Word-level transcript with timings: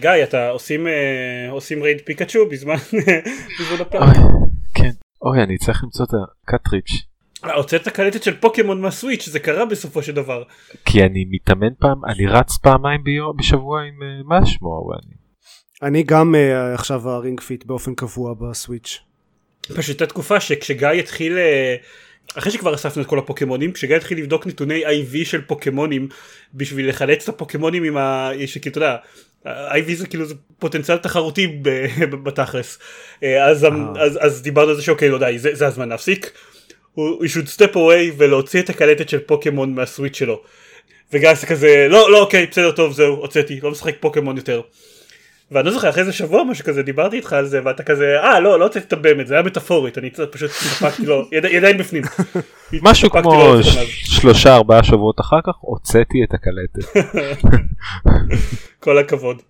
גיא 0.00 0.24
אתה 0.24 0.48
עושים 0.48 0.86
אה, 0.86 1.50
עושים 1.50 1.82
raid 1.82 2.00
פיקאצ'ו 2.04 2.48
בזמן 2.48 2.76
בזמן 3.60 3.80
הפרק. 3.80 4.16
אוי, 4.16 4.24
כן. 4.74 4.90
אוי, 5.22 5.42
אני 5.42 5.58
צריך 5.58 5.84
למצוא 5.84 6.04
את 6.04 6.10
ה 6.48 6.54
cartridge. 6.54 7.10
אה, 7.44 7.54
הוצאת 7.54 7.88
קלטת 7.88 8.22
של 8.22 8.36
פוקימון 8.36 8.80
מה 8.80 8.92
Switch 8.92 9.28
זה 9.28 9.38
קרה 9.38 9.64
בסופו 9.64 10.02
של 10.02 10.12
דבר. 10.12 10.42
כי 10.84 11.02
אני 11.02 11.24
מתאמן 11.30 11.74
פעם, 11.78 12.04
אני 12.04 12.26
רץ 12.26 12.56
פעמיים 12.56 13.04
ביום, 13.04 13.36
בשבוע 13.36 13.82
עם 13.82 14.02
אה, 14.02 14.22
מה 14.24 14.46
שמו, 14.46 14.88
ואני... 14.88 15.20
אני 15.82 16.02
גם 16.02 16.34
אה, 16.34 16.74
עכשיו 16.74 17.08
ה 17.08 17.14
Ring 17.14 17.40
Fit 17.40 17.64
באופן 17.64 17.94
קבוע 17.94 18.34
ב 18.34 18.42
Switch. 18.42 18.98
פשוט 19.76 19.88
הייתה 19.88 20.06
תקופה 20.06 20.40
שכשגיא 20.40 20.88
התחיל 20.88 21.38
אה, 21.38 21.76
אחרי 22.34 22.52
שכבר 22.52 22.74
אספנו 22.74 23.02
את 23.02 23.06
כל 23.06 23.18
הפוקימונים 23.18 23.72
כשגיא 23.72 23.96
התחיל 23.96 24.18
לבדוק 24.18 24.46
נתוני 24.46 24.84
IV 24.84 25.24
של 25.24 25.40
פוקימונים 25.40 26.08
בשביל 26.54 26.88
לחלץ 26.88 27.22
את 27.22 27.34
הפוקימונים 27.34 27.84
עם 27.84 27.96
ה... 27.96 28.30
שכאילו 28.46 28.70
אתה 28.70 28.78
יודע. 28.78 28.96
IV 29.46 29.94
זה 29.94 30.06
כאילו 30.06 30.26
זה 30.26 30.34
פוטנציאל 30.58 30.98
תחרותי 30.98 31.46
בתכלס. 32.24 32.78
אה, 33.22 33.46
אז, 33.46 33.66
אז, 33.98 34.18
אז 34.20 34.42
דיברנו 34.42 34.70
על 34.70 34.76
זה 34.76 34.82
שאוקיי 34.82 35.08
לא 35.08 35.18
די 35.18 35.38
זה, 35.38 35.54
זה 35.54 35.66
הזמן 35.66 35.88
להפסיק. 35.88 36.30
הוא 36.94 37.24
should 37.24 37.58
step 37.58 37.74
away 37.74 38.14
ולהוציא 38.16 38.60
את 38.60 38.70
הקלטת 38.70 39.08
של 39.08 39.18
פוקימון 39.18 39.74
מהסוויץ' 39.74 40.16
שלו. 40.16 40.42
וגיא 41.12 41.34
זה 41.34 41.46
כזה 41.46 41.86
לא 41.88 42.12
לא 42.12 42.20
אוקיי 42.20 42.46
בסדר 42.46 42.70
טוב 42.70 42.92
זהו 42.92 43.14
הוצאתי 43.14 43.60
לא 43.62 43.70
משחק 43.70 43.94
פוקימון 44.00 44.36
יותר 44.36 44.60
ואני 45.52 45.66
לא 45.66 45.72
זוכר 45.72 45.88
אחרי 45.88 46.00
איזה 46.00 46.12
שבוע 46.12 46.44
משהו 46.44 46.64
כזה 46.64 46.82
דיברתי 46.82 47.16
איתך 47.16 47.32
על 47.32 47.46
זה 47.46 47.60
ואתה 47.64 47.82
כזה 47.82 48.16
אה 48.22 48.40
לא 48.40 48.58
לא 48.58 48.64
הוצאתי 48.64 48.86
את 48.86 48.92
הבאמת 48.92 49.26
זה 49.26 49.34
היה 49.34 49.42
מטאפורית 49.42 49.98
אני 49.98 50.10
פשוט 50.30 50.50
הסתפקתי 50.50 51.06
לו 51.06 51.28
יד- 51.32 51.44
ידיים 51.44 51.78
בפנים. 51.78 52.02
משהו 52.82 53.10
כמו 53.10 53.20
את. 53.60 53.64
שלושה 54.04 54.54
ארבעה 54.56 54.82
שבועות 54.82 55.20
אחר 55.20 55.38
כך 55.46 55.54
הוצאתי 55.60 56.18
את 56.28 56.34
הקלטת. 56.34 57.00
כל 58.84 58.98
הכבוד. 58.98 59.42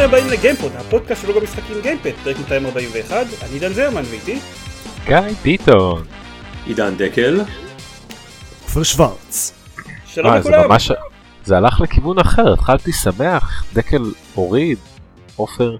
ברוכים 0.00 0.18
הבאים 0.18 0.38
לגיימפוד, 0.38 0.72
הפודקאסט 0.76 1.22
של 1.22 1.28
לוגו 1.28 1.40
משחקים 1.40 1.76
גיימפד, 1.82 2.10
פרק 2.24 2.38
241, 2.38 3.26
אני 3.42 3.58
דן 3.58 3.72
זרמן 3.72 4.02
ואיתי. 4.10 4.38
גיא 5.06 5.16
ביטון. 5.42 6.04
עידן 6.66 6.96
דקל, 6.96 7.40
עופר 8.62 8.82
שוורץ. 8.82 9.52
שלום 10.06 10.26
אה, 10.26 10.42
זה 10.42 10.50
לכולם. 10.50 10.68
ממש, 10.68 10.90
זה 11.44 11.56
הלך 11.56 11.80
לכיוון 11.80 12.18
אחר, 12.18 12.52
התחלתי 12.52 12.92
שמח, 12.92 13.64
דקל 13.72 14.12
הוריד, 14.34 14.78
עופר 15.36 15.76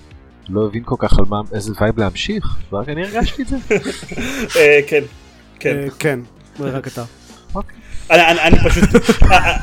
לא 0.48 0.66
הבין 0.66 0.82
כל 0.84 0.96
כך 0.98 1.18
על 1.18 1.24
מה, 1.28 1.40
איזה 1.52 1.72
vibe 1.80 1.98
להמשיך, 1.98 2.56
ורק 2.72 2.88
אני 2.88 3.02
הרגשתי 3.02 3.42
את 3.42 3.48
זה. 3.48 3.56
אה, 4.56 4.80
כן, 4.86 5.02
כן. 5.60 5.76
אה, 5.76 5.90
כן, 5.98 6.20
רק 6.60 6.86
אתה. 6.86 7.04
אני, 8.10 8.22
אני, 8.26 8.40
אני 8.40 8.56
פשוט, 8.70 8.84
ה- 9.22 9.34
ה- 9.34 9.56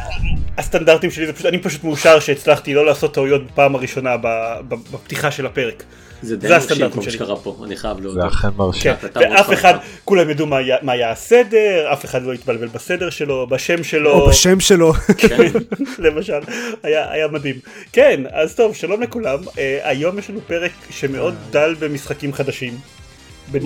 הסטנדרטים 0.58 1.12
שלי 1.12 1.26
זה 1.26 1.34
פשוט, 1.34 1.46
אני 1.46 1.58
פשוט 1.58 1.84
מאושר 1.84 2.20
שהצלחתי 2.20 2.74
לא 2.74 2.86
לעשות 2.86 3.14
טעויות 3.14 3.46
בפעם 3.52 3.76
הראשונה 3.76 4.18
ב- 4.18 4.28
ב- 4.68 4.76
בפתיחה 4.94 5.32
של 5.32 5.46
הפרק. 5.46 5.84
זה 6.22 6.38
די 6.38 6.48
זה 6.48 6.54
מרשים 6.56 7.02
שלי. 7.02 7.12
שקרה 7.12 7.36
פה, 7.36 7.58
אני 7.66 7.76
חייב 7.78 7.98
זה 7.98 8.04
להודות. 8.04 8.32
אכן 8.32 8.48
מרשים. 8.58 8.92
כן, 9.14 9.32
ואף 9.32 9.54
אחד. 9.54 9.74
כולם 10.06 10.30
ידעו 10.30 10.48
מה 10.48 10.58
היה- 10.58 10.78
מה 10.82 10.92
היה 10.92 11.12
הסדר, 11.12 11.94
אף 11.94 12.06
אחד 12.06 12.24
לא 12.24 12.34
התבלבל 12.34 12.68
בסדר 12.68 13.10
שלו, 13.10 13.48
בשם 13.48 13.84
שלו, 13.84 14.12
או 14.12 14.30
בשם 14.30 14.60
שלו. 14.60 14.94
כן, 15.18 15.38
למשל, 16.06 16.40
היה, 16.84 17.12
היה 17.12 17.28
מדהים. 17.28 17.56
כן, 17.94 18.22
אז 18.32 18.56
טוב, 18.56 18.76
שלום 18.76 19.02
לכולם, 19.02 19.40
אה, 19.58 19.80
היום 19.84 20.20
יש 20.20 20.30
לנו 20.30 20.40
פרק 20.48 20.72
שמאוד 20.90 21.36
דל 21.52 21.76
במשחקים 21.80 22.34
חדשים. 22.34 22.78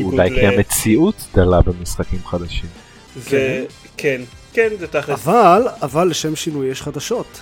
אולי 0.03 0.29
ל... 0.29 0.33
כי 0.39 0.45
המציאות 0.47 1.15
דלה 1.35 1.61
במשחקים 1.61 2.19
חדשים. 2.25 2.65
זה, 3.15 3.65
כן, 3.97 4.21
כן, 4.53 4.69
זה 4.79 4.87
תכלס. 4.87 5.27
אבל, 5.27 5.67
אבל 5.81 6.07
לשם 6.07 6.35
שינוי 6.35 6.67
יש 6.67 6.81
חדשות. 6.81 7.41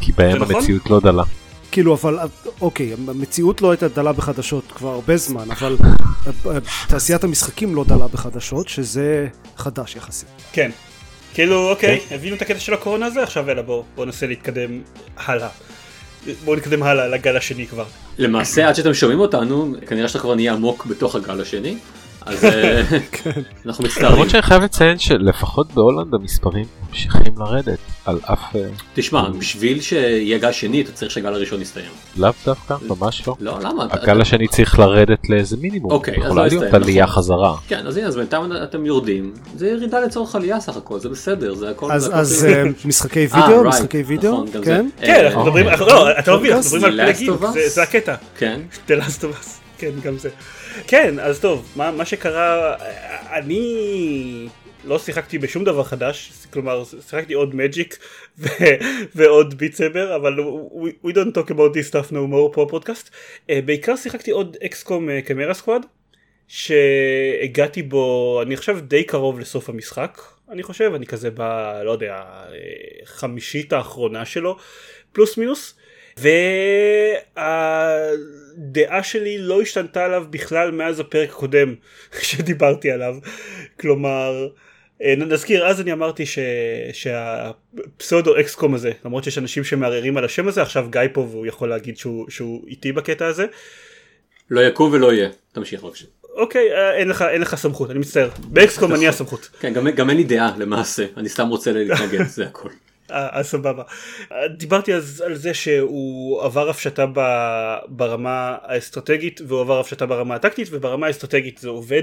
כי 0.00 0.12
בהם 0.12 0.36
נכון? 0.36 0.56
המציאות 0.56 0.90
לא 0.90 1.00
דלה. 1.00 1.22
כאילו, 1.70 1.94
אבל, 1.94 2.18
אוקיי, 2.60 2.94
המציאות 3.08 3.62
לא 3.62 3.70
הייתה 3.70 3.88
דלה 3.88 4.12
בחדשות 4.12 4.64
כבר 4.74 4.88
הרבה 4.88 5.16
זמן, 5.16 5.50
אבל 5.50 5.76
תעשיית 6.88 7.24
המשחקים 7.24 7.74
לא 7.74 7.84
דלה 7.84 8.08
בחדשות, 8.08 8.68
שזה 8.68 9.28
חדש 9.56 9.96
יחסית. 9.96 10.28
כן. 10.52 10.70
כאילו 11.34 11.70
אוקיי, 11.70 12.00
הבינו 12.10 12.36
את 12.36 12.42
הקטע 12.42 12.58
של 12.58 12.74
הקורונה 12.74 13.06
הזה, 13.06 13.22
עכשיו 13.22 13.48
יאללה 13.48 13.62
בואו 13.62 13.84
בוא 13.94 14.04
ננסה 14.04 14.26
להתקדם 14.26 14.80
הלאה. 15.16 15.48
בואו 16.44 16.56
נתקדם 16.56 16.82
הלאה 16.82 17.08
לגל 17.08 17.36
השני 17.36 17.66
כבר. 17.66 17.84
למעשה 18.18 18.68
עד 18.68 18.74
שאתם 18.74 18.94
שומעים 18.94 19.20
אותנו, 19.20 19.74
כנראה 19.86 20.08
שאתה 20.08 20.18
כבר 20.18 20.34
נהיה 20.34 20.52
עמוק 20.52 20.86
בתוך 20.86 21.14
הגל 21.14 21.40
השני, 21.40 21.76
אז 22.26 22.44
אה, 22.44 22.82
אנחנו 23.66 23.84
מצטערים. 23.84 24.12
למרות 24.12 24.30
שאני 24.30 24.42
חייב 24.42 24.62
לציין 24.62 24.98
שלפחות 24.98 25.72
בהולנד 25.72 26.14
המספרים 26.14 26.64
ממשיכים 26.88 27.32
לרדת 27.38 27.78
על 28.04 28.18
אף 28.24 28.56
אה, 28.56 28.60
תשמע, 28.94 29.28
בשביל 29.28 29.80
שיהיה 29.80 30.38
גל 30.38 30.52
שני 30.52 30.80
אתה 30.80 30.92
צריך 30.92 31.10
שהגל 31.10 31.34
הראשון 31.34 31.62
יסתיים. 31.62 31.90
לאו 32.16 32.30
דווקא 32.44 32.74
ממש 32.88 33.28
לא. 33.28 33.36
לא, 33.40 33.58
למה? 33.60 33.86
הגל 33.90 34.20
השני 34.20 34.48
צריך 34.48 34.78
לרדת 34.78 35.28
לאיזה 35.28 35.56
מינימום. 35.56 35.90
אוקיי, 35.90 36.14
אז 36.14 36.24
יכולה 36.24 36.42
לא 36.42 36.48
להיות 36.48 36.62
הסתיים, 36.64 36.82
עלייה 36.82 37.04
נכון. 37.04 37.16
חזרה. 37.16 37.56
כן, 37.68 37.86
אז 37.86 37.96
הנה, 37.96 38.06
אז 38.06 38.16
בינתיים 38.16 38.52
אתם 38.62 38.86
יורדים, 38.86 39.32
זה 39.56 39.68
ירידה 39.68 40.00
לצורך 40.00 40.34
עלייה 40.34 40.60
סך 40.60 40.76
הכל, 40.76 40.98
זה 40.98 41.08
בסדר, 41.08 41.54
זה 41.54 41.70
הכל... 41.70 41.92
אז. 41.92 42.44
אה, 42.44 42.62
משחקי 42.84 43.26
אה, 43.34 43.44
וידאו, 43.48 43.64
משחקי 43.64 44.02
וידאו, 44.02 44.32
נכון, 44.32 44.46
גם 44.52 44.62
כן? 44.62 44.88
כן, 45.00 45.10
אה, 45.10 45.26
אנחנו 45.26 45.44
מדברים, 45.44 45.66
לא, 45.66 46.18
אתה 46.18 46.30
לא 46.30 46.38
מבין, 46.38 46.52
אנחנו 46.52 46.76
מדברים 46.76 47.00
על 47.00 47.12
פלגים? 47.14 47.36
זה- 47.68 47.82
הקטע. 47.82 48.14
כן, 48.38 48.60
כן, 49.78 49.90
גם 50.02 50.18
זה. 50.18 50.28
כן, 50.86 51.18
אז 51.18 51.40
טוב, 51.40 51.72
מה, 51.76 51.90
מה 51.90 52.04
שקרה, 52.04 52.74
אני 53.32 54.48
לא 54.84 54.98
שיחקתי 54.98 55.38
בשום 55.38 55.64
דבר 55.64 55.84
חדש, 55.84 56.32
כלומר 56.52 56.84
שיחקתי 56.84 57.34
עוד 57.34 57.54
מג'יק 57.54 57.98
ו- 58.38 58.48
ועוד 59.14 59.58
ביט 59.58 59.74
סבר, 59.74 60.16
אבל 60.16 60.38
we, 60.38 61.06
we 61.06 61.10
don't 61.10 61.34
talk 61.38 61.50
about 61.50 61.74
this 61.74 61.90
stuff 61.90 62.10
no 62.10 62.32
more 62.32 62.52
פה 62.52 62.64
בפודקאסט. 62.64 63.10
Uh, 63.10 63.52
בעיקר 63.64 63.96
שיחקתי 63.96 64.30
עוד 64.30 64.56
אקסקום 64.64 65.20
קמרה 65.20 65.54
סקוואד, 65.54 65.82
שהגעתי 66.48 67.82
בו, 67.82 68.38
אני 68.42 68.56
חושב 68.56 68.78
די 68.80 69.04
קרוב 69.04 69.40
לסוף 69.40 69.68
המשחק, 69.68 70.20
אני 70.50 70.62
חושב, 70.62 70.92
אני 70.94 71.06
כזה 71.06 71.30
ב... 71.34 71.40
לא 71.84 71.90
יודע, 71.90 72.12
אה, 72.12 72.56
חמישית 73.04 73.72
האחרונה 73.72 74.24
שלו, 74.24 74.56
פלוס 75.12 75.38
מינוס. 75.38 75.74
והדעה 78.60 79.02
שלי 79.02 79.38
לא 79.38 79.62
השתנתה 79.62 80.04
עליו 80.04 80.24
בכלל 80.30 80.70
מאז 80.70 81.00
הפרק 81.00 81.28
הקודם 81.30 81.74
שדיברתי 82.22 82.90
עליו. 82.90 83.14
כלומר, 83.80 84.48
אה, 85.02 85.14
נזכיר, 85.16 85.66
אז 85.66 85.80
אני 85.80 85.92
אמרתי 85.92 86.26
ש... 86.26 86.38
שהפסאודו 86.92 88.40
אקסקום 88.40 88.74
הזה, 88.74 88.92
למרות 89.04 89.24
שיש 89.24 89.38
אנשים 89.38 89.64
שמערערים 89.64 90.16
על 90.16 90.24
השם 90.24 90.48
הזה, 90.48 90.62
עכשיו 90.62 90.86
גיא 90.90 91.00
פה 91.12 91.20
והוא 91.20 91.46
יכול 91.46 91.68
להגיד 91.68 91.96
שהוא, 91.96 92.30
שהוא 92.30 92.64
איתי 92.68 92.92
בקטע 92.92 93.26
הזה. 93.26 93.46
לא 94.50 94.60
יקום 94.60 94.92
ולא 94.92 95.12
יהיה, 95.12 95.28
תמשיך 95.52 95.82
בבקשה. 95.84 96.04
אוקיי, 96.36 96.72
אה, 96.72 96.94
אין 96.96 97.08
לך, 97.08 97.22
אין 97.22 97.40
לך 97.40 97.54
סמכות, 97.54 97.90
אני 97.90 97.98
מצטער. 97.98 98.28
באקסקום 98.48 98.94
אני 98.94 99.08
הסמכות. 99.08 99.48
כן, 99.60 99.72
גם- 99.72 99.90
גם 99.90 100.08
אין 100.10 100.16
לי 100.16 100.24
דעה 100.24 100.52
למעשה, 100.58 101.06
אני 101.16 101.28
סתם 101.28 101.48
רוצה 101.48 101.72
להתנגד, 101.72 102.26
זה 102.26 102.46
הכל. 102.46 102.68
אה, 103.10 103.28
אז 103.32 103.46
סבבה. 103.46 103.82
אה, 104.32 104.48
דיברתי 104.48 104.94
אז 104.94 105.20
על 105.26 105.34
זה 105.34 105.54
שהוא 105.54 106.42
עבר 106.42 106.70
הפשטה 106.70 107.06
ברמה 107.88 108.56
האסטרטגית 108.62 109.40
והוא 109.46 109.60
עבר 109.60 109.80
הפשטה 109.80 110.06
ברמה 110.06 110.34
הטקטית 110.34 110.68
וברמה 110.70 111.06
האסטרטגית 111.06 111.58
זה 111.58 111.68
עובד 111.68 112.02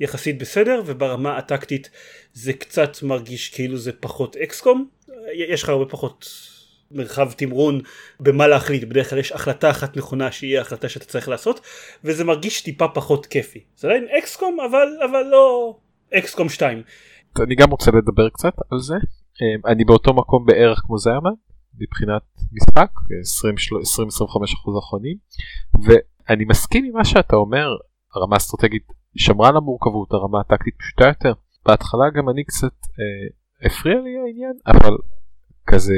יחסית 0.00 0.38
בסדר 0.38 0.82
וברמה 0.86 1.38
הטקטית 1.38 1.90
זה 2.32 2.52
קצת 2.52 3.02
מרגיש 3.02 3.48
כאילו 3.48 3.76
זה 3.76 3.92
פחות 3.92 4.36
אקסקום. 4.36 4.88
אה, 5.10 5.14
יש 5.32 5.62
לך 5.62 5.68
הרבה 5.68 5.84
פחות 5.84 6.26
מרחב 6.90 7.32
תמרון 7.32 7.80
במה 8.20 8.46
להחליט 8.46 8.84
בדרך 8.84 9.10
כלל 9.10 9.18
יש 9.18 9.32
החלטה 9.32 9.70
אחת 9.70 9.96
נכונה 9.96 10.32
שהיא 10.32 10.58
ההחלטה 10.58 10.88
שאתה 10.88 11.04
צריך 11.04 11.28
לעשות 11.28 11.60
וזה 12.04 12.24
מרגיש 12.24 12.60
טיפה 12.60 12.88
פחות 12.88 13.26
כיפי. 13.26 13.60
זה 13.76 13.88
עדיין 13.88 14.06
אקסקום 14.18 14.60
אבל 14.60 14.88
אבל 15.10 15.22
לא 15.22 15.76
אקסקום 16.14 16.48
2. 16.48 16.82
אני 17.40 17.54
גם 17.54 17.70
רוצה 17.70 17.90
לדבר 17.90 18.28
קצת 18.28 18.52
על 18.70 18.78
זה. 18.78 18.94
אה, 19.42 19.72
אני 19.72 19.84
באותו 19.84 20.14
מקום 20.14 20.46
בערך 20.46 20.78
כמו 20.78 20.98
זיירמן 20.98 21.34
מבחינת 21.80 22.22
משחק 22.52 22.90
20-25% 24.74 24.78
אחרונים 24.78 25.16
ואני 25.84 26.44
מסכים 26.44 26.84
עם 26.84 26.92
מה 26.92 27.04
שאתה 27.04 27.36
אומר 27.36 27.66
הרמה 28.14 28.36
האסטרטגית 28.36 28.86
שמרה 29.16 29.48
על 29.48 29.56
המורכבות 29.56 30.12
הרמה 30.12 30.40
הטקטית 30.40 30.74
פשוטה 30.78 31.06
יותר 31.06 31.32
בהתחלה 31.66 32.10
גם 32.10 32.28
אני 32.28 32.44
קצת 32.44 32.74
אה, 32.98 33.66
הפריע 33.66 34.00
לי 34.00 34.18
העניין 34.18 34.52
אבל 34.66 34.96
כזה 35.66 35.94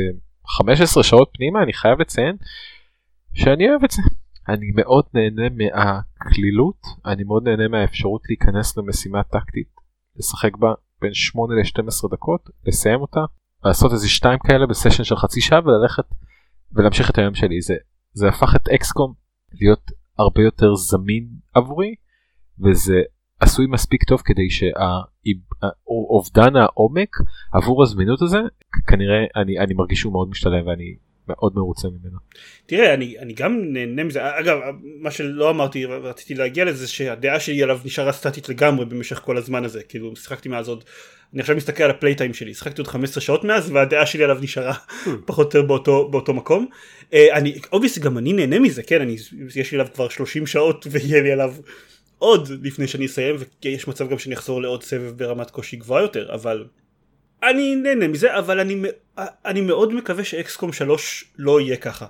15 0.47 1.03
שעות 1.03 1.31
פנימה 1.33 1.63
אני 1.63 1.73
חייב 1.73 2.01
לציין 2.01 2.37
שאני 3.35 3.71
אוהב 3.71 3.85
את 3.85 3.91
זה. 3.91 4.03
אני 4.49 4.71
מאוד 4.75 5.05
נהנה 5.15 5.49
מהקלילות 5.49 6.83
אני 7.07 7.25
מאוד 7.25 7.49
נהנה 7.49 7.69
מהאפשרות 7.69 8.23
להיכנס 8.29 8.77
למשימה 8.77 9.23
טקטית 9.23 9.69
לשחק 10.17 10.57
בה 10.57 10.73
בין 11.01 11.15
8 11.15 11.55
ל-12 11.55 12.13
דקות 12.13 12.51
לסיים 12.67 13.01
אותה 13.01 13.21
לעשות 13.65 13.93
איזה 13.93 14.09
שתיים 14.09 14.39
כאלה 14.39 14.67
בסשן 14.67 15.05
של 15.05 15.17
חצי 15.17 15.41
שעה 15.41 15.61
וללכת 15.65 16.05
ולהמשיך 16.73 17.11
את 17.11 17.19
היום 17.19 17.35
שלי. 17.35 17.61
זה 17.61 17.75
זה 18.13 18.29
הפך 18.29 18.57
את 18.57 18.69
אקסקום 18.69 19.15
להיות 19.61 19.91
הרבה 20.19 20.43
יותר 20.43 20.75
זמין 20.75 21.29
עבורי 21.55 21.95
וזה 22.61 23.01
עשוי 23.41 23.67
מספיק 23.67 24.05
טוב 24.05 24.23
כדי 24.25 24.51
שאובדן 24.51 26.57
העומק 26.57 27.17
עבור 27.53 27.83
הזמינות 27.83 28.23
הזה 28.23 28.39
כנראה 28.87 29.25
אני 29.37 29.59
אני 29.59 29.75
מרגיש 29.75 30.01
שהוא 30.01 30.13
מאוד 30.13 30.29
משתלם 30.29 30.67
ואני 30.67 30.97
מאוד 31.29 31.53
מרוצה 31.57 31.89
ממנו. 31.89 32.19
תראה 32.67 32.95
אני, 32.95 33.19
אני 33.19 33.33
גם 33.33 33.73
נהנה 33.73 34.05
מזה 34.05 34.39
אגב 34.39 34.59
מה 35.01 35.11
שלא 35.11 35.51
אמרתי 35.51 35.87
ורציתי 35.87 36.35
להגיע 36.35 36.65
לזה 36.65 36.89
שהדעה 36.89 37.41
שלי 37.41 37.63
עליו 37.63 37.81
נשארה 37.85 38.13
סטטית 38.13 38.49
לגמרי 38.49 38.85
במשך 38.85 39.19
כל 39.19 39.37
הזמן 39.37 39.65
הזה 39.65 39.83
כאילו 39.83 40.17
שיחקתי 40.17 40.49
מאז 40.49 40.69
עוד 40.69 40.85
אני 41.33 41.41
עכשיו 41.41 41.57
מסתכל 41.57 41.83
על 41.83 41.91
ה 41.91 41.95
playtime 41.95 42.35
שלי 42.35 42.55
שיחקתי 42.55 42.81
עוד 42.81 42.89
15 42.89 43.21
שעות 43.21 43.45
מאז 43.45 43.71
והדעה 43.71 44.07
שלי 44.07 44.25
עליו 44.25 44.39
נשארה 44.41 44.75
פחות 45.27 45.55
או 45.55 45.59
יותר 45.59 45.69
באותו, 45.69 46.09
באותו 46.09 46.35
מקום. 46.35 46.67
אה, 47.11 47.15
אני 47.33 47.59
obviously 47.73 47.99
גם 47.99 48.19
אני 48.19 48.33
נהנה 48.33 48.59
מזה 48.59 48.83
כן 48.83 49.01
אני 49.01 49.17
יש 49.55 49.73
לי 49.73 49.79
עליו 49.79 49.93
כבר 49.95 50.09
30 50.09 50.47
שעות 50.47 50.87
ויהיה 50.91 51.23
לי 51.23 51.33
עליו 51.33 51.55
עוד 52.19 52.49
לפני 52.63 52.87
שאני 52.87 53.07
אסיים 53.07 53.37
ויש 53.65 53.89
מצב 53.89 54.09
גם 54.11 54.19
שאני 54.19 54.35
אחזור 54.35 54.63
לעוד 54.63 54.83
סבב 54.83 55.13
ברמת 55.17 55.51
קושי 55.51 55.77
גבוהה 55.77 56.03
יותר 56.03 56.35
אבל 56.35 56.65
אני 57.43 57.77
נהנה 57.77 58.09
מזה 58.09 58.39
אבל 58.39 58.61
אני, 58.61 58.83
אני 59.19 59.61
מאוד 59.61 59.95
מקווה 59.95 60.25
ש 60.25 60.41
XCOM 60.41 60.73
3 60.73 61.25
לא 61.39 61.61
יהיה 61.61 61.77
ככה. 61.77 62.07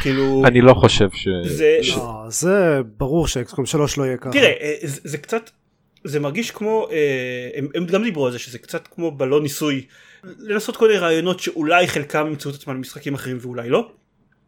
כאילו 0.00 0.42
אני 0.46 0.60
לא 0.60 0.74
חושב 0.74 1.08
ש... 1.12 1.28
זה, 1.44 1.78
ש... 1.82 1.96
לא, 1.96 2.24
זה 2.28 2.80
ברור 2.96 3.28
ש 3.28 3.41
XCOM 3.41 3.66
3 3.66 3.98
לא 3.98 4.04
יהיה 4.04 4.16
ככה. 4.16 4.30
תראה 4.30 4.52
אה, 4.60 4.74
זה, 4.82 5.00
זה 5.04 5.18
קצת 5.18 5.50
זה 6.04 6.20
מרגיש 6.20 6.50
כמו 6.50 6.88
אה, 6.90 7.48
הם, 7.54 7.68
הם 7.74 7.86
גם 7.86 8.02
דיברו 8.02 8.26
על 8.26 8.32
זה 8.32 8.38
שזה 8.38 8.58
קצת 8.58 8.88
כמו 8.88 9.10
בלון 9.10 9.42
ניסוי 9.42 9.86
לנסות 10.24 10.76
כל 10.76 10.86
מיני 10.86 10.98
רעיונות 10.98 11.40
שאולי 11.40 11.88
חלקם 11.88 12.26
ימצאו 12.26 12.50
את 12.50 12.56
עצמם 12.56 12.74
במשחקים 12.74 13.14
אחרים 13.14 13.38
ואולי 13.40 13.68
לא. 13.68 13.90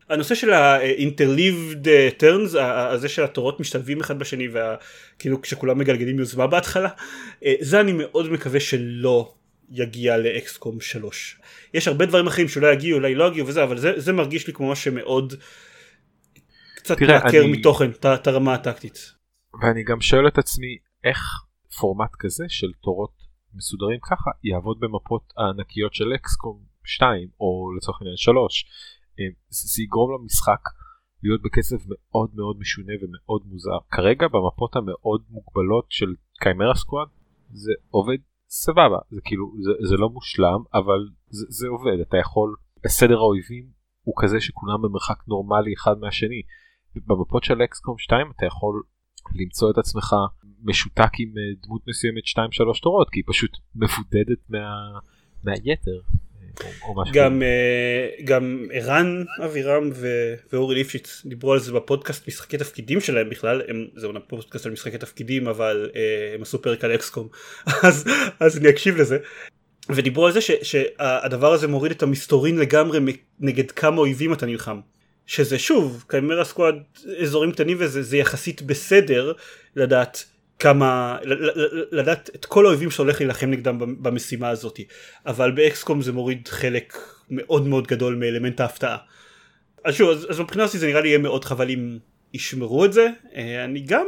הנושא 0.08 0.34
של 0.34 0.52
ה-interleaved 0.52 1.86
turns, 2.20 2.58
הזה 2.60 3.08
שהתורות 3.08 3.60
משתלבים 3.60 4.00
אחד 4.00 4.18
בשני 4.18 4.48
וכאילו 4.48 5.42
כשכולם 5.42 5.78
מגלגלים 5.78 6.18
יוזמה 6.18 6.46
בהתחלה, 6.46 6.88
אה, 7.44 7.54
זה 7.60 7.80
אני 7.80 7.92
מאוד 7.92 8.32
מקווה 8.32 8.60
שלא 8.60 9.32
יגיע 9.70 10.16
לאקסקום 10.16 10.80
3. 10.80 11.40
יש 11.74 11.88
הרבה 11.88 12.06
דברים 12.06 12.26
אחרים 12.26 12.48
שאולי 12.48 12.72
יגיעו, 12.72 12.98
אולי 12.98 13.14
לא 13.14 13.28
יגיעו 13.28 13.46
וזה, 13.46 13.64
אבל 13.64 13.78
זה, 13.78 13.92
זה 13.96 14.12
מרגיש 14.12 14.46
לי 14.46 14.52
כמו 14.52 14.70
משהו 14.70 14.84
שמאוד 14.84 15.34
קצת 16.76 17.00
מעקר 17.00 17.40
אני... 17.44 17.52
מתוכן 17.52 17.90
את 18.14 18.26
הרמה 18.26 18.54
הטקטית. 18.54 19.12
ואני 19.62 19.84
גם 19.84 20.00
שואל 20.00 20.28
את 20.28 20.38
עצמי 20.38 20.78
איך 21.04 21.18
פורמט 21.80 22.10
כזה 22.18 22.44
של 22.48 22.66
תורות 22.82 23.12
מסודרים 23.54 24.00
ככה 24.10 24.30
יעבוד 24.44 24.80
במפות 24.80 25.32
הענקיות 25.36 25.94
של 25.94 26.14
אקסקום 26.14 26.62
2 26.84 27.28
או 27.40 27.72
לצורך 27.76 27.98
העניין 28.00 28.16
3 28.16 28.66
אה, 29.20 29.24
זה 29.48 29.82
יגרום 29.82 30.10
למשחק 30.14 30.60
להיות 31.22 31.42
בקצב 31.42 31.76
מאוד 31.88 32.30
מאוד 32.34 32.56
משונה 32.58 32.92
ומאוד 33.02 33.42
מוזר 33.46 33.78
כרגע 33.90 34.26
במפות 34.28 34.76
המאוד 34.76 35.22
מוגבלות 35.30 35.86
של 35.90 36.14
קיימרה 36.40 36.74
סקוואד 36.74 37.08
זה 37.52 37.72
עובד 37.90 38.18
סבבה 38.64 38.98
זה 39.10 39.20
כאילו 39.24 39.52
זה, 39.64 39.70
זה 39.88 39.96
לא 39.96 40.08
מושלם 40.10 40.60
אבל 40.74 41.00
זה, 41.28 41.46
זה 41.48 41.66
עובד 41.68 42.00
אתה 42.00 42.16
יכול 42.16 42.56
סדר 42.86 43.18
האויבים 43.18 43.66
הוא 44.02 44.14
כזה 44.18 44.40
שכולם 44.40 44.82
במרחק 44.82 45.18
נורמלי 45.28 45.74
אחד 45.74 45.98
מהשני 46.00 46.42
במפות 46.96 47.44
של 47.44 47.62
אקסקום 47.64 47.98
2 47.98 48.26
אתה 48.36 48.46
יכול 48.46 48.82
למצוא 49.34 49.70
את 49.70 49.78
עצמך 49.78 50.14
משותק 50.62 51.12
עם 51.18 51.28
אה, 51.28 51.42
דמות 51.62 51.82
מסוימת 51.88 52.24
2-3 52.76 52.80
תורות 52.82 53.10
כי 53.10 53.18
היא 53.18 53.24
פשוט 53.26 53.50
מבודדת 53.74 54.40
מה, 54.48 54.98
מהיתר. 55.44 56.00
גם 57.12 57.42
אה, 57.42 58.08
גם 58.24 58.66
ערן 58.72 59.24
אבירם 59.44 59.90
ואורי 60.50 60.74
ליפשיץ 60.74 61.22
דיברו 61.26 61.52
על 61.52 61.58
זה 61.58 61.72
בפודקאסט 61.72 62.28
משחקי 62.28 62.58
תפקידים 62.58 63.00
שלהם 63.00 63.30
בכלל. 63.30 63.62
הם 63.68 63.86
זה 63.96 64.06
אומנם 64.06 64.20
פודקאסט 64.26 64.66
על 64.66 64.72
משחקי 64.72 64.98
תפקידים 64.98 65.48
אבל 65.48 65.90
אה, 65.96 66.34
הם 66.34 66.42
עשו 66.42 66.62
פרק 66.62 66.84
על 66.84 66.94
אקסקום. 66.94 67.28
אז 67.86 68.04
אז 68.40 68.58
אני 68.58 68.68
אקשיב 68.68 68.96
לזה. 68.96 69.18
ודיברו 69.88 70.26
על 70.26 70.32
זה 70.32 70.40
ש, 70.40 70.50
שהדבר 70.62 71.52
הזה 71.52 71.68
מוריד 71.68 71.92
את 71.92 72.02
המסתורין 72.02 72.58
לגמרי 72.58 72.98
נגד 73.40 73.70
כמה 73.70 74.00
אויבים 74.00 74.32
אתה 74.32 74.46
נלחם. 74.46 74.80
שזה 75.26 75.58
שוב 75.58 76.04
קיימרה 76.08 76.44
סקואד 76.44 76.74
אזורים 77.22 77.52
קטנים 77.52 77.76
וזה 77.80 78.16
יחסית 78.16 78.62
בסדר 78.62 79.32
לדעת 79.76 80.24
כמה 80.58 81.18
לדעת 81.92 82.30
את 82.34 82.44
כל 82.44 82.66
האויבים 82.66 82.90
שהולך 82.90 83.20
להילחם 83.20 83.50
נגדם 83.50 84.02
במשימה 84.02 84.48
הזאת 84.48 84.80
אבל 85.26 85.50
באקסקום 85.50 86.02
זה 86.02 86.12
מוריד 86.12 86.48
חלק 86.48 86.98
מאוד 87.30 87.66
מאוד 87.66 87.86
גדול 87.86 88.14
מאלמנט 88.14 88.60
ההפתעה. 88.60 88.96
אז 89.84 89.94
שוב 89.94 90.10
אז, 90.10 90.26
אז 90.30 90.40
מבחינה 90.40 90.64
הזאת 90.64 90.80
זה 90.80 90.86
נראה 90.86 91.00
לי 91.00 91.08
יהיה 91.08 91.18
מאוד 91.18 91.44
חבל 91.44 91.70
אם 91.70 91.98
ישמרו 92.34 92.84
את 92.84 92.92
זה 92.92 93.08
אה, 93.34 93.64
אני 93.64 93.80
גם 93.80 94.06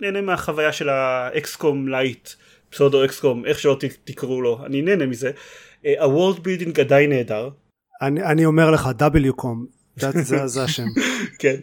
נהנה 0.00 0.20
מהחוויה 0.20 0.72
של 0.72 0.88
ה 0.88 1.08
XCOM 1.08 1.88
lite 1.88 2.28
pseudo 2.70 3.04
XCOM 3.04 3.46
איך 3.46 3.58
שלא 3.58 3.76
תקראו 4.04 4.42
לו 4.42 4.66
אני 4.66 4.82
נהנה 4.82 5.06
מזה 5.06 5.30
אה, 5.86 5.94
building 6.42 6.80
עדיין 6.80 7.10
נהדר. 7.10 7.48
אני, 8.02 8.22
אני 8.22 8.44
אומר 8.44 8.70
לך 8.70 8.88
WCOM 8.98 9.80
זה, 9.96 10.46
זה 10.46 10.64
השם. 10.64 10.86
כן. 11.40 11.56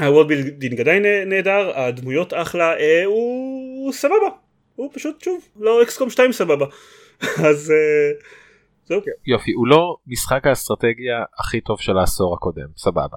ה 0.00 0.05
world 0.05 0.28
building 0.28 0.80
עדיין 0.80 1.04
נהדר, 1.26 1.78
הדמויות 1.78 2.32
אחלה, 2.34 2.76
אה, 2.76 3.04
הוא 3.04 3.92
סבבה, 3.92 4.28
הוא 4.76 4.90
פשוט 4.94 5.22
שוב 5.22 5.48
לא 5.56 5.82
XCOM 5.82 6.10
2 6.10 6.32
סבבה, 6.32 6.66
אז 7.48 7.70
אה, 7.70 8.20
זהו. 8.84 9.00
יופי, 9.26 9.52
הוא 9.52 9.66
לא 9.66 9.96
משחק 10.06 10.46
האסטרטגיה 10.46 11.24
הכי 11.38 11.60
טוב 11.60 11.80
של 11.80 11.98
העשור 11.98 12.34
הקודם, 12.34 12.68
סבבה. 12.76 13.16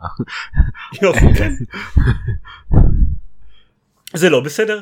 יופי, 1.04 1.26
כן. 1.38 1.50
זה 4.14 4.30
לא 4.30 4.40
בסדר. 4.40 4.82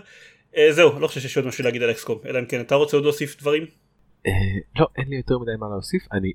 אה, 0.57 0.67
זהו, 0.71 0.99
לא 0.99 1.07
חושב 1.07 1.19
שיש 1.19 1.37
עוד 1.37 1.45
משהו 1.45 1.63
להגיד 1.63 1.83
על 1.83 1.91
אקסקום, 1.91 2.19
אלא 2.25 2.39
אם 2.39 2.45
כן 2.45 2.61
אתה 2.61 2.75
רוצה 2.75 2.97
עוד 2.97 3.03
להוסיף 3.03 3.41
דברים? 3.41 3.65
אה, 4.27 4.79
לא 4.79 4.87
אין 4.97 5.07
לי 5.07 5.15
יותר 5.15 5.39
מדי 5.39 5.51
מה 5.59 5.69
להוסיף. 5.69 6.07
אני 6.11 6.31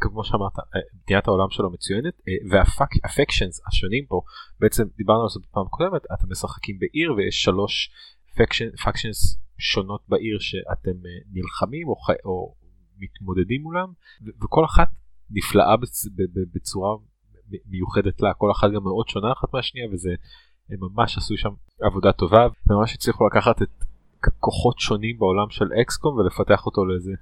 כמו 0.00 0.24
שאמרת 0.24 0.58
אה, 0.58 0.80
בניית 1.06 1.28
העולם 1.28 1.50
שלו 1.50 1.70
מצוינת 1.70 2.14
אה, 2.28 2.32
והפקשנס 2.50 3.60
השונים 3.66 4.06
פה 4.06 4.22
בעצם 4.60 4.84
דיברנו 4.96 5.22
על 5.22 5.28
זה 5.28 5.40
בפעם 5.40 5.66
קודמת 5.68 6.02
אתם 6.14 6.30
משחקים 6.30 6.78
בעיר 6.78 7.12
ויש 7.12 7.42
שלוש 7.42 7.90
פקשנס 8.84 9.38
שונות 9.58 10.00
בעיר 10.08 10.38
שאתם 10.38 10.96
נלחמים 11.32 11.88
או, 11.88 11.94
או 12.24 12.54
מתמודדים 12.98 13.62
מולם 13.62 13.92
וכל 14.42 14.64
אחת 14.64 14.88
נפלאה 15.30 15.76
בצורה 16.54 16.96
מיוחדת 17.66 18.20
לה. 18.20 18.34
כל 18.34 18.50
אחת 18.50 18.70
גם 18.74 18.82
מאוד 18.82 19.08
שונה 19.08 19.32
אחת 19.32 19.54
מהשנייה 19.54 19.88
וזה 19.92 20.10
ממש 20.70 21.18
עשו 21.18 21.36
שם 21.36 21.50
עבודה 21.80 22.12
טובה 22.12 22.46
וממש 22.66 22.94
הצליחו 22.94 23.26
לקחת 23.26 23.62
את 23.62 23.84
כוחות 24.40 24.78
שונים 24.78 25.18
בעולם 25.18 25.50
של 25.50 25.68
אקסקום 25.82 26.16
ולפתח 26.16 26.66
אותו 26.66 26.84
לאיזה 26.84 27.12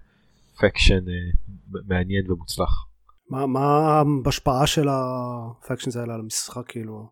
פקשן 0.60 0.94
אה, 0.94 1.80
מעניין 1.88 2.30
ומוצלח. 2.30 2.86
מה, 3.30 3.46
מה 3.46 4.02
ההשפעה 4.24 4.66
של 4.66 4.88
הפקשן 4.90 6.00
האלה 6.00 6.14
על 6.14 6.20
המשחק 6.20 6.62
כאילו? 6.68 7.06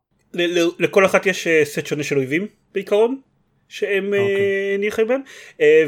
לכל 0.78 1.06
אחת 1.06 1.26
יש 1.26 1.48
סט 1.64 1.78
אה, 1.78 1.84
שונה 1.86 2.02
של 2.02 2.16
אויבים 2.16 2.46
בעיקרון 2.74 3.20
שהם 3.68 4.14
okay. 4.14 4.16
אוקיי. 4.16 4.78
נלחמים 4.78 5.08
בהם 5.08 5.20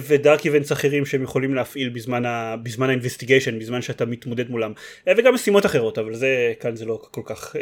ו 0.08 0.16
dark 0.16 0.47
events 0.47 0.73
אחרים 0.72 1.06
שהם 1.06 1.22
יכולים 1.22 1.54
להפעיל 1.54 1.88
בזמן 1.88 2.22
בזמן 2.62 2.88
ה 2.88 2.93
investigation 2.93 3.58
בזמן 3.58 3.82
שאתה 3.82 4.06
מתמודד 4.06 4.50
מולם 4.50 4.72
וגם 5.16 5.34
משימות 5.34 5.66
אחרות 5.66 5.98
אבל 5.98 6.14
זה 6.14 6.52
כאן 6.60 6.76
זה 6.76 6.84
לא 6.84 7.00
כל 7.10 7.20
כך 7.24 7.56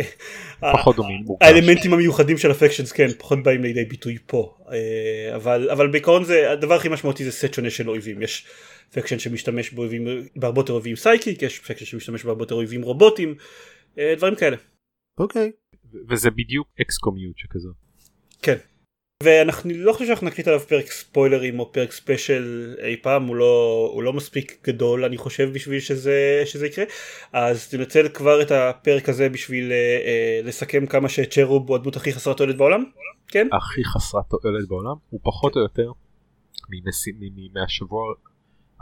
פחות 0.61 0.97
דומים 0.97 1.25
האלמנטים 1.41 1.93
המיוחדים 1.93 2.39
של 2.39 2.51
ה 2.51 2.55
factions 2.55 2.93
כן 2.93 3.09
פחות 3.19 3.43
באים 3.43 3.63
לידי 3.63 3.85
ביטוי 3.85 4.19
פה 4.27 4.55
אבל 5.35 5.71
אבל 5.71 5.89
בעיקרון 5.89 6.25
זה 6.25 6.53
הדבר 6.53 6.75
הכי 6.75 6.89
משמעותי 6.89 7.25
זה 7.25 7.33
סט 7.33 7.55
שונה 7.55 7.71
של 7.71 7.91
אויבים 7.91 8.23
יש 8.23 8.47
faction 8.93 9.19
שמשתמש 9.19 9.73
באויבים 9.73 10.07
בהרבה 10.37 10.61
יותר 10.61 10.73
אויבים 10.73 10.97
psychic 10.97 11.43
יש 11.43 11.59
faction 11.59 11.85
שמשתמש 11.85 12.25
בהרבה 12.25 12.43
יותר 12.43 12.55
אויבים 12.55 12.83
רובוטים 12.83 13.35
דברים 13.97 14.35
כאלה. 14.35 14.57
אוקיי. 15.19 15.53
וזה 16.09 16.31
בדיוק 16.31 16.69
אקסקומיות 16.81 17.39
שכזו. 17.39 17.71
כן. 18.43 18.57
ואנחנו 19.23 19.71
לא 19.75 19.93
חושב 19.93 20.07
שאנחנו 20.07 20.27
נקליט 20.27 20.49
עליו 20.49 20.61
פרק 20.61 20.87
ספוילרים 20.87 21.59
או 21.61 21.73
פרק 21.73 21.93
special 21.93 22.75
אי 22.83 22.97
פעם 23.03 23.27
הוא 23.27 23.37
לא 23.37 23.91
הוא 23.95 24.03
לא 24.03 24.13
מספיק 24.13 24.59
גדול 24.65 25.05
אני 25.05 25.17
חושב 25.17 25.53
בשביל 25.53 25.81
שזה 25.81 26.43
שזה 26.45 26.67
יקרה 26.67 26.85
אז 27.33 27.69
תנצל 27.69 28.09
כבר 28.09 28.43
את 28.43 28.51
הפרק 28.51 29.09
הזה 29.09 29.29
בשביל 29.29 29.73
אה, 29.73 29.77
אה, 29.77 30.41
לסכם 30.45 30.87
כמה 30.87 31.09
שצ'רוב 31.09 31.69
הוא 31.69 31.77
הדמות 31.77 31.97
הכי 31.97 32.13
חסרת 32.13 32.37
תועלת 32.37 32.57
בעולם 32.57 32.85
כן 33.29 33.49
הכי 33.53 33.85
חסרת 33.85 34.25
תועלת 34.43 34.69
בעולם 34.69 34.95
הוא 35.11 35.21
פחות 35.23 35.53
כן. 35.53 35.59
או 35.59 35.65
יותר 35.65 35.91
מהשבוע 37.55 38.03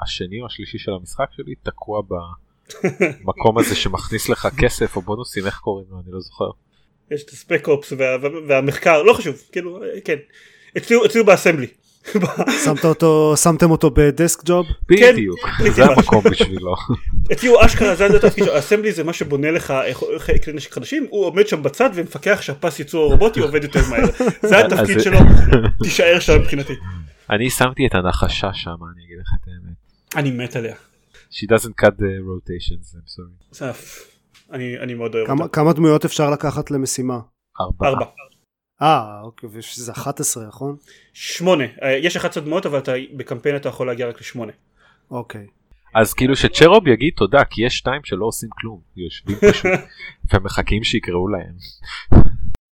השני 0.02 0.40
או 0.40 0.46
השלישי 0.46 0.78
של 0.78 0.92
המשחק 0.92 1.26
שלי 1.36 1.54
תקוע 1.62 2.02
במקום 3.24 3.58
הזה 3.58 3.76
שמכניס 3.76 4.28
לך 4.28 4.48
כסף 4.58 4.96
או 4.96 5.02
בונוסים 5.02 5.46
איך 5.46 5.58
קוראים 5.58 5.86
לו 5.90 5.96
אני 6.04 6.12
לא 6.12 6.20
זוכר. 6.20 6.50
יש 7.10 7.22
את 7.22 7.30
הספק 7.30 7.68
אופס 7.68 7.92
וה, 7.92 8.16
והמחקר 8.48 9.02
לא 9.02 9.12
חשוב 9.12 9.42
כאילו 9.52 9.80
כן 10.04 10.16
אצלי, 10.76 10.96
אצלי 11.06 11.22
באסמבלי 11.22 11.66
שמת 12.64 12.84
אותו, 12.84 13.34
שמתם 13.36 13.70
אותו 13.70 13.90
בדסק 13.90 14.44
ג'וב? 14.44 14.66
בדיוק, 14.88 15.38
הייתי 15.58 15.70
זה. 15.70 15.84
המקום 15.84 16.24
בשבילו. 16.30 16.74
אצלי 17.32 17.48
הוא 17.48 17.58
אשכרה 17.66 17.94
זה 17.94 18.06
התפקיד 18.06 18.44
שלו, 18.44 18.58
אסמבלי 18.58 18.92
זה 18.92 19.04
מה 19.04 19.12
שבונה 19.12 19.50
לך 19.50 19.74
כלי 20.44 20.52
נשק 20.52 20.72
חדשים, 20.72 21.06
הוא 21.10 21.26
עומד 21.26 21.48
שם 21.48 21.62
בצד 21.62 21.90
ומפקח 21.94 22.42
שהפס 22.42 22.78
ייצור 22.78 23.04
הרובוטי 23.04 23.40
עובד 23.40 23.62
יותר 23.62 23.80
מהר. 23.90 24.04
זה 24.42 24.58
התפקיד 24.58 25.00
שלו, 25.00 25.18
תישאר 25.82 26.20
שם 26.20 26.40
מבחינתי. 26.40 26.72
אני 27.30 27.50
שמתי 27.50 27.86
את 27.86 27.94
הנחשה 27.94 28.54
שם, 28.54 28.70
אני 28.70 29.04
אגיד 29.04 29.18
לך 29.20 29.28
את 29.40 29.48
האמת. 29.48 29.83
אני 30.16 30.30
מת 30.30 30.56
עליה. 30.56 30.74
She 31.30 31.46
doesn't 31.54 31.84
cut 31.84 31.94
the 31.98 32.12
rotations, 32.30 32.96
I'm 32.96 33.08
sorry. 33.60 33.64
אף- 33.70 34.10
אני 34.52 34.78
אני 34.78 34.94
מאוד 34.94 35.14
אוהב 35.14 35.26
כמה, 35.26 35.42
אותה. 35.42 35.54
כמה 35.54 35.72
דמויות 35.72 36.04
אפשר 36.04 36.30
לקחת 36.30 36.70
למשימה? 36.70 37.18
ארבעה. 37.60 37.90
ארבע. 37.90 38.04
אה, 38.82 39.20
אוקיי, 39.22 39.48
וזה 39.52 39.92
11, 39.92 40.46
נכון? 40.46 40.76
שמונה. 41.12 41.64
אה, 41.82 41.92
יש 41.92 42.16
11 42.16 42.44
דמויות 42.44 42.66
אבל 42.66 42.78
אתה 42.78 42.92
בקמפיין 43.16 43.56
אתה 43.56 43.68
יכול 43.68 43.86
להגיע 43.86 44.08
רק 44.08 44.20
לשמונה. 44.20 44.52
אוקיי. 45.10 45.46
אז 45.94 46.14
כאילו 46.14 46.36
שצ'רוב 46.36 46.88
יגיד 46.88 47.12
תודה 47.16 47.44
כי 47.50 47.66
יש 47.66 47.76
שתיים 47.76 48.00
שלא 48.04 48.24
עושים 48.26 48.48
כלום, 48.60 48.80
יושבים 48.96 49.36
פשוט 49.52 49.70
ומחכים 50.34 50.84
שיקראו 50.84 51.28
להם. 51.28 51.54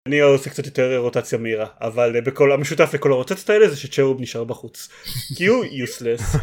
אני 0.09 0.21
עושה 0.21 0.51
קצת 0.51 0.67
יותר 0.67 0.97
רוטציה 0.97 1.39
מהירה 1.39 1.67
אבל 1.81 2.17
אה, 2.17 2.21
בכל 2.21 2.53
המשותף 2.53 2.91
לכל 2.95 3.13
הרוטציות 3.13 3.51
האלה 3.51 3.69
זה 3.69 3.77
שצ'רוב 3.77 4.21
נשאר 4.21 4.45
בחוץ. 4.45 4.89
כי 5.37 5.47
הוא 5.47 5.65
יוסלס. 5.65 6.37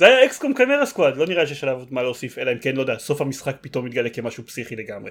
זה 0.00 0.06
היה 0.06 0.24
XCOM 0.24 0.54
Chimera 0.54 0.86
Squad 0.86 1.16
לא 1.16 1.26
נראה 1.26 1.46
שיש 1.46 1.64
עליו 1.64 1.80
מה 1.90 2.02
להוסיף 2.02 2.38
אלא 2.38 2.52
אם 2.52 2.58
כן 2.58 2.76
לא 2.76 2.80
יודע 2.80 2.98
סוף 2.98 3.20
המשחק 3.20 3.56
פתאום 3.60 3.84
מתגלה 3.84 4.10
כמשהו 4.10 4.46
פסיכי 4.46 4.76
לגמרי. 4.76 5.10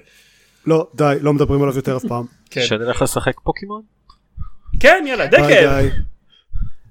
לא, 0.68 0.88
די, 0.96 1.16
לא 1.22 1.34
מדברים 1.34 1.62
עליו 1.62 1.76
יותר 1.76 1.98
אף 1.98 2.06
פעם. 2.06 2.26
כן. 2.52 2.62
שנלך 2.62 3.02
לשחק 3.02 3.40
פוקימון? 3.44 3.82
כן 4.80 5.04
יאללה 5.08 5.28
דקל. 5.28 5.90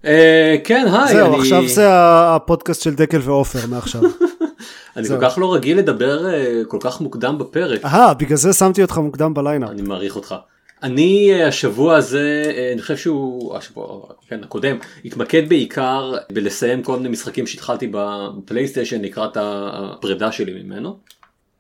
אה, 0.04 0.56
כן 0.64 0.86
היי, 0.92 1.14
זהו, 1.14 1.40
עכשיו 1.40 1.68
זה 1.68 1.86
הפודקאסט 1.90 2.82
של 2.82 2.94
דקל 2.94 3.20
ועופר 3.22 3.66
מעכשיו. 3.66 4.02
אני. 4.96 5.08
כל 5.08 5.18
כך 5.20 5.38
לא 5.38 5.54
רגיל 5.54 5.78
לדבר 5.78 6.26
אה, 6.26 6.62
כל 6.68 6.78
כך 6.80 7.00
מוקדם 7.00 7.38
בפרק. 7.38 7.84
אהה, 7.84 8.14
בגלל 8.14 8.36
זה 8.36 8.52
שמתי 8.52 8.82
אותך 8.82 8.98
מוקדם 8.98 9.34
ב 9.34 9.39
lineup. 9.39 9.70
אני 9.70 9.82
מעריך 9.82 10.16
אותך. 10.16 10.34
אני 10.82 11.30
אה, 11.32 11.48
השבוע 11.48 11.96
הזה, 11.96 12.52
אה, 12.56 12.72
אני 12.72 12.82
חושב 12.82 12.96
שהוא, 12.96 13.56
השבוע, 13.56 14.00
כן, 14.28 14.44
הקודם, 14.44 14.76
התמקד 15.04 15.48
בעיקר 15.48 16.14
בלסיים 16.32 16.82
כל 16.82 16.96
מיני 16.96 17.08
משחקים 17.08 17.46
שהתחלתי 17.46 17.90
בפלייסטיישן 17.92 19.02
לקראת 19.02 19.36
הפרידה 19.40 20.32
שלי 20.32 20.62
ממנו. 20.62 20.98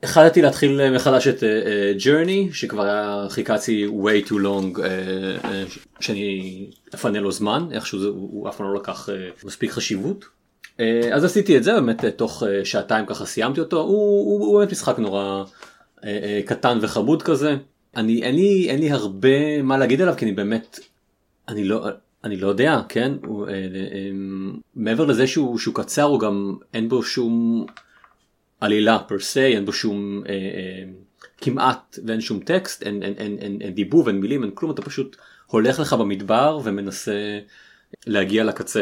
החלטתי 0.02 0.42
להתחיל 0.42 0.80
אה, 0.80 0.90
מחדש 0.90 1.28
את 1.28 1.42
ג'רני, 2.04 2.48
שכבר 2.52 2.82
היה 2.82 3.26
חיכצתי 3.28 3.86
way 3.86 4.28
too 4.28 4.32
long, 4.32 4.80
אה, 4.80 4.84
אה, 5.44 5.64
שאני 6.00 6.66
אפנה 6.94 7.20
לו 7.20 7.32
זמן, 7.32 7.68
איכשהו 7.72 7.98
זה, 7.98 8.08
הוא 8.08 8.48
אף 8.48 8.56
פעם 8.56 8.66
לא 8.66 8.80
לקח 8.80 9.08
אה, 9.08 9.28
מספיק 9.44 9.70
חשיבות. 9.70 10.24
אה, 10.80 11.00
אז 11.12 11.24
עשיתי 11.24 11.56
את 11.56 11.64
זה 11.64 11.72
באמת 11.72 12.04
אה, 12.04 12.10
תוך 12.10 12.42
אה, 12.42 12.64
שעתיים 12.64 13.06
ככה 13.06 13.26
סיימתי 13.26 13.60
אותו 13.60 13.80
הוא, 13.80 13.88
הוא, 13.88 14.46
הוא 14.46 14.58
באמת 14.58 14.72
משחק 14.72 14.98
נורא 14.98 15.44
אה, 16.04 16.18
אה, 16.22 16.40
קטן 16.46 16.78
וחמוד 16.82 17.22
כזה 17.22 17.56
אני 17.96 18.22
אין 18.22 18.34
לי 18.34 18.70
אין 18.70 18.80
לי 18.80 18.90
הרבה 18.90 19.62
מה 19.62 19.78
להגיד 19.78 20.00
עליו 20.00 20.14
כי 20.16 20.24
אני 20.24 20.32
באמת 20.32 20.80
אני 21.48 21.64
לא 21.64 21.86
אני 22.24 22.36
לא 22.36 22.48
יודע 22.48 22.80
כן 22.88 23.12
הוא, 23.26 23.48
אה, 23.48 23.52
אה, 23.52 24.10
מעבר 24.74 25.04
לזה 25.04 25.26
שהוא, 25.26 25.58
שהוא 25.58 25.74
קצר 25.74 26.02
הוא 26.02 26.20
גם 26.20 26.56
אין 26.74 26.88
בו 26.88 27.02
שום 27.02 27.66
עלילה 28.60 28.98
פר 28.98 29.18
סי 29.18 29.40
אין 29.44 29.64
בו 29.64 29.72
שום 29.72 30.22
אה, 30.28 30.32
אה, 30.32 30.84
כמעט 31.40 31.98
ואין 32.06 32.20
שום 32.20 32.40
טקסט 32.40 32.82
אין, 32.82 33.02
אין, 33.02 33.14
אין, 33.18 33.38
אין, 33.38 33.58
אין 33.60 33.74
דיבוב 33.74 34.08
אין 34.08 34.20
מילים 34.20 34.42
אין 34.42 34.50
כלום 34.54 34.70
אתה 34.70 34.82
פשוט 34.82 35.16
הולך 35.46 35.80
לך 35.80 35.92
במדבר 35.92 36.60
ומנסה 36.64 37.38
להגיע 38.06 38.44
לקצה. 38.44 38.80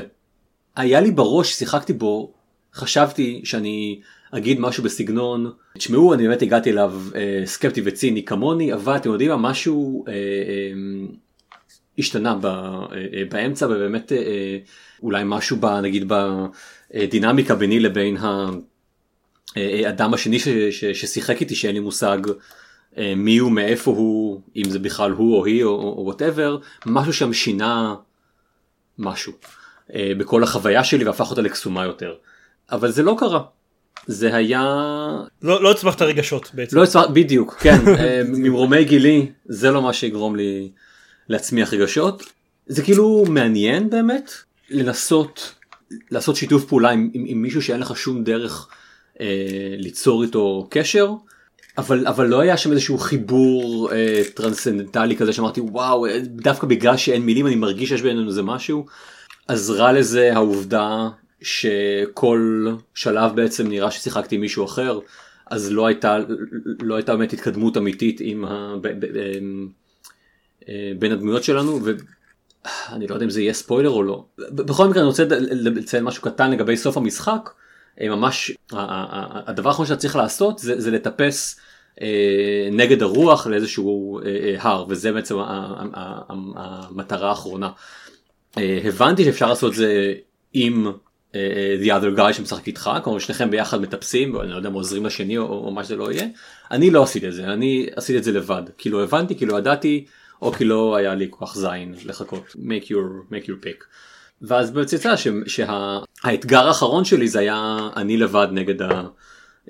היה 0.77 1.01
לי 1.01 1.11
בראש 1.11 1.53
שיחקתי 1.53 1.93
בו 1.93 2.33
חשבתי 2.75 3.41
שאני 3.45 4.01
אגיד 4.37 4.61
משהו 4.61 4.85
בסגנון 4.85 5.53
תשמעו 5.79 6.15
אני 6.15 6.29
באמת 6.29 6.43
הגעתי 6.43 6.71
אליו 6.71 7.01
אה, 7.15 7.43
סקפטי 7.45 7.83
וציני 7.85 8.25
כמוני 8.25 8.75
אבל 8.75 8.97
אתם 8.97 9.11
יודעים 9.11 9.31
מה 9.31 9.37
משהו 9.37 10.05
אה, 10.09 10.13
אה, 10.13 10.19
השתנה 11.99 12.35
ב, 12.35 12.47
אה, 12.47 12.87
אה, 12.93 13.23
באמצע 13.31 13.67
ובאמת 13.67 14.13
אה, 14.13 14.17
אה, 14.17 14.59
אולי 15.03 15.23
משהו 15.27 15.57
ב, 15.61 15.67
נגיד 15.67 16.13
בדינמיקה 16.95 17.55
ביני 17.55 17.81
לבין 17.81 18.17
האדם 19.57 20.15
השני 20.15 20.39
ש, 20.39 20.49
ש, 20.49 20.85
ששיחק 20.85 21.41
איתי 21.41 21.55
שאין 21.55 21.75
לי 21.75 21.81
מושג 21.81 22.19
אה, 22.99 23.15
מי 23.17 23.39
הוא 23.39 23.53
מאיפה 23.53 23.91
הוא 23.91 24.41
אם 24.57 24.71
זה 24.71 24.79
בכלל 24.79 25.11
הוא 25.11 25.37
או 25.39 25.45
היא 25.45 25.65
או 25.65 26.03
וואטאבר 26.05 26.59
משהו 26.87 27.13
שם 27.13 27.33
שינה 27.33 27.95
משהו 28.99 29.33
אה, 29.95 30.13
בכל 30.19 30.43
החוויה 30.43 30.85
שלי 30.85 31.05
והפך 31.05 31.31
אותה 31.31 31.43
לקסומה 31.43 31.85
יותר. 31.85 32.15
אבל 32.73 32.91
זה 32.91 33.03
לא 33.03 33.17
קרה 33.19 33.43
זה 34.07 34.37
היה 34.37 34.63
לא 35.43 35.63
לא 35.63 35.71
הצמחת 35.71 36.03
רגשות 36.03 36.51
בעצם. 36.55 36.77
לא 36.77 36.83
הצלח 36.83 37.05
בדיוק 37.13 37.57
כן. 37.61 37.79
אה, 37.99 38.23
ממרומי 38.29 38.85
גילי 38.85 39.27
זה 39.47 39.71
לא 39.71 39.83
מה 39.83 39.93
שיגרום 39.93 40.37
לי 40.37 40.71
להצמיח 41.29 41.73
רגשות. 41.73 42.23
זה 42.67 42.83
כאילו 42.83 43.25
מעניין 43.29 43.91
באמת 43.91 44.31
לנסות 44.71 45.55
לעשות 46.11 46.37
שיתוף 46.37 46.65
פעולה 46.65 46.91
עם, 46.91 47.11
עם, 47.15 47.25
עם 47.27 47.43
מישהו 47.43 47.63
שאין 47.63 47.81
לך 47.81 47.97
שום 47.97 48.25
דרך 48.25 48.69
אה, 49.21 49.75
ליצור 49.79 50.23
איתו 50.23 50.67
קשר. 50.71 51.13
אבל 51.79 52.07
אבל 52.07 52.27
לא 52.27 52.41
היה 52.41 52.57
שם 52.57 52.73
איזשהו 52.73 52.99
חיבור 52.99 53.93
אה, 53.93 54.23
טרנסצנדנטלי 54.35 55.17
כזה 55.17 55.33
שאמרתי 55.33 55.61
וואו 55.61 56.07
אה, 56.07 56.19
דווקא 56.25 56.67
בגלל 56.67 56.97
שאין 56.97 57.23
מילים 57.23 57.47
אני 57.47 57.55
מרגיש 57.55 57.89
שיש 57.89 58.03
בינינו 58.03 58.29
איזה 58.29 58.43
משהו. 58.43 58.87
עזרה 59.49 59.93
לזה 59.93 60.35
העובדה 60.35 61.09
שכל 61.43 62.73
שלב 62.95 63.37
בעצם 63.37 63.69
נראה 63.69 63.91
ששיחקתי 63.91 64.35
עם 64.35 64.41
מישהו 64.41 64.65
אחר 64.65 64.99
אז 65.51 65.73
לא 65.73 65.87
הייתה 65.87 66.19
לא 66.83 66.95
הייתה 66.95 67.17
באמת 67.17 67.33
התקדמות 67.33 67.77
אמיתית 67.77 68.21
עם 68.21 68.45
ה... 68.45 68.75
אה, 70.69 70.93
בין 70.99 71.13
הדמויות 71.13 71.45
שלנו 71.45 71.81
ואני 71.83 73.07
לא 73.07 73.15
יודע 73.15 73.25
אם 73.25 73.31
זה 73.31 73.41
יהיה 73.41 73.53
ספוילר 73.53 73.91
או 73.91 74.03
לא. 74.03 74.25
בכל 74.39 74.89
מקרה 74.89 75.01
אני 75.01 75.07
רוצה 75.07 75.25
לציין 75.51 76.05
משהו 76.05 76.23
קטן 76.23 76.51
לגבי 76.51 76.77
סוף 76.77 76.97
המשחק 76.97 77.51
אה, 78.01 78.09
ממש 78.09 78.51
הדבר 79.47 79.71
האחרון 79.71 79.87
שאתה 79.87 80.01
צריך 80.01 80.17
לעשות 80.17 80.59
זה, 80.59 80.81
זה 80.81 80.91
לטפס 80.91 81.61
אה, 82.01 82.69
נגד 82.73 83.03
הרוח 83.03 83.47
לאיזשהו 83.47 84.21
הר 84.59 84.85
וזה 84.89 85.13
בעצם 85.13 85.35
המטרה 86.57 87.29
האחרונה. 87.29 87.71
הבנתי 88.57 89.25
שאפשר 89.25 89.49
לעשות 89.49 89.75
זה 89.75 90.15
עם 90.53 90.93
the 91.83 91.87
other 91.87 92.19
guy 92.19 92.33
שמשחק 92.33 92.67
איתך, 92.67 92.91
כלומר 93.05 93.19
שניכם 93.19 93.51
ביחד 93.51 93.81
מטפסים, 93.81 94.41
אני 94.41 94.51
לא 94.51 94.57
יודע, 94.57 94.71
מה, 94.71 94.77
עוזרים 94.77 95.07
לשני 95.07 95.39
או, 95.39 95.45
או 95.45 95.71
מה 95.71 95.85
שזה 95.85 95.97
לא 95.97 96.13
יהיה. 96.13 96.27
אני 96.71 96.91
לא 96.91 97.03
עשיתי 97.03 97.29
את 97.29 97.33
זה, 97.33 97.45
אני 97.45 97.87
עשיתי 97.97 98.19
את 98.19 98.25
זה 98.25 98.33
לבד, 98.33 98.63
כי 98.79 98.91
לא 98.91 99.03
הבנתי, 99.03 99.39
כי 99.39 99.47
לא 99.47 99.59
ידעתי, 99.59 100.05
או 100.43 100.53
כי 100.53 100.65
לא 100.65 100.97
היה 100.97 101.15
לי 101.15 101.31
כך 101.41 101.57
זין 101.57 101.95
לחכות, 102.05 102.57
make 102.57 102.85
your, 102.85 103.33
make 103.33 103.47
your 103.47 103.65
pick. 103.65 103.85
ואז 104.43 104.71
באמת 104.71 104.93
יצא 104.93 105.15
שהאתגר 105.47 106.69
האחרון 106.69 107.05
שלי 107.05 107.29
זה 107.29 107.39
היה 107.39 107.79
אני 107.97 108.17
לבד 108.17 108.49
נגד, 108.53 108.83
ה, 108.83 109.03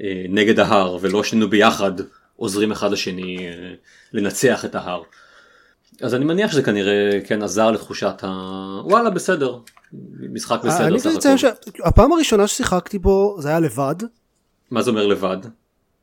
אה, 0.01 0.27
נגד 0.29 0.61
ההר, 0.61 0.99
ולא 1.01 1.25
שנינו 1.25 1.51
ביחד 1.51 1.93
עוזרים 2.37 2.73
אחד 2.73 2.93
לשני 2.93 3.39
אה, 3.39 3.75
לנצח 4.13 4.65
את 4.65 4.75
ההר. 4.75 5.03
אז 6.03 6.15
אני 6.15 6.25
מניח 6.25 6.53
שזה 6.53 6.63
כנראה 6.63 7.19
כן 7.27 7.43
עזר 7.43 7.71
לתחושת 7.71 8.25
ה... 8.25 8.27
וואלה 8.85 9.11
בסדר, 9.11 9.59
משחק 10.33 10.59
בסדר 10.65 10.83
אה, 10.83 10.87
אני 10.87 11.01
סך 11.01 11.07
רוצה 11.07 11.35
לציין 11.35 11.53
הכל. 11.53 11.71
שהפעם 11.79 12.13
הראשונה 12.13 12.47
ששיחקתי 12.47 12.99
בו 12.99 13.37
זה 13.41 13.49
היה 13.49 13.61
לבד, 13.61 13.95
מה 14.71 14.83
זה 14.83 14.91
אומר 14.91 15.07
לבד? 15.07 15.37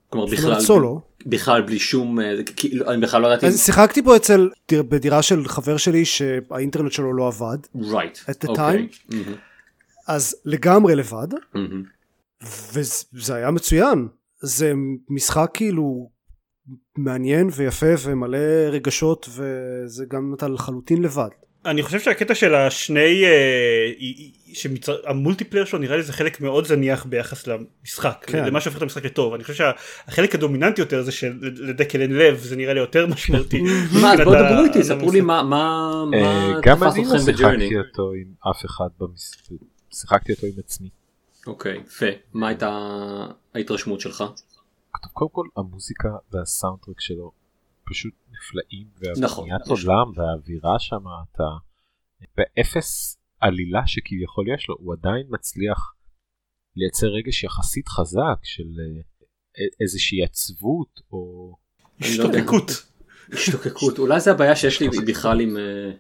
כלומר 0.09 0.27
בכלל, 0.27 0.59
סולו. 0.59 1.01
בכלל 1.25 1.62
בלי 1.62 1.79
שום, 1.79 2.19
אה, 2.19 2.35
כאילו, 2.55 2.91
אני 2.91 3.01
בכלל 3.01 3.21
לא 3.21 3.27
ידעתי, 3.27 3.47
אז 3.47 3.65
שיחקתי 3.65 4.01
בו 4.01 4.15
אצל, 4.15 4.50
בדירה 4.71 5.21
של 5.21 5.47
חבר 5.47 5.77
שלי 5.77 6.05
שהאינטרנט 6.05 6.91
שלו 6.91 7.13
לא 7.13 7.27
עבד, 7.27 7.57
right, 7.75 8.29
at 8.29 8.47
the 8.47 8.50
time. 8.50 8.57
מהמם, 9.09 9.35
אז 10.07 10.35
לגמרי 10.45 10.95
לבד, 10.95 11.27
מהמם. 11.53 11.83
וזה 12.73 13.35
היה 13.35 13.51
מצוין. 13.51 14.07
זה 14.41 14.73
משחק 15.09 15.50
כאילו 15.53 16.09
מעניין 16.97 17.50
ויפה 17.55 17.85
ומלא 18.03 18.38
רגשות 18.71 19.29
וזה 19.29 20.05
גם 20.09 20.33
אתה 20.38 20.47
לחלוטין 20.47 21.01
לבד. 21.01 21.29
אני 21.65 21.83
חושב 21.83 22.00
שהקטע 22.00 22.35
של 22.35 22.55
השני 22.55 23.23
אה, 23.25 23.91
שמצר... 24.53 24.95
המולטיפלייר 25.05 25.65
שלו 25.65 25.79
נראה 25.79 25.97
לי 25.97 26.03
זה 26.03 26.13
חלק 26.13 26.41
מאוד 26.41 26.65
זניח 26.65 27.05
ביחס 27.05 27.47
למשחק 27.47 28.25
כן. 28.27 28.45
למה 28.45 28.62
שהופך 28.62 28.77
את 28.77 28.81
המשחק 28.81 29.05
לטוב 29.05 29.33
אני 29.33 29.43
חושב 29.43 29.53
שהחלק 30.07 30.35
הדומיננטי 30.35 30.81
יותר 30.81 31.01
זה 31.01 31.12
שלדקל 31.12 32.01
אין 32.01 32.17
לב 32.17 32.38
זה 32.38 32.55
נראה 32.55 32.73
לי 32.73 32.79
יותר 32.79 33.07
משמעותי. 33.07 33.62
מה, 34.01 34.12
ה- 34.12 34.15
דברו 34.15 34.63
איתי, 34.63 34.83
ספרו 34.83 35.12
לי. 35.12 35.21
מה, 35.21 35.43
מה, 35.43 35.93
אה, 36.13 36.51
מה 36.51 36.59
גם 36.63 36.77
תפס 36.77 36.95
אני 36.95 37.05
לא 37.05 37.15
אתכם 37.15 37.31
בג'רני. 37.31 37.69
שיחקתי 37.69 37.77
אותו 37.77 38.12
עם 38.12 38.51
אף 38.51 38.65
אחד 38.65 38.88
במס... 39.00 39.31
שיחקתי 39.93 40.33
אותו 40.33 40.47
עם 40.47 40.53
עצמי. 40.65 40.89
אוקיי, 41.47 41.79
יפה, 41.88 42.05
מה 42.33 42.47
הייתה 42.47 42.69
ההתרשמות 43.55 44.00
שלך? 44.00 44.23
כתוב 44.93 45.12
קודם 45.12 45.29
כל 45.31 45.47
המוזיקה 45.57 46.09
וה 46.31 46.43
soundtrack 46.43 47.00
שלו 47.00 47.31
פשוט 47.85 48.13
נפלאים 48.31 48.88
נכון, 49.17 49.43
והבניית 49.43 49.62
נכון. 49.62 49.77
עולם 49.89 50.12
והאווירה 50.15 50.79
שם 50.79 51.03
אתה 51.23 51.50
באפס 52.38 53.17
העלילה 53.41 53.81
שכביכול 53.85 54.45
יש 54.53 54.69
לו 54.69 54.75
הוא 54.79 54.93
עדיין 54.93 55.27
מצליח 55.29 55.93
לייצר 56.75 57.07
רגש 57.07 57.43
יחסית 57.43 57.88
חזק 57.88 58.39
של 58.43 58.63
אה, 58.63 59.65
איזושהי 59.81 60.23
עצבות 60.23 61.00
או 61.12 61.55
לא. 62.01 62.07
השתוקקות. 62.07 62.71
השתוקקות 63.33 64.00
אולי 64.00 64.19
זה 64.19 64.31
הבעיה 64.31 64.55
שיש 64.55 64.81
לי 64.81 64.88
בכלל 65.07 65.39
עם, 65.41 65.57
אה, 65.57 65.91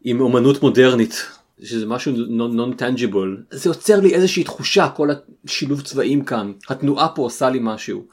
עם 0.00 0.20
אומנות 0.20 0.62
מודרנית 0.62 1.14
שזה 1.62 1.86
משהו 1.86 2.12
נון 2.28 2.74
טנג'יבול 2.74 3.44
זה 3.50 3.70
יוצר 3.70 4.00
לי 4.00 4.14
איזושהי 4.14 4.44
תחושה 4.44 4.88
כל 4.96 5.08
השילוב 5.44 5.80
צבעים 5.82 6.24
כאן. 6.24 6.52
התנועה 6.68 7.08
פה 7.08 7.22
עושה 7.22 7.50
לי 7.50 7.58
משהו. 7.62 8.06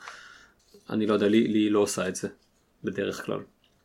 אני 0.90 1.06
לא 1.08 1.14
יודע 1.14 1.28
לי, 1.28 1.48
לי 1.48 1.70
לא 1.70 1.80
עושה 1.80 2.08
את 2.08 2.16
זה 2.16 2.28
בדרך 2.84 3.26
כלל. 3.26 3.40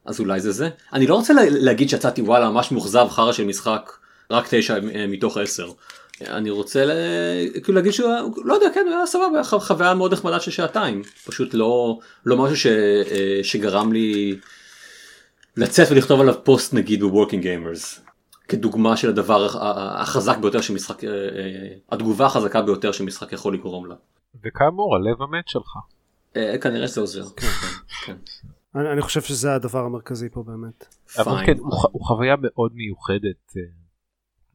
אז 0.04 0.20
אולי 0.20 0.40
זה 0.40 0.52
זה. 0.52 0.68
אני 0.92 1.06
לא 1.06 1.14
רוצה 1.14 1.32
לה, 1.32 1.42
להגיד 1.50 1.88
שיצאתי 1.88 2.22
וואלה 2.22 2.50
ממש 2.50 2.72
מאוכזב 2.72 3.06
חרא 3.10 3.32
של 3.32 3.44
משחק 3.44 3.92
רק 4.30 4.46
תשע 4.50 4.74
אה, 4.94 5.06
מתוך 5.06 5.36
עשר. 5.36 5.70
אני 6.20 6.50
רוצה 6.50 6.84
לה, 6.84 6.94
כאילו 7.62 7.74
להגיד 7.74 7.92
שהוא 7.92 8.08
לא 8.44 8.54
יודע 8.54 8.66
כן 8.74 8.86
היה 8.88 9.06
סבבה 9.06 9.44
ח- 9.44 9.54
חוויה 9.54 9.94
מאוד 9.94 10.12
נחמדה 10.12 10.40
של 10.40 10.50
שעתיים. 10.50 11.02
פשוט 11.26 11.54
לא 11.54 11.98
לא 12.26 12.36
משהו 12.36 12.56
ש, 12.56 12.66
אה, 12.66 13.40
שגרם 13.42 13.92
לי 13.92 14.36
לצאת 15.56 15.88
ולכתוב 15.90 16.20
עליו 16.20 16.34
פוסט 16.44 16.74
נגיד 16.74 17.00
ב 17.00 17.06
Working 17.06 17.42
Gamers 17.42 18.00
כדוגמה 18.48 18.96
של 18.96 19.08
הדבר 19.08 19.46
החזק 20.00 20.38
ביותר 20.38 20.60
שמשחק 20.60 21.04
אה, 21.04 21.10
אה, 21.10 21.74
התגובה 21.92 22.26
החזקה 22.26 22.62
ביותר 22.62 22.92
שמשחק 22.92 23.32
יכול 23.32 23.54
לגרום 23.54 23.86
לה. 23.86 23.94
וכאמור 24.44 24.96
הלב 24.96 25.22
המת 25.22 25.48
שלך. 25.48 25.76
אה, 26.36 26.58
כנראה 26.58 26.88
שזה 26.88 27.00
עוזר. 27.00 27.24
כן. 28.04 28.16
אני, 28.74 28.92
אני 28.92 29.02
חושב 29.02 29.20
שזה 29.20 29.54
הדבר 29.54 29.84
המרכזי 29.84 30.28
פה 30.28 30.42
באמת. 30.42 30.94
אבל. 31.18 31.46
כן 31.46 31.58
הוא, 31.58 32.06
חוויה 32.06 32.34
מאוד 32.42 32.72
מיוחדת 32.74 33.52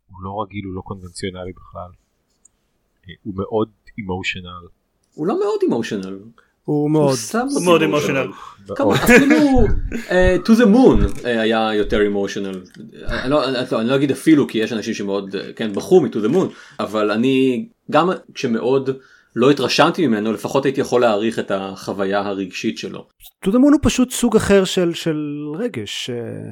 הוא 0.09 0.23
לא 0.23 0.43
רגיל 0.43 0.65
הוא 0.65 0.73
לא 0.73 0.81
קונבנציונלי 0.81 1.51
בכלל. 1.51 1.91
הוא 3.23 3.33
מאוד 3.35 3.69
אימושיונל. 3.97 4.67
הוא 5.13 5.27
לא 5.27 5.39
מאוד 5.39 5.59
אימושיונל. 5.61 6.19
הוא 6.65 6.91
מאוד. 6.91 7.15
הוא 7.53 7.65
מאוד 7.65 7.81
אמושיונל. 7.81 8.27
אפילו 9.03 9.35
אה, 10.11 10.35
to 10.45 10.49
the 10.49 10.65
moon 10.65 11.25
אה, 11.25 11.41
היה 11.41 11.73
יותר 11.73 12.07
אמושיונל. 12.07 12.61
אני 13.07 13.29
לא- 13.31 13.43
לא- 13.71 13.79
אני 13.79 13.89
לא 13.89 13.95
אגיד 13.95 14.11
אפילו 14.11 14.47
כי 14.47 14.57
יש 14.57 14.73
אנשים 14.73 14.93
שמאוד 14.93 15.35
אה, 15.35 15.53
כן 15.55 15.73
בכו 15.73 16.01
מ-to 16.01 16.15
the 16.27 16.33
moon 16.33 16.45
אבל 16.79 17.11
אני 17.11 17.67
גם 17.91 18.09
כשמאוד 18.33 18.89
לא 19.35 19.51
התרשמתי 19.51 20.07
ממנו 20.07 20.33
לפחות 20.33 20.65
הייתי 20.65 20.81
יכול 20.81 21.01
להעריך 21.01 21.39
את 21.39 21.51
החוויה 21.55 22.19
הרגשית 22.19 22.77
שלו. 22.77 23.07
טודמון 23.43 23.73
הוא 23.73 23.79
פשוט 23.83 24.11
סוג 24.11 24.35
אחר 24.35 24.63
של, 24.63 24.93
של 24.93 25.17
רגש. 25.57 26.09
אה, 26.09 26.51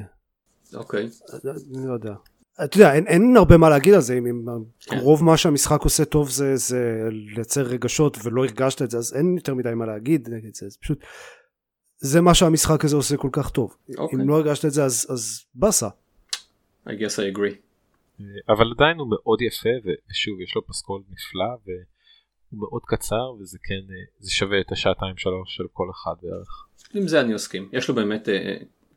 אוקיי. 0.78 1.08
אני 1.44 1.86
לא 1.88 1.92
יודע. 1.92 2.12
אתה 2.64 2.76
יודע, 2.76 2.94
אין, 2.94 3.06
אין 3.06 3.36
הרבה 3.36 3.56
מה 3.56 3.68
להגיד 3.68 3.94
על 3.94 4.00
זה, 4.00 4.18
אם, 4.18 4.44
כן. 4.80 4.98
רוב 4.98 5.24
מה 5.24 5.36
שהמשחק 5.36 5.80
עושה 5.82 6.04
טוב 6.04 6.30
זה, 6.30 6.56
זה 6.56 7.08
לייצר 7.10 7.62
רגשות 7.62 8.16
ולא 8.24 8.44
הרגשת 8.44 8.82
את 8.82 8.90
זה, 8.90 8.98
אז 8.98 9.16
אין 9.16 9.34
יותר 9.36 9.54
מדי 9.54 9.74
מה 9.74 9.86
להגיד 9.86 10.28
נגד 10.28 10.54
זה, 10.54 10.68
זה 10.68 10.78
פשוט, 10.80 10.98
זה 11.96 12.20
מה 12.20 12.34
שהמשחק 12.34 12.84
הזה 12.84 12.96
עושה 12.96 13.16
כל 13.16 13.28
כך 13.32 13.50
טוב. 13.50 13.76
אוקיי. 13.98 14.18
אם 14.18 14.28
לא 14.28 14.36
הרגשת 14.36 14.64
את 14.64 14.72
זה 14.72 14.84
אז, 14.84 15.06
אז 15.10 15.44
באסה. 15.54 15.88
I 16.86 16.90
guess 16.90 17.16
I 17.16 17.36
agree. 17.36 17.56
אה, 18.20 18.54
אבל 18.54 18.72
עדיין 18.76 18.98
הוא 18.98 19.08
מאוד 19.10 19.42
יפה 19.42 19.68
ושוב 19.84 20.40
יש 20.40 20.56
לו 20.56 20.66
פסקול 20.66 21.02
נפלא 21.10 21.56
והוא 21.64 22.60
מאוד 22.60 22.82
קצר 22.86 23.32
וזה 23.40 23.58
כן 23.62 23.74
אה, 23.74 24.04
זה 24.18 24.30
שווה 24.30 24.60
את 24.60 24.72
השעתיים 24.72 25.16
שלוש 25.16 25.56
של 25.56 25.64
כל 25.72 25.86
אחד 25.90 26.14
בערך. 26.22 26.66
עם 26.94 27.08
זה 27.08 27.20
אני 27.20 27.34
מסכים. 27.34 27.68
יש 27.72 27.88
לו 27.88 27.94
באמת 27.94 28.28
אה, 28.28 28.56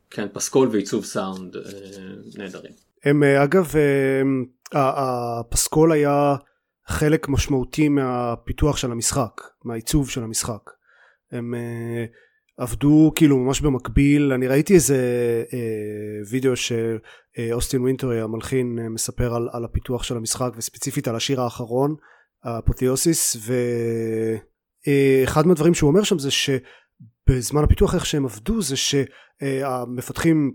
כן 0.10 0.28
פסקול 0.34 0.70
ועיצוב 0.72 1.06
סאונד 1.06 1.56
נהדרים. 2.38 2.74
הם 3.06 3.24
אה, 3.24 3.44
אגב, 3.44 3.74
אה, 3.76 4.22
הפסקול 4.74 5.92
היה 5.92 6.36
חלק 6.88 7.30
משמעותי 7.30 7.90
מהפיתוח 7.90 8.78
של 8.78 8.92
המשחק, 8.92 9.42
מהעיצוב 9.66 10.10
של 10.10 10.24
המשחק. 10.24 10.70
הם 11.32 11.56
אה, 11.56 12.06
עבדו 12.58 13.12
כאילו 13.16 13.38
ממש 13.38 13.62
במקביל, 13.62 14.34
אני 14.34 14.48
ראיתי 14.48 14.74
איזה 14.74 14.98
אה, 15.54 16.22
וידאו 16.30 16.54
שאוסטין 16.56 17.82
ווינטרי 17.82 18.22
המלחין 18.22 18.80
מספר 18.90 19.36
על, 19.36 19.50
על 19.52 19.66
הפיתוח 19.66 20.04
של 20.04 20.18
המשחק 20.18 20.52
וספציפית 20.58 21.08
על 21.08 21.16
השיר 21.16 21.42
האחרון, 21.42 21.96
Apotheosis, 22.44 23.38
ואחד 24.86 25.48
מהדברים 25.48 25.74
שהוא 25.74 25.90
אומר 25.90 26.04
שם 26.04 26.20
זה 26.20 26.30
שבזמן 26.32 27.64
הפיתוח 27.64 27.96
איך 27.96 28.06
שהם 28.06 28.26
עבדו 28.26 28.62
זה 28.62 28.76
שהמפתחים 28.78 30.52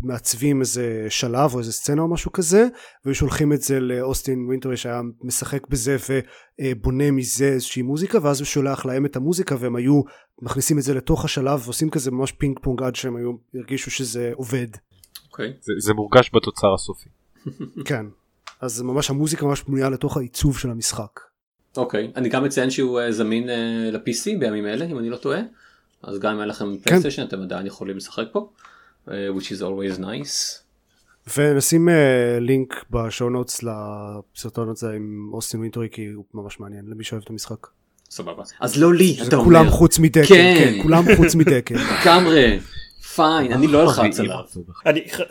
מעצבים 0.00 0.60
איזה 0.60 1.06
שלב 1.08 1.54
או 1.54 1.58
איזה 1.58 1.72
סצנה 1.72 2.02
או 2.02 2.08
משהו 2.08 2.32
כזה 2.32 2.66
והיו 3.04 3.14
שולחים 3.14 3.52
את 3.52 3.62
זה 3.62 3.80
לאוסטין 3.80 4.46
ווינטרי 4.46 4.76
שהיה 4.76 5.00
משחק 5.22 5.66
בזה 5.68 5.96
ובונה 6.60 7.10
מזה 7.10 7.44
איזושהי 7.44 7.82
מוזיקה 7.82 8.18
ואז 8.22 8.40
הוא 8.40 8.46
שולח 8.46 8.86
להם 8.86 9.06
את 9.06 9.16
המוזיקה 9.16 9.56
והם 9.58 9.76
היו 9.76 10.02
מכניסים 10.42 10.78
את 10.78 10.82
זה 10.82 10.94
לתוך 10.94 11.24
השלב 11.24 11.62
ועושים 11.64 11.90
כזה 11.90 12.10
ממש 12.10 12.32
פינג 12.32 12.58
פונג 12.62 12.82
עד 12.82 12.96
שהם 12.96 13.16
היו 13.16 13.32
הרגישו 13.54 13.90
שזה 13.90 14.32
עובד 14.34 14.68
אוקיי. 15.30 15.52
זה, 15.60 15.72
זה 15.78 15.94
מורגש 15.94 16.30
בתוצר 16.34 16.74
הסופי. 16.74 17.08
כן 17.88 18.06
אז 18.60 18.82
ממש 18.82 19.10
המוזיקה 19.10 19.46
ממש 19.46 19.62
בנויה 19.62 19.90
לתוך 19.90 20.16
העיצוב 20.16 20.58
של 20.58 20.70
המשחק 20.70 21.20
אוקיי. 21.76 22.12
אני 22.16 22.28
גם 22.28 22.44
מציין 22.44 22.70
שהוא 22.70 23.00
אה, 23.00 23.12
זמין 23.12 23.50
אה, 23.50 23.90
ל-PC 23.92 24.38
בימים 24.40 24.66
אלה 24.66 24.84
אם 24.84 24.98
אני 24.98 25.10
לא 25.10 25.16
טועה. 25.16 25.40
אז 26.02 26.18
גם 26.18 26.32
אם 26.32 26.38
היה 26.38 26.46
לכם 26.46 26.78
פלייסטיישן 26.78 27.22
אתם 27.22 27.42
עדיין 27.42 27.66
יכולים 27.66 27.96
לשחק 27.96 28.24
פה. 28.32 28.50
אה, 29.10 29.28
which 29.36 29.50
is 29.50 29.62
always 29.62 30.00
nice. 30.00 30.66
ונשים 31.36 31.88
uh, 31.88 31.92
link 32.40 32.84
ב 32.90 32.98
show 32.98 33.30
notes 33.30 33.60
לסרטון 33.62 34.68
הזה 34.68 34.92
עם 34.92 35.30
אוסטין 35.32 35.60
ווינטרי 35.60 35.88
כי 35.92 36.06
הוא 36.06 36.24
ממש 36.34 36.60
מעניין 36.60 36.84
למי 36.88 37.04
שאוהב 37.04 37.22
את 37.22 37.30
המשחק 37.30 37.66
סבבה. 38.10 38.42
אז 38.60 38.80
לא 38.82 38.94
לי 38.94 39.16
אתה 39.28 39.36
אומר. 39.36 39.44
כולם 39.44 39.70
חוץ 39.70 39.98
מדקל 39.98 40.26
כן. 40.28 40.54
כן 40.58 40.82
כולם 40.82 41.04
חוץ 41.16 41.34
מדקל 41.34 41.74
לגמרי. 42.02 42.58
פיין 43.14 43.52
אני 43.52 43.66
לא 43.66 43.82
אלחץ 43.82 44.20
עליו. 44.20 44.44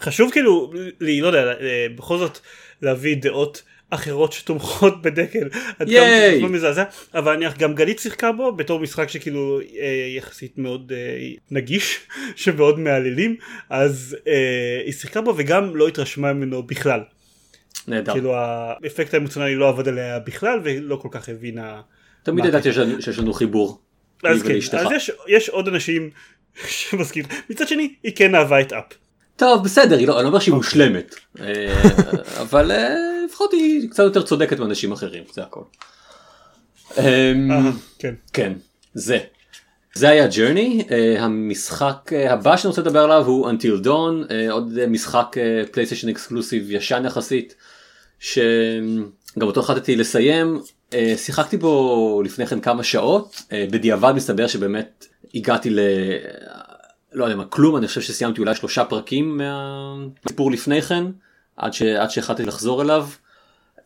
חשוב 0.02 0.32
כאילו 0.32 0.72
לא 1.02 1.28
יודע 1.28 1.44
אה, 1.44 1.86
בכל 1.96 2.18
זאת 2.18 2.40
להביא 2.82 3.16
דעות 3.22 3.62
אחרות 3.90 4.34
שתומכות 4.34 5.02
בדקל 5.02 5.48
עד 5.80 5.90
כמה 5.90 6.42
לא 6.42 6.50
מזעזע 6.50 6.84
אבל 7.14 7.34
אני 7.34 7.46
גם 7.60 7.76
גלית 7.76 8.00
שיחקה 8.00 8.32
בו 8.32 8.52
בתור 8.52 8.80
משחק 8.80 9.10
שכאילו 9.10 9.60
אה, 9.60 10.14
יחסית 10.18 10.58
מאוד 10.58 10.92
אה, 10.96 11.30
נגיש 11.52 12.00
שמאוד 12.36 12.80
מהללים 12.80 13.36
אז 13.70 14.18
אה, 14.28 14.82
היא 14.86 14.94
שיחקה 14.94 15.22
בו 15.22 15.34
וגם 15.38 15.76
לא 15.76 15.88
התרשמה 15.88 16.34
ממנו 16.34 16.64
בכלל 16.64 17.00
נהדר. 17.88 18.14
כאילו 18.14 18.36
האפקט 18.36 19.14
האמוציונלי 19.14 19.56
לא 19.56 19.70
עבד 19.70 19.88
עליה 19.88 20.20
בכלל 20.20 20.60
ולא 20.64 20.96
כל 20.96 21.10
כך 21.12 21.30
הבינה 21.30 21.82
תמיד 22.24 22.46
ידעתי 22.46 22.70
שיש 23.00 23.20
לנו- 23.20 23.34
חיבור. 23.34 23.82
אז 24.24 24.44
כן. 24.44 24.78
אז 24.78 24.92
יש, 24.96 25.12
יש 25.28 25.50
עוד 25.50 25.68
אנשים 25.68 26.10
שמזכיר 26.68 27.26
מצד 27.50 27.68
שני 27.68 27.94
היא 28.04 28.12
כן 28.16 28.36
אהבה 28.36 28.62
את 28.62 28.74
אפ 28.74 28.84
טוב 29.38 29.64
בסדר 29.64 29.98
היא 29.98 30.08
לא, 30.08 30.16
אני 30.16 30.24
לא 30.24 30.28
אומר 30.28 30.40
שהיא 30.40 30.56
מושלמת 30.56 31.16
אה, 31.40 31.84
אבל 32.42 32.72
אה, 32.72 32.96
לפחות 33.26 33.52
היא 33.54 33.90
קצת 33.90 34.04
יותר 34.04 34.22
צודקת 34.22 34.60
מאנשים 34.60 34.92
אחרים 34.92 35.24
זה 35.34 35.44
הכל. 35.44 35.62
אמ, 36.98 37.52
אה, 37.52 37.72
כן 38.00 38.14
כן 38.34 38.54
זה. 38.94 39.20
זה 39.94 40.10
היה 40.10 40.28
ג'רני 40.28 40.88
המשחק 41.20 42.12
הבא 42.30 42.58
שאני 42.58 42.70
רוצה 42.70 42.82
לדבר 42.82 43.04
עליו 43.04 43.26
הוא 43.26 43.52
Until 43.52 43.86
Dawn 43.86 44.34
עוד 44.50 44.86
משחק 44.86 45.36
פלייסטיישן 45.72 46.10
exclusive 46.10 46.72
ישן 46.72 47.04
יחסית 47.06 47.56
שגם 48.20 49.08
אותו 49.42 49.60
החלטתי 49.60 49.96
לסיים 49.96 50.60
שיחקתי 51.18 51.58
בו 51.58 52.22
לפני 52.26 52.46
כן 52.46 52.60
כמה 52.60 52.84
שעות 52.84 53.42
בדיעבד 53.72 54.12
מסתבר 54.16 54.48
שבאמת 54.48 55.06
הגעתי 55.36 55.70
ל... 55.70 55.80
לא 57.16 57.24
יודע 57.24 57.36
מה 57.36 57.46
כלום 57.46 57.78
אני 57.78 57.88
חושב 57.88 58.02
שסיימתי 58.02 58.42
אולי 58.42 58.56
שלושה 58.56 58.86
פרקים 58.86 59.38
מהסיפור 59.38 60.52
לפני 60.52 60.82
כן 60.82 61.04
עד, 61.58 61.74
שהחלטתי 62.10 62.46
לחזור 62.46 62.82
אליו. 62.82 63.08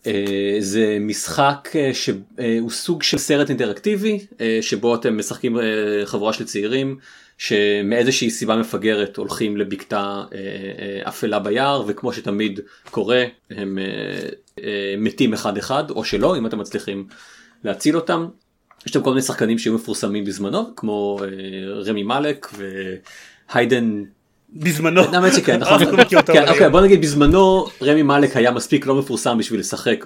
אה, 0.08 0.56
זה 0.60 0.98
משחק 1.02 1.70
אה, 1.76 1.92
שהוא 1.94 2.72
סוג 2.72 3.04
של 3.04 3.18
סרט 3.18 3.50
אינטראקטיבי 3.50 4.26
אה, 4.42 4.60
שבו 4.62 4.96
אתם 4.96 5.18
משחקים 5.18 5.60
אה, 5.60 5.64
חבורה 6.06 6.34
של 6.34 6.46
צעירים 6.46 6.98
שמאיזושהי 7.38 8.30
סיבה 8.30 8.56
מפגרת 8.56 9.18
הולכים 9.18 9.58
לבקתה 9.58 10.24
אה, 10.34 10.38
אה, 10.80 11.10
אפלה 11.10 11.40
ביער 11.40 11.84
וכמו 11.88 12.14
שתמיד 12.14 12.60
קורה 12.92 13.26
הם 13.50 13.78
אה, 13.78 14.30
אה, 14.64 14.96
מתים 14.98 15.34
אחד 15.34 15.58
אחד 15.58 15.92
או 15.92 16.04
שלא 16.04 16.38
אם 16.38 16.46
אתם 16.46 16.60
מצליחים 16.60 17.08
להציל 17.64 17.96
אותם. 17.96 18.28
יש 18.88 18.94
שם 18.94 19.02
כל 19.02 19.10
מיני 19.10 19.22
שחקנים 19.22 19.58
שהיו 19.60 19.74
מפורסמים 19.74 20.26
בזמנו 20.26 20.76
כמו 20.76 21.20
אה, 21.24 21.28
רמי 21.86 22.04
מאלק 22.04 22.48
והיידן 23.54 24.04
בזמנו 24.54 25.02
האמת 25.02 25.34
שכן, 25.34 25.60
נכון. 25.60 25.74
כן. 26.34 26.44
אוקיי, 26.50 26.70
בוא 26.70 26.82
נגיד 26.82 27.02
בזמנו 27.02 27.66
רמי 27.82 28.02
מאלק 28.04 28.36
היה 28.38 28.52
מספיק 28.52 28.86
לא 28.86 28.96
מפורסם 28.96 29.38
בשביל 29.38 29.60
לשחק 29.60 30.06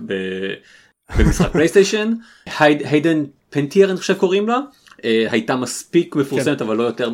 במשחק 1.18 1.52
פלייסטיישן. 1.54 2.14
הייד- 2.60 2.82
היידן 2.86 3.24
פנטייר 3.50 3.90
אני 3.92 3.98
חושב 3.98 4.14
קוראים 4.14 4.48
לה. 4.48 4.60
אה, 5.06 5.26
הייתה 5.30 5.56
מספיק 5.56 6.16
מפורסמת 6.16 6.62
אבל 6.62 6.76
לא 6.78 6.84
יותר 6.84 7.10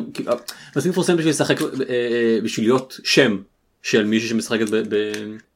מספיק 0.76 0.90
מפורסמת 0.92 1.16
בשביל 1.16 1.30
לשחק 1.30 1.62
אה, 1.62 1.66
אה, 1.88 2.38
בשביל 2.42 2.66
להיות 2.66 3.00
שם 3.04 3.36
של 3.82 4.04
מישהו 4.04 4.28
שמשחקת 4.28 4.66
ב- 4.70 4.82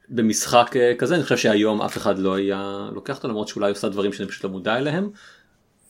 במשחק 0.09 0.77
אה, 0.77 0.93
כזה 0.99 1.15
אני 1.15 1.23
חושב 1.23 1.37
שהיום 1.37 1.83
אף 1.83 1.97
אחד 1.97 2.19
לא 2.19 2.35
היה 2.35 2.89
לוקח 2.95 3.17
אותו 3.17 3.29
למרות 3.29 3.49
שאולי 3.49 3.71
עושה 3.71 3.89
דברים 3.89 4.13
שאני 4.13 4.29
פשוט 4.29 4.45
לא 4.45 4.51
מודע 4.51 4.77
אליהם. 4.79 5.09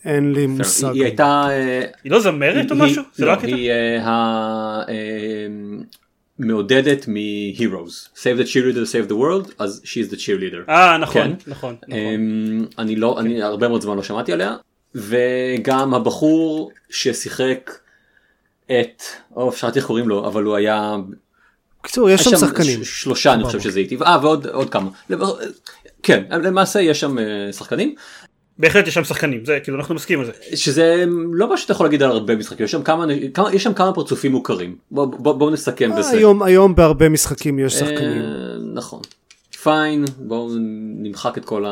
אין 0.05 0.33
לי 0.33 0.47
מושג. 0.47 0.91
היא 0.95 1.03
הייתה 1.05 1.43
אה, 1.51 1.85
היא 2.05 2.13
לא 2.13 2.21
זמרת 2.21 2.71
או 2.71 2.77
משהו? 2.77 3.03
זה 3.15 3.25
לא 3.25 3.33
לא, 3.33 3.37
הקטע? 3.37 3.47
היא 3.47 3.71
אה, 3.71 4.03
ה- 4.03 4.83
אה, 4.89 5.47
מעודדת 6.39 7.09
מ-Heroes. 7.09 8.17
Save 8.19 8.41
the 8.41 8.47
cheerleader, 8.47 8.87
save 8.93 9.11
the 9.11 9.15
world, 9.15 9.53
אז 9.59 9.83
she 9.85 10.09
is 10.09 10.13
the 10.13 10.17
cheerleader. 10.17 10.71
אה 10.71 10.99
נכון 10.99 11.23
כן. 11.23 11.51
נכון. 11.51 11.77
נכון. 11.89 11.99
אמ, 11.99 12.65
אני 12.79 12.97
לא, 12.97 13.21
אני 13.21 13.43
הרבה 13.43 13.69
מאוד 13.69 13.81
זמן 13.83 13.97
לא 13.97 14.03
שמעתי 14.03 14.33
עליה, 14.33 14.57
וגם 14.95 15.95
הבחור 15.95 16.71
ששיחק 16.91 17.71
את, 18.67 19.03
או 19.37 19.53
שכחתי 19.53 19.79
איך 19.79 19.87
קוראים 19.87 20.09
לו, 20.09 20.27
אבל 20.27 20.43
הוא 20.43 20.57
היה, 20.57 20.97
בקיצור 21.83 22.11
יש 22.11 22.21
שם 22.25 22.37
שחקנים. 22.37 22.85
שלושה 22.85 23.33
אני 23.35 23.45
חושב. 23.45 23.61
שזה 23.61 23.81
איתי, 23.81 23.97
אה 24.03 24.19
ועוד 24.23 24.47
עוד 24.47 24.71
כמה, 24.71 24.91
כן, 26.03 26.25
למעשה 26.31 26.81
יש 26.81 27.01
שם 27.01 27.19
אה, 27.19 27.53
שחקנים, 27.53 27.95
בהחלט 28.59 28.87
יש 28.87 28.95
שם 28.95 29.05
שחקנים 29.05 29.45
זה 29.45 29.59
כאילו 29.63 29.79
אנחנו 29.79 29.95
מסכימים 29.95 30.21
על 30.21 30.27
זה. 30.27 30.57
שזה 30.57 31.05
לא 31.33 31.49
מה 31.49 31.57
שאתה 31.57 31.73
יכול 31.73 31.87
להגיד 31.87 32.03
על 32.03 32.11
הרבה 32.11 32.37
משחקים, 32.37 32.65
יש 32.65 32.73
שם 32.73 32.83
כמה, 32.83 33.05
כמה, 33.35 33.55
יש 33.55 33.63
שם 33.63 33.75
כמה 33.75 33.93
פרצופים 33.93 34.33
מוכרים, 34.33 34.77
בואו 34.91 35.11
בוא, 35.11 35.33
בוא 35.33 35.51
נסכם 35.51 35.93
אה, 35.93 35.99
בזה. 35.99 36.17
היום 36.17 36.43
היום 36.43 36.75
בהרבה 36.75 37.09
משחקים 37.09 37.59
יש 37.59 37.75
שחקנים. 37.75 38.23
אה, 38.23 38.57
נכון. 38.75 39.01
פיין, 39.63 40.05
בואו 40.19 40.51
נמחק 40.97 41.39
את 41.39 41.45
כל 41.45 41.65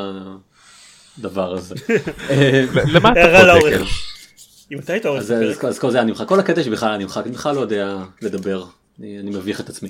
הדבר 1.18 1.52
הזה. 1.52 1.74
אה, 2.30 2.64
למה 2.92 3.12
אתה 3.12 3.42
לאורך. 3.42 3.74
דקל? 3.74 3.84
אם 4.72 4.78
אתה 4.78 4.92
היית 4.92 5.06
עורך 5.06 5.20
אז, 5.20 5.34
אז, 5.68 5.78
כל 5.78 5.90
זה 5.90 5.98
היה 5.98 6.04
נמחק, 6.04 6.28
כל 6.28 6.40
הקטע 6.40 6.62
שבכלל 6.62 6.88
היה 6.88 6.98
נמחק, 6.98 7.26
אני 7.26 7.32
בכלל 7.32 7.54
לא 7.54 7.60
יודע 7.60 7.98
לדבר, 8.22 8.64
אני, 9.00 9.18
אני 9.18 9.30
מביך 9.30 9.60
את 9.60 9.68
עצמי. 9.68 9.88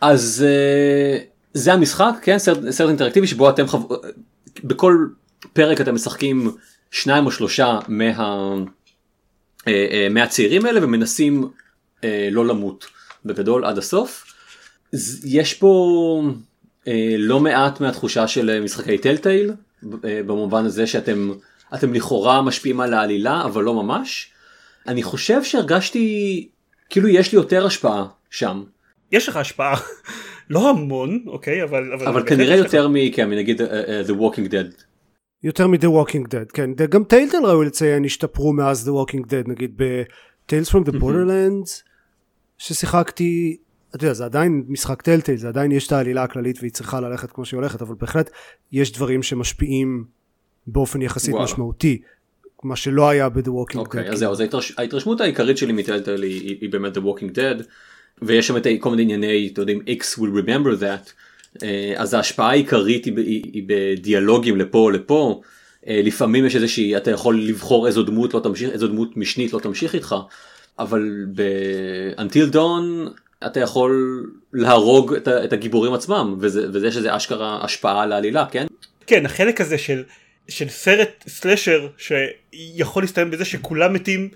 אז 0.00 0.44
אה, 0.46 1.18
זה 1.54 1.72
המשחק, 1.72 2.14
כן, 2.22 2.38
סרט, 2.38 2.58
סרט 2.70 2.88
אינטראקטיבי 2.88 3.26
שבו 3.26 3.50
אתם. 3.50 3.64
בכל 4.64 5.06
פרק 5.52 5.80
אתם 5.80 5.94
משחקים 5.94 6.50
שניים 6.90 7.26
או 7.26 7.30
שלושה 7.30 7.78
מה, 7.88 8.54
אה, 9.68 9.86
אה, 9.90 10.08
מהצעירים 10.10 10.66
האלה 10.66 10.80
ומנסים 10.82 11.48
אה, 12.04 12.28
לא 12.32 12.46
למות 12.46 12.86
בגדול 13.24 13.64
עד 13.64 13.78
הסוף. 13.78 14.34
יש 15.24 15.54
פה 15.54 16.22
אה, 16.88 17.14
לא 17.18 17.40
מעט 17.40 17.80
מהתחושה 17.80 18.28
של 18.28 18.60
משחקי 18.60 18.98
טלטייל, 18.98 19.50
אה, 20.04 20.20
במובן 20.26 20.64
הזה 20.64 20.86
שאתם 20.86 21.32
אתם 21.74 21.94
לכאורה 21.94 22.42
משפיעים 22.42 22.80
על 22.80 22.94
העלילה 22.94 23.44
אבל 23.44 23.62
לא 23.62 23.74
ממש. 23.74 24.30
אני 24.86 25.02
חושב 25.02 25.44
שהרגשתי 25.44 26.48
כאילו 26.90 27.08
יש 27.08 27.32
לי 27.32 27.36
יותר 27.36 27.66
השפעה 27.66 28.06
שם, 28.30 28.62
יש 29.12 29.28
לך 29.28 29.36
השפעה 29.36 29.76
לא 30.50 30.70
המון 30.70 31.24
אוקיי 31.26 31.62
אבל 31.62 31.92
אבל 31.92 32.04
בהחלט 32.04 32.28
כנראה 32.28 32.54
יש 32.54 32.60
לך. 32.60 32.64
יותר 32.74 32.88
מכן, 32.88 33.30
נגיד 33.30 33.62
אה, 33.62 33.82
אה, 33.88 34.02
The 34.06 34.12
Walking 34.12 34.50
Dead. 34.50 34.82
יותר 35.44 35.66
מ-The 35.66 35.86
Walking 35.86 36.26
Dead, 36.28 36.52
כן. 36.52 36.70
גם 36.90 37.04
טיילטל 37.04 37.46
ראוי 37.46 37.66
לציין 37.66 38.04
השתפרו 38.04 38.52
מאז 38.52 38.88
The 38.88 38.92
Walking 38.92 39.24
Dead, 39.24 39.48
נגיד 39.48 39.72
ב-Tales 39.76 40.70
from 40.70 40.88
the 40.88 40.92
Borderlands, 40.92 41.82
ששיחקתי, 42.58 43.56
אתה 43.94 44.04
יודע, 44.04 44.14
זה 44.14 44.24
עדיין 44.24 44.64
משחק 44.68 45.02
טלטייל, 45.02 45.38
זה 45.38 45.48
עדיין 45.48 45.72
יש 45.72 45.86
את 45.86 45.92
העלילה 45.92 46.22
הכללית 46.22 46.58
והיא 46.60 46.72
צריכה 46.72 47.00
ללכת 47.00 47.30
כמו 47.30 47.44
שהיא 47.44 47.58
הולכת, 47.58 47.82
אבל 47.82 47.94
בהחלט 47.94 48.30
יש 48.72 48.92
דברים 48.92 49.22
שמשפיעים 49.22 50.04
באופן 50.66 51.02
יחסית 51.02 51.32
וואלה. 51.32 51.44
משמעותי, 51.44 52.02
מה 52.62 52.76
שלא 52.76 53.08
היה 53.08 53.28
ב-The 53.28 53.48
Walking 53.48 53.78
אוקיי, 53.78 54.08
Dead. 54.08 54.12
אז 54.12 54.18
זהו, 54.18 54.32
אז 54.32 54.40
ההתרש... 54.40 54.72
ההתרשמות 54.78 55.20
העיקרית 55.20 55.58
שלי 55.58 55.72
מטלטל 55.72 56.22
היא, 56.22 56.40
היא, 56.40 56.58
היא 56.60 56.70
באמת 56.70 56.96
The 56.96 57.00
Walking 57.00 57.36
Dead, 57.36 57.64
ויש 58.22 58.46
שם 58.46 58.56
את 58.56 58.66
כל 58.80 58.90
מיני 58.90 59.02
ענייני, 59.02 59.50
אתה 59.52 59.62
יודע, 59.62 59.72
X 59.72 60.18
will 60.18 60.44
remember 60.44 60.80
that, 60.80 61.12
אז 61.96 62.14
ההשפעה 62.14 62.50
העיקרית 62.50 63.04
היא, 63.04 63.14
היא, 63.16 63.42
היא 63.52 63.62
בדיאלוגים 63.66 64.56
לפה 64.56 64.78
או 64.78 64.90
לפה, 64.90 65.40
אה, 65.88 66.00
לפעמים 66.04 66.46
יש 66.46 66.56
איזושהי, 66.56 66.96
אתה 66.96 67.10
יכול 67.10 67.40
לבחור 67.42 67.86
איזו 67.86 68.02
דמות 68.02 68.34
לא 68.34 68.40
תמשיך, 68.40 68.70
איזו 68.70 68.88
דמות 68.88 69.16
משנית 69.16 69.52
לא 69.52 69.58
תמשיך 69.58 69.94
איתך, 69.94 70.14
אבל 70.78 71.26
ב-Until 71.34 72.54
Dawn 72.54 73.10
אתה 73.46 73.60
יכול 73.60 74.22
להרוג 74.52 75.14
את, 75.14 75.28
את 75.28 75.52
הגיבורים 75.52 75.94
עצמם, 75.94 76.36
וזה, 76.40 76.66
וזה 76.72 76.86
יש 76.86 76.96
איזה 76.96 77.16
אשכרה 77.16 77.64
השפעה 77.64 78.02
על 78.02 78.12
העלילה, 78.12 78.46
כן? 78.50 78.66
כן 79.06 79.26
החלק 79.26 79.60
הזה 79.60 79.78
של 79.78 80.02
של 80.48 80.68
סרט 80.68 81.24
סלשר 81.28 81.86
שיכול 81.96 83.02
להסתיים 83.02 83.30
בזה 83.30 83.44
שכולם 83.44 83.92
מתים 83.92 84.28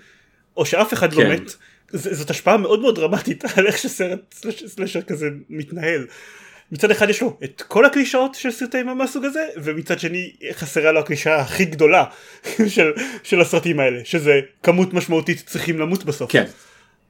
או 0.57 0.65
שאף 0.65 0.93
אחד 0.93 1.13
לא 1.13 1.21
כן. 1.23 1.31
מת 1.31 1.53
ז- 1.93 2.13
זאת 2.17 2.29
השפעה 2.29 2.57
מאוד 2.57 2.79
מאוד 2.81 2.95
דרמטית 2.95 3.43
על 3.55 3.67
איך 3.67 3.77
שסרט 3.77 4.19
סלש- 4.33 4.67
סלשר 4.67 5.01
כזה 5.01 5.25
מתנהל. 5.49 6.05
מצד 6.71 6.91
אחד 6.91 7.09
יש 7.09 7.21
לו 7.21 7.37
את 7.43 7.61
כל 7.67 7.85
הקלישאות 7.85 8.35
של 8.35 8.51
סרטי 8.51 8.77
אימה 8.77 8.93
מהסוג 8.93 9.25
הזה 9.25 9.47
ומצד 9.63 9.99
שני 9.99 10.31
חסרה 10.51 10.91
לו 10.91 10.99
הקלישאה 10.99 11.41
הכי 11.41 11.65
גדולה 11.65 12.05
של, 12.75 12.91
של 13.23 13.41
הסרטים 13.41 13.79
האלה 13.79 13.99
שזה 14.03 14.39
כמות 14.63 14.93
משמעותית 14.93 15.43
צריכים 15.45 15.79
למות 15.79 16.03
בסוף. 16.03 16.31
כן. 16.31 16.43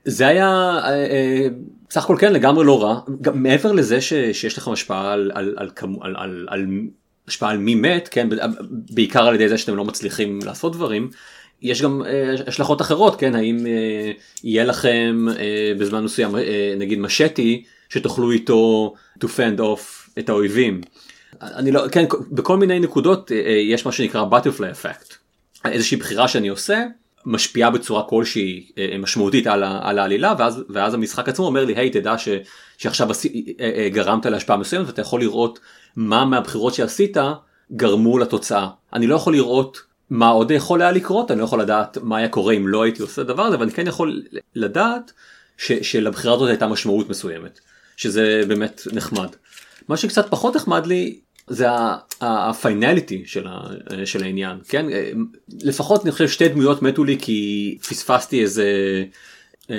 זה 0.05 0.27
היה 0.27 0.79
אה, 0.83 0.89
אה, 0.89 1.47
סך 1.91 2.03
הכל 2.03 2.15
כן 2.19 2.33
לגמרי 2.33 2.65
לא 2.65 2.83
רע 2.83 2.99
גם 3.21 3.43
מעבר 3.43 3.71
לזה 3.71 4.01
ש, 4.01 4.13
שיש 4.13 4.57
לכם 4.57 4.71
השפעה 4.71 5.13
על, 5.13 5.31
על, 5.35 5.55
על, 5.57 5.69
על, 6.01 6.15
על, 6.17 6.47
על 6.49 6.65
השפעה 7.27 7.49
על 7.49 7.57
מי 7.57 7.75
מת 7.75 8.07
כן 8.11 8.29
בעיקר 8.69 9.27
על 9.27 9.35
ידי 9.35 9.49
זה 9.49 9.57
שאתם 9.57 9.75
לא 9.75 9.85
מצליחים 9.85 10.39
לעשות 10.45 10.73
דברים 10.75 11.09
יש 11.61 11.81
גם 11.81 12.01
אה, 12.05 12.33
השלכות 12.47 12.81
אחרות 12.81 13.19
כן 13.19 13.35
האם 13.35 13.67
אה, 13.67 14.11
יהיה 14.43 14.63
לכם 14.63 15.25
אה, 15.39 15.71
בזמן 15.77 16.03
מסוים 16.03 16.35
אה, 16.35 16.73
נגיד 16.77 16.99
משטי 16.99 17.63
שתוכלו 17.89 18.31
איתו 18.31 18.93
to 19.23 19.27
fend 19.27 19.60
off 19.60 20.10
את 20.19 20.29
האויבים. 20.29 20.82
אני 21.41 21.71
לא 21.71 21.88
כן 21.91 22.05
בכל 22.32 22.58
מיני 22.58 22.79
נקודות 22.79 23.32
אה, 23.32 23.38
אה, 23.45 23.51
יש 23.51 23.86
מה 23.86 23.91
שנקרא 23.91 24.25
butterfly 24.32 24.84
effect 24.84 25.15
איזושהי 25.65 25.97
בחירה 25.97 26.27
שאני 26.27 26.47
עושה 26.47 26.84
משפיעה 27.25 27.69
בצורה 27.69 28.03
כלשהי 28.03 28.71
אה, 28.77 28.95
משמעותית 28.99 29.47
על, 29.47 29.63
ה- 29.63 29.79
על 29.84 29.99
העלילה 29.99 30.34
ואז, 30.38 30.63
ואז 30.69 30.93
המשחק 30.93 31.29
עצמו 31.29 31.45
אומר 31.45 31.65
לי 31.65 31.73
היי 31.75 31.89
תדע 31.89 32.17
ש, 32.17 32.29
שעכשיו 32.77 33.12
עשי, 33.12 33.55
גרמת 33.93 34.25
להשפעה 34.25 34.58
מסוימת 34.58 34.88
ואתה 34.88 35.01
יכול 35.01 35.21
לראות 35.21 35.60
מה 35.95 36.25
מהבחירות 36.25 36.73
שעשית 36.73 37.17
גרמו 37.71 38.17
לתוצאה. 38.17 38.67
אני 38.93 39.08
לא 39.08 39.15
יכול 39.15 39.34
לראות 39.34 39.82
מה 40.10 40.27
עוד 40.27 40.51
יכול 40.51 40.82
היה 40.82 40.91
לקרות 40.91 41.32
אני 41.32 41.39
לא 41.39 41.43
יכול 41.43 41.62
לדעת 41.62 41.97
מה 42.01 42.17
היה 42.17 42.29
קורה 42.29 42.53
אם 42.53 42.67
לא 42.67 42.84
הייתי 42.84 43.01
עושה 43.01 43.23
דבר 43.23 43.43
הזה 43.43 43.55
אבל 43.55 43.63
אני 43.63 43.71
כן 43.71 43.88
יכול 43.88 44.21
לדעת 44.55 45.12
ש, 45.58 45.71
שלבחירה 45.71 46.34
הזאת 46.34 46.49
הייתה 46.49 46.67
משמעות 46.67 47.10
מסוימת 47.10 47.60
שזה 47.99 48.41
באמת 48.47 48.81
נחמד. 48.93 49.27
מה 49.88 49.97
שקצת 49.97 50.29
פחות 50.29 50.55
נחמד 50.55 50.85
לי 50.85 51.19
זה 51.47 51.65
הפיינליטי 52.21 53.23
של, 53.25 53.47
ה, 53.47 53.59
של 54.05 54.23
העניין 54.23 54.57
כן 54.69 54.85
לפחות 55.62 56.03
אני 56.03 56.12
חושב 56.12 56.29
שתי 56.29 56.47
דמויות 56.47 56.81
מתו 56.81 57.03
לי 57.03 57.17
כי 57.21 57.77
פספסתי 57.89 58.41
איזה 58.41 58.65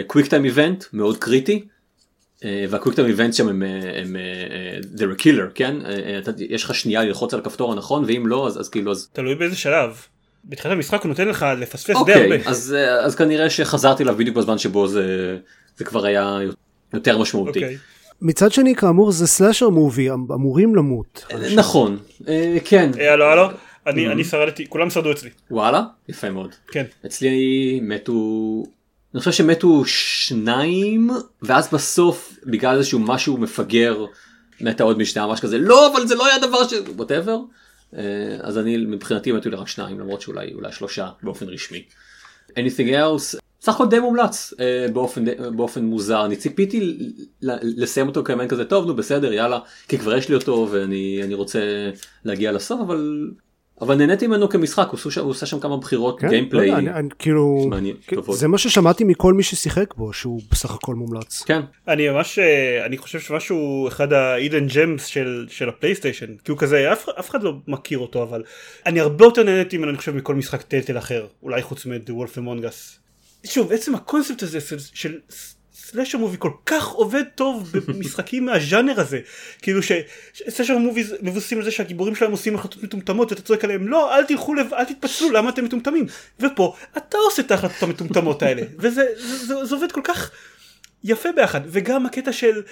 קוויק 0.07 0.27
טיים 0.27 0.45
איבנט 0.45 0.85
מאוד 0.93 1.19
קריטי. 1.19 1.65
והקוויק 2.69 2.97
טיים 2.97 3.09
איבנט 3.09 3.35
שם 3.35 3.49
הם, 3.49 3.63
הם, 3.63 4.17
הם 4.17 4.17
they're 4.97 5.21
a 5.21 5.23
killer 5.23 5.51
כן 5.55 5.77
יש 6.39 6.65
לך 6.65 6.75
שנייה 6.75 7.05
ללחוץ 7.05 7.35
על 7.35 7.41
הכפתור 7.41 7.73
הנכון 7.73 8.05
ואם 8.05 8.27
לא 8.27 8.47
אז, 8.47 8.61
אז 8.61 8.69
כאילו 8.69 8.93
אז 8.93 9.09
תלוי 9.13 9.35
באיזה 9.35 9.57
שלב. 9.57 9.97
בתחילת 10.45 10.75
המשחק 10.75 11.03
הוא 11.03 11.09
נותן 11.09 11.29
לך 11.29 11.47
לפספס 11.59 11.87
די 11.87 11.95
אוקיי 11.95 12.23
הרבה. 12.23 12.51
אז, 12.51 12.77
אז 13.01 13.15
כנראה 13.15 13.51
שחזרתי 13.51 14.03
אליו 14.03 14.17
בדיוק 14.17 14.37
בזמן 14.37 14.59
שבו 14.59 14.89
זה, 14.89 15.39
זה 15.77 15.85
כבר 15.85 16.05
היה 16.05 16.39
יותר 16.95 17.19
משמעותי. 17.19 17.59
אוקיי. 17.59 17.79
מצד 18.23 18.53
שני 18.53 18.75
כאמור 18.75 19.13
זה 19.13 19.27
סלאשר 19.27 19.69
מובי 19.69 20.11
אמ- 20.11 20.33
אמורים 20.33 20.75
למות. 20.75 21.27
נכון 21.57 21.99
אה, 22.29 22.57
כן 22.65 22.91
אה, 23.01 23.13
הלו 23.13 23.25
הלו 23.25 23.49
אני 23.87 24.09
אני 24.09 24.25
שרדתי 24.25 24.67
כולם 24.69 24.91
שרדו 24.91 25.13
אצלי. 25.13 25.31
וואלה 25.51 25.83
יפה 26.09 26.31
מאוד. 26.31 26.55
כן. 26.69 26.85
אצלי 27.07 27.81
מתו 27.83 28.13
אני 29.15 29.19
חושב 29.19 29.33
שמתו 29.33 29.83
שניים 29.85 31.11
ואז 31.43 31.69
בסוף 31.73 32.33
בגלל 32.47 32.77
איזשהו 32.77 32.99
משהו 32.99 33.37
מפגר 33.37 34.05
מתה 34.61 34.85
עוד 34.85 34.99
משנה 34.99 35.27
ממש 35.27 35.41
כזה 35.41 35.59
לא 35.59 35.93
אבל 35.93 36.07
זה 36.07 36.15
לא 36.15 36.27
היה 36.27 36.39
דבר 36.39 36.69
ש... 36.69 36.73
ווטאבר. 36.97 37.39
אז 38.43 38.59
אני 38.59 38.77
מבחינתי 38.77 39.33
מתו 39.33 39.51
לי 39.51 39.57
רק 39.57 39.69
שניים 39.69 40.01
למרות 40.01 40.21
שאולי 40.21 40.53
אולי 40.55 40.73
שלושה 40.73 41.09
באופן 41.23 41.49
רשמי. 41.49 41.85
anything 42.51 42.91
else 42.91 43.39
סך 43.63 43.75
הכל 43.75 43.87
די 43.89 43.99
מומלץ 43.99 44.55
אה, 44.61 44.87
באופן 44.93 45.25
די- 45.25 45.35
באופן 45.57 45.85
מוזר 45.85 46.25
אני 46.25 46.37
ציפיתי 46.37 46.81
ל- 46.81 46.95
ל- 47.43 47.83
לסיים 47.83 48.07
אותו 48.09 48.25
כמובן 48.25 48.49
כזה 48.49 48.65
טוב 48.65 48.87
נו 48.87 48.97
בסדר 48.97 49.33
יאללה 49.33 49.59
כי 49.89 49.99
כבר 49.99 50.17
יש 50.17 50.29
לי 50.29 50.35
אותו 50.35 50.69
ואני 50.71 51.21
אני 51.25 51.35
רוצה 51.35 51.61
להגיע 52.25 52.53
לסוף 52.53 52.81
אבל 52.81 53.31
אבל 53.81 53.95
נהניתי 53.95 54.27
ממנו 54.27 54.49
כמשחק 54.49 54.89
הוא 54.89 54.99
עושה 55.31 55.47
שם- 55.47 55.61
כמה 55.61 55.77
בחירות 55.77 56.21
כן? 56.21 56.27
לא 56.27 56.31
גיימפליי. 56.33 56.67
יודע, 56.69 56.79
אני- 56.79 56.91
אני- 56.91 57.09
כאילו 57.19 57.67
מעניין, 57.71 57.97
כן, 58.07 58.17
טובות. 58.17 58.37
זה 58.39 58.49
מה 58.49 58.59
ששמעתי 58.59 59.05
מכל 59.05 59.35
מי 59.35 59.43
ששיחק 59.43 59.95
בו 59.95 60.13
שהוא 60.13 60.41
בסך 60.51 60.71
הכל 60.75 60.95
מומלץ. 60.95 61.43
כן 61.43 61.61
אני 61.89 62.09
ממש 62.09 62.39
אה, 62.39 62.87
אני 62.87 62.99
חושב 62.99 63.21
שמשהו 63.21 63.89
אחד 63.89 64.13
האידן 64.13 64.67
ג'מס 64.67 65.07
של 65.07 65.47
של 65.49 65.69
הפלייסטיישן 65.69 66.27
כי 66.45 66.51
הוא 66.51 66.59
כזה 66.59 66.93
אף, 66.93 67.09
אף 67.09 67.31
אחד 67.31 67.43
לא 67.43 67.53
מכיר 67.69 67.99
אותו 67.99 68.23
אבל 68.23 68.43
אני 68.87 69.01
הרבה 69.01 69.25
יותר 69.25 69.43
נהניתי 69.43 69.77
ממנו 69.79 69.91
אני 69.91 69.99
חושב 69.99 70.17
מכל 70.17 70.35
משחק 70.35 70.63
טלטל 70.63 70.99
אחר 70.99 71.27
אולי 71.43 71.63
חוץ 71.63 71.87
מ-The 71.87 72.11
Wolf 72.11 72.37
Among 72.37 72.63
Us. 72.65 73.00
שוב 73.45 73.73
עצם 73.73 73.95
הקונספט 73.95 74.43
הזה 74.43 74.61
של, 74.61 74.77
של 74.95 75.19
סלאשר 75.91 76.19
מובי 76.19 76.37
כל 76.39 76.51
כך 76.67 76.89
עובד 76.89 77.25
טוב 77.35 77.71
במשחקים 77.87 78.47
מהז'אנר 78.47 79.01
הזה. 79.01 79.21
כאילו 79.63 79.81
שסלאשר 79.83 80.79
מובי 80.79 81.05
מבוססים 81.23 81.59
על 81.59 81.65
זה 81.65 81.71
שהגיבורים 81.71 82.15
שלהם 82.15 82.31
עושים 82.31 82.55
החלטות 82.55 82.83
מטומטמות 82.83 83.33
ואתה 83.33 83.43
צועק 83.43 83.65
עליהם 83.65 83.89
לא 83.89 84.17
אל 84.17 84.25
תלכו 84.25 84.55
לב 84.55 84.75
אל 84.75 84.85
תתפצלו 84.85 85.31
למה 85.31 85.51
אתם 85.51 85.65
מטומטמים? 85.65 86.07
ופה 86.41 86.77
אתה 86.97 87.19
עושה 87.19 87.43
את 87.43 87.51
ההחלטות 87.51 87.83
המטומטמות 87.83 88.43
האלה. 88.43 88.63
וזה 88.79 89.05
זה, 89.17 89.47
זה, 89.47 89.65
זה 89.65 89.75
עובד 89.75 89.93
כל 89.93 90.01
כך 90.05 90.31
יפה 91.05 91.33
ביחד 91.33 91.61
וגם 91.67 92.07
הקטע 92.07 92.33
של 92.33 92.63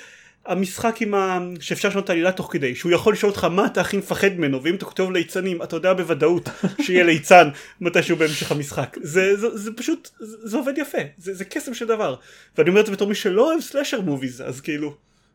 המשחק 0.46 1.03
עם 1.03 1.14
ה... 1.14 1.38
שאפשר 1.61 1.88
לשנות 1.88 2.05
את 2.05 2.11
העלילה 2.11 2.33
תוך 2.33 2.53
כדי 2.53 2.74
שהוא 2.74 2.92
יכול 2.92 3.12
לשאול 3.12 3.31
אותך 3.31 3.44
מה 3.44 3.66
אתה 3.66 3.81
הכי 3.81 3.96
מפחד 3.96 4.33
ממנו 4.37 4.62
ואם 4.62 4.74
אתה 4.74 4.85
כותב 4.85 5.11
ליצנים 5.11 5.62
אתה 5.62 5.77
יודע 5.77 5.92
בוודאות 5.92 6.48
שיהיה 6.83 7.05
ליצן 7.05 7.48
מתישהו 7.81 8.16
בהמשך 8.16 8.53
המשחק 8.53 8.96
זה, 9.03 9.37
זה, 9.37 9.57
זה 9.57 9.72
פשוט 9.72 10.09
זה, 10.20 10.37
זה 10.48 10.57
עובד 10.57 10.79
יפה 10.79 10.98
זה, 11.18 11.35
זה 11.35 11.44
קסם 11.44 11.74
של 11.74 11.87
דבר 11.87 12.14
ואני 12.59 12.68
אומר 12.68 12.81
את 12.81 12.87
זה 12.87 12.92
בתור 12.92 13.09
מי 13.09 13.14
שלא 13.14 13.51
אוהב 13.51 13.61
סלאשר 13.61 14.01
מוביז 14.01 14.42
אז 14.46 14.61
כאילו 14.61 14.94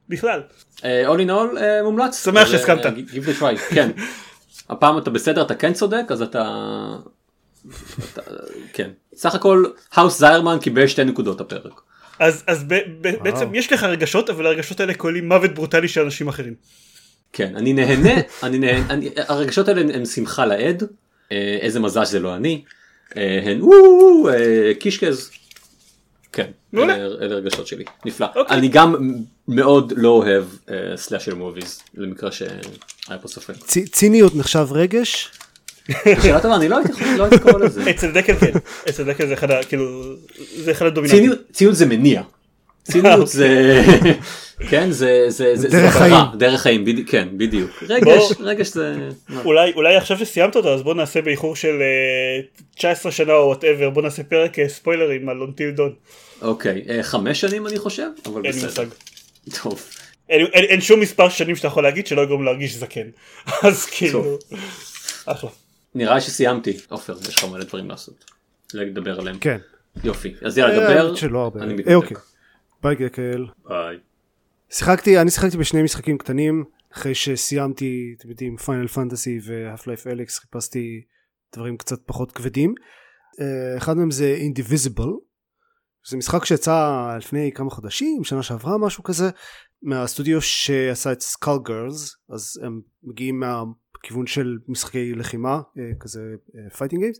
בכלל. 0.09 0.41
Uh, 0.77 0.81
all 0.81 1.19
in 1.19 1.29
all 1.29 1.57
uh, 1.57 1.83
מומלץ. 1.83 2.23
שמח 2.23 2.47
שהסכמת. 2.47 2.85
Uh, 2.85 2.87
give 2.87 3.27
it 3.27 3.41
try 3.41 3.73
כן. 3.75 3.91
הפעם 4.69 4.97
אתה 4.97 5.09
בסדר 5.09 5.41
אתה 5.41 5.55
כן 5.55 5.73
צודק 5.73 6.03
אז. 6.09 6.21
אתה 6.21 6.59
כן. 8.73 8.89
סך 9.15 9.35
הכל 9.35 9.65
האוס 9.93 10.19
זיירמן 10.19 10.57
קיבל 10.61 10.87
שתי 10.87 11.03
נקודות 11.03 11.41
הפרק. 11.41 11.81
אז, 12.19 12.43
אז 12.47 12.63
ב, 12.63 12.73
ב, 13.01 13.23
בעצם 13.23 13.55
יש 13.55 13.73
לך 13.73 13.83
רגשות 13.83 14.29
אבל 14.29 14.45
הרגשות 14.45 14.79
האלה 14.79 14.93
כוללים 14.93 15.27
מוות 15.27 15.53
ברוטלי 15.53 15.87
של 15.87 16.01
אנשים 16.01 16.27
אחרים. 16.27 16.53
כן 17.33 17.55
אני 17.55 17.73
נהנה 17.73 18.13
אני 18.43 18.59
נהנה 18.59 18.93
אני, 18.93 19.09
הרגשות 19.27 19.67
האלה 19.67 19.95
הם 19.95 20.05
שמחה 20.05 20.45
לעד 20.45 20.83
אה, 21.31 21.57
איזה 21.61 21.79
מזל 21.79 22.05
שזה 22.05 22.19
לא 22.19 22.35
אני 22.35 22.63
אה, 23.17 23.39
הן 23.45 23.61
וואו 23.61 24.29
אה, 24.29 24.71
קישקז. 24.79 25.31
כן. 26.31 26.51
אלה 26.75 26.95
אלה 26.95 27.35
הרגשות 27.35 27.67
שלי 27.67 27.83
נפלא 28.05 28.27
אוקיי. 28.35 28.57
אני 28.57 28.67
גם 28.67 28.95
מאוד 29.47 29.93
לא 29.95 30.09
אוהב 30.09 30.45
סלאשר 30.95 31.35
מוביז 31.35 31.81
למקרה 31.95 32.31
שהיה 32.31 33.17
פה 33.21 33.27
ספק. 33.27 33.53
ציניות 33.91 34.35
נחשב 34.35 34.67
רגש? 34.71 35.31
שאלה 35.91 36.39
טובה 36.39 36.55
אני 36.55 36.69
לא 36.69 36.77
הייתי 36.77 36.93
לא 37.17 37.37
קורא 37.37 37.59
לזה. 37.59 37.83
אצל 37.91 38.11
דקל 38.11 38.35
כן 38.35 38.51
אצל 38.89 39.03
דקל 39.03 39.27
זה 39.27 39.33
אחד 39.33 39.51
ה... 39.51 39.63
כאילו 39.63 40.13
זה 40.55 40.71
אחד 40.71 40.85
הדומיננטים. 40.85 41.31
ציניות 41.51 41.75
זה 41.75 41.85
מניע. 41.85 42.21
ציניות 42.91 43.27
זה 43.27 43.81
כן 44.69 44.91
זה 44.91 45.25
זה 45.27 45.55
זה 45.55 45.69
דרך 45.69 45.93
חיים. 45.93 46.25
דרך 46.37 46.61
חיים 46.61 47.05
כן 47.05 47.27
בדיוק 47.37 47.83
רגש. 47.89 48.31
רגש 48.39 48.67
זה 48.67 48.95
אולי 49.45 49.71
אולי 49.75 49.95
עכשיו 49.95 50.17
שסיימת 50.17 50.55
אותו 50.55 50.73
אז 50.73 50.83
בוא 50.83 50.93
נעשה 50.93 51.21
באיחור 51.21 51.55
של 51.55 51.81
אה, 51.81 52.41
19 52.75 53.11
שנה 53.11 53.33
או 53.33 53.47
whatever 53.47 53.89
בוא 53.89 54.01
נעשה 54.01 54.23
פרק 54.23 54.59
אה, 54.59 54.69
ספוילרים 54.69 55.29
על 55.29 55.41
Until 55.41 55.71
Dawn. 55.71 55.93
אוקיי 56.41 56.81
אה, 56.89 57.03
חמש 57.03 57.41
שנים 57.41 57.67
אני 57.67 57.79
חושב 57.79 58.07
אבל 58.25 58.41
בסדר. 58.41 58.89
טוב. 59.63 59.83
אין, 60.29 60.81
שום 60.81 60.99
מספר 60.99 61.29
שנים 61.29 61.55
שאתה 61.55 61.67
יכול 61.67 61.83
להגיד 61.83 62.07
שלא 62.07 62.21
יגרום 62.21 62.45
להרגיש 62.45 62.75
זקן. 62.75 63.07
אז 63.61 63.85
כאילו. 63.85 64.37
אחלה. 65.25 65.49
נראה 65.95 66.21
שסיימתי 66.21 66.77
עופר 66.89 67.17
יש 67.29 67.37
לך 67.37 67.43
מלא 67.51 67.63
דברים 67.63 67.89
לעשות. 67.89 68.31
לדבר 68.73 69.19
עליהם. 69.19 69.39
כן. 69.39 69.57
יופי 70.03 70.33
אז 70.45 70.57
יאללה 70.57 70.73
אה, 70.73 71.11
דבר. 71.27 71.39
הרבה. 71.39 71.63
אני 71.63 71.71
אה, 71.71 71.77
מתנתק. 71.77 71.93
אוקיי. 71.95 72.17
ביי 72.83 72.95
דקל. 72.95 73.45
ביי. 73.67 73.97
שיחקתי 74.69 75.21
אני 75.21 75.31
שיחקתי 75.31 75.57
בשני 75.57 75.83
משחקים 75.83 76.17
קטנים 76.17 76.63
אחרי 76.93 77.15
שסיימתי 77.15 78.15
אתם 78.17 78.29
יודעים 78.29 78.57
Final 78.57 78.87
Fantasy 78.87 79.39
ו 79.43 79.87
Half-Life 79.87 80.07
Alyx 80.07 80.39
חיפשתי 80.39 81.01
דברים 81.55 81.77
קצת 81.77 81.99
פחות 82.05 82.31
כבדים. 82.31 82.75
אה, 83.41 83.77
אחד 83.77 83.97
מהם 83.97 84.11
זה 84.11 84.25
Indivisible. 84.25 85.09
זה 86.09 86.17
משחק 86.17 86.45
שיצא 86.45 87.07
לפני 87.17 87.51
כמה 87.55 87.69
חודשים 87.69 88.23
שנה 88.23 88.43
שעברה 88.43 88.77
משהו 88.77 89.03
כזה 89.03 89.29
מהסטודיו 89.81 90.41
שעשה 90.41 91.11
את 91.11 91.21
Skullgirls 91.21 92.15
אז 92.29 92.59
הם 92.63 92.81
מגיעים 93.03 93.43
מהכיוון 94.03 94.27
של 94.27 94.57
משחקי 94.67 95.13
לחימה 95.13 95.61
אה, 95.77 95.91
כזה 95.99 96.21
fighting 96.77 97.01
games 97.01 97.17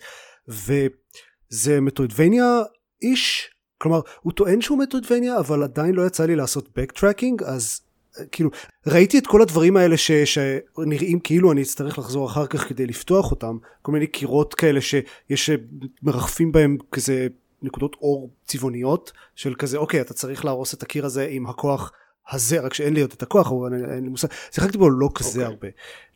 וזה 0.47 1.81
metroidvania-ish 1.81 3.49
כלומר 3.77 4.01
הוא 4.21 4.33
טוען 4.33 4.61
שהוא 4.61 4.79
metroidvania 4.79 5.39
אבל 5.39 5.63
עדיין 5.63 5.95
לא 5.95 6.07
יצא 6.07 6.25
לי 6.25 6.35
לעשות 6.35 6.69
backtracking 6.77 7.43
אז 7.43 7.81
אה, 8.19 8.25
כאילו 8.25 8.49
ראיתי 8.87 9.17
את 9.17 9.27
כל 9.27 9.41
הדברים 9.41 9.77
האלה 9.77 9.97
ש, 9.97 10.11
שנראים 10.11 11.19
כאילו 11.19 11.51
אני 11.51 11.61
אצטרך 11.61 11.99
לחזור 11.99 12.27
אחר 12.27 12.47
כך 12.47 12.69
כדי 12.69 12.85
לפתוח 12.85 13.31
אותם 13.31 13.57
כל 13.81 13.91
מיני 13.91 14.07
קירות 14.07 14.53
כאלה 14.53 14.81
שיש 14.81 15.49
אה, 15.49 15.55
מרחפים 16.03 16.51
בהם 16.51 16.77
כזה 16.91 17.27
נקודות 17.61 17.95
אור 17.95 18.29
צבעוניות 18.45 19.11
של 19.35 19.55
כזה 19.55 19.77
אוקיי 19.77 20.01
אתה 20.01 20.13
צריך 20.13 20.45
להרוס 20.45 20.73
את 20.73 20.83
הקיר 20.83 21.05
הזה 21.05 21.27
עם 21.29 21.47
הכוח 21.47 21.91
הזה 22.31 22.59
רק 22.61 22.73
שאין 22.73 22.93
לי 22.93 23.01
עוד 23.01 23.11
את 23.11 23.23
הכוח 23.23 23.51
אבל 23.51 23.73
אין, 23.91 24.03
לי 24.03 24.09
מושג 24.09 24.27
שיחקתי 24.51 24.77
בו 24.77 24.89
לא 24.89 25.09
כזה 25.15 25.29
אוקיי. 25.29 25.45
הרבה 25.45 25.67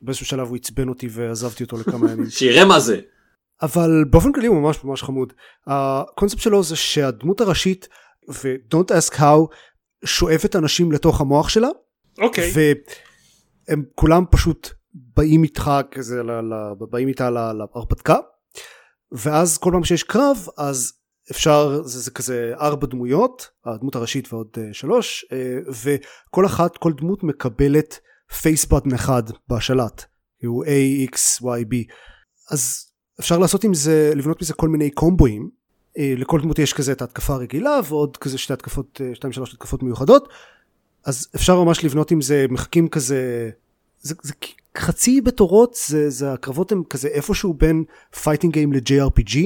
באיזשהו 0.01 0.25
שלב 0.25 0.47
הוא 0.47 0.55
עצבן 0.57 0.89
אותי 0.89 1.07
ועזבתי 1.11 1.63
אותו 1.63 1.77
לכמה 1.77 2.09
ימים 2.11 2.29
שיראה 2.29 2.65
מה 2.65 2.79
זה. 2.79 2.99
אבל 3.61 4.05
באופן 4.09 4.31
כללי 4.31 4.47
הוא 4.47 4.61
ממש 4.61 4.83
ממש 4.83 5.03
חמוד. 5.03 5.33
הקונספט 5.67 6.41
שלו 6.41 6.63
זה 6.63 6.75
שהדמות 6.75 7.41
הראשית 7.41 7.87
ו-Don't 8.29 8.91
ask 8.91 9.13
how 9.13 9.55
שואבת 10.05 10.55
אנשים 10.55 10.91
לתוך 10.91 11.21
המוח 11.21 11.49
שלה 11.49 11.67
אוקיי. 12.21 12.51
והם 13.67 13.83
כולם 13.95 14.23
פשוט 14.31 14.69
באים 14.93 15.43
איתך 15.43 15.71
כזה 15.91 16.23
ל- 16.23 16.31
ל- 16.31 16.73
באים 16.91 17.07
איתה 17.07 17.29
להרפתקה 17.29 18.15
ואז 19.11 19.57
כל 19.57 19.69
פעם 19.73 19.83
שיש 19.83 20.03
קרב 20.03 20.37
אז 20.57 20.93
אפשר 21.31 21.83
זה, 21.83 21.99
זה 21.99 22.11
כזה 22.11 22.53
ארבע 22.59 22.87
דמויות 22.87 23.49
הדמות 23.65 23.95
הראשית 23.95 24.33
ועוד 24.33 24.47
uh, 24.55 24.59
שלוש 24.73 25.25
uh, 25.25 25.71
וכל 26.29 26.45
אחת 26.45 26.77
כל 26.77 26.93
דמות 26.93 27.23
מקבלת 27.23 27.99
פייסבוטן 28.41 28.93
אחד 28.93 29.23
בשלט 29.49 30.05
הוא 30.43 30.65
A, 30.65 31.09
X, 31.11 31.41
Y, 31.41 31.65
B. 31.71 31.91
אז 32.51 32.85
אפשר 33.19 33.37
לעשות 33.37 33.63
עם 33.63 33.73
זה 33.73 34.11
לבנות 34.15 34.41
מזה 34.41 34.53
כל 34.53 34.69
מיני 34.69 34.89
קומבואים. 34.89 35.49
אה, 35.97 36.13
לכל 36.17 36.41
דמות 36.41 36.59
יש 36.59 36.73
כזה 36.73 36.91
את 36.91 37.01
ההתקפה 37.01 37.33
הרגילה 37.33 37.79
ועוד 37.89 38.17
כזה 38.17 38.37
שתי 38.37 38.53
התקפות 38.53 39.01
אה, 39.03 39.15
שתיים 39.15 39.33
שלוש 39.33 39.53
התקפות 39.53 39.83
מיוחדות. 39.83 40.29
אז 41.05 41.27
אפשר 41.35 41.63
ממש 41.63 41.85
לבנות 41.85 42.11
עם 42.11 42.21
זה 42.21 42.45
מחכים 42.49 42.87
כזה 42.87 43.49
זה, 43.99 44.15
זה 44.21 44.33
חצי 44.77 45.21
בתורות 45.21 45.77
זה, 45.87 46.09
זה 46.09 46.33
הקרבות 46.33 46.71
הם 46.71 46.83
כזה 46.89 47.07
איפשהו 47.07 47.53
בין 47.53 47.83
fighting 48.23 48.53
game 48.53 48.73
ל-JRPG 48.73 49.37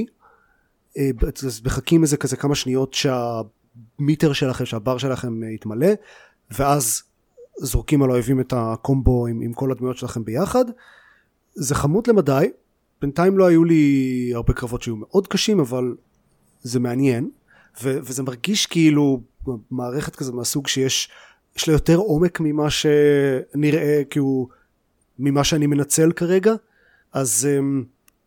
אז 1.48 1.62
מחכים 1.66 2.04
איזה 2.04 2.18
כזה 2.18 2.38
כמה 2.38 2.56
שניות 2.56 2.94
שה 2.94 3.46
meter 3.46 4.34
שלכם 4.34 4.66
שהבר 4.66 4.98
שלכם 4.98 5.44
אה, 5.44 5.50
יתמלא 5.50 5.88
ואז 6.52 7.04
זורקים 7.58 8.04
על 8.04 8.10
האויבים 8.10 8.40
את 8.40 8.54
הקומבו 8.56 9.28
עם, 9.28 9.42
עם 9.42 9.54
כל 9.54 9.72
הדמויות 9.72 9.98
שלכם 9.98 10.26
ביחד. 10.26 10.66
זה 11.54 11.76
חמוד 11.76 12.08
למדי. 12.08 12.50
בינתיים 13.02 13.38
לא 13.38 13.46
היו 13.46 13.64
לי 13.64 14.32
הרבה 14.36 14.54
קרבות 14.54 14.82
שהיו 14.82 14.96
מאוד 14.96 15.28
קשים 15.28 15.60
אבל 15.60 15.96
זה 16.62 16.80
מעניין. 16.80 17.30
ו- 17.84 17.98
וזה 18.04 18.24
מרגיש 18.24 18.66
כאילו 18.66 19.22
מערכת 19.72 20.16
כזה 20.16 20.32
מהסוג 20.32 20.68
שיש 20.68 21.10
יש 21.58 21.68
לה 21.68 21.74
יותר 21.74 21.96
עומק 21.96 22.40
ממה 22.40 22.68
שנראה 22.70 24.02
כאילו 24.10 24.50
ממה 25.20 25.44
שאני 25.44 25.68
מנצל 25.68 26.12
כרגע. 26.12 26.54
אז 27.14 27.48
um, 27.60 27.86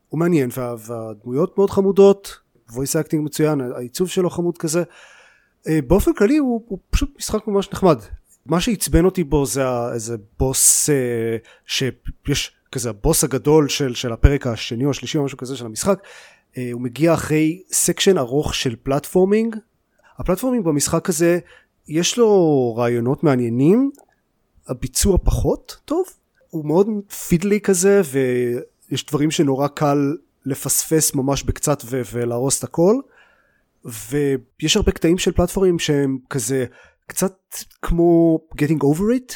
הוא 0.09 0.21
מעניין 0.21 0.51
וה- 0.57 0.75
והדמויות 0.79 1.59
מאוד 1.59 1.71
חמודות 1.71 2.44
voice 2.71 3.05
acting 3.05 3.17
מצוין 3.19 3.61
העיצוב 3.61 4.09
שלו 4.09 4.31
חמוד 4.31 4.59
כזה. 4.59 4.83
uh, 4.83 5.71
באופן 5.87 6.13
כללי 6.15 6.37
הוא, 6.37 6.65
הוא 6.69 6.79
פשוט 6.91 7.15
משחק 7.19 7.47
ממש 7.47 7.69
נחמד. 7.73 7.99
מה 8.47 8.61
שעצבן 8.61 9.05
אותי 9.05 9.25
בו 9.25 9.47
זה 9.47 9.63
איזה 9.93 10.17
boss 10.39 10.89
uh, 10.89 10.93
שיש 11.67 12.53
כזה 12.73 12.91
הבוס 12.91 13.25
הגדול 13.25 13.69
של, 13.69 13.95
של 13.95 14.13
הפרק 14.13 14.47
השני 14.47 14.85
או 14.85 14.91
השלישי 14.91 15.19
או 15.19 15.25
משהו 15.25 15.39
כזה 15.39 15.57
של 15.57 15.67
המשחק. 15.67 16.01
uh, 16.03 16.59
הוא 16.73 16.81
מגיע 16.81 17.15
אחרי 17.15 17.63
section 17.73 18.19
ארוך 18.19 18.55
של 18.55 18.77
platforming. 18.83 19.57
ה 20.19 20.23
platforming 20.23 20.65
במשחק 20.65 21.09
הזה 21.09 21.39
יש 21.89 22.19
לו 22.19 22.75
רעיונות 22.77 23.25
מעניינים 23.25 23.91
הביצוע 24.69 25.19
פחות 25.25 25.77
טוב. 25.85 26.05
הוא 26.51 26.65
מאוד 26.65 26.87
פידלי 27.29 27.61
כזה 27.61 28.01
ויש 28.91 29.07
דברים 29.07 29.31
שנורא 29.31 29.69
קל 29.69 30.17
לפספס 30.47 31.15
ממש 31.15 31.43
בקצת 31.43 31.83
ו- 31.85 32.03
ולהרוס 32.13 32.59
את 32.59 32.65
הכל. 32.65 32.95
ויש 33.85 34.77
הרבה 34.77 34.93
קטעים 34.93 35.19
של 35.19 35.33
פלטפורמים 35.33 35.79
שהם 35.79 36.19
כזה 36.31 36.67
קצת 37.07 37.35
כמו 37.83 38.39
getting 38.61 38.79
over 38.79 39.19
it 39.19 39.35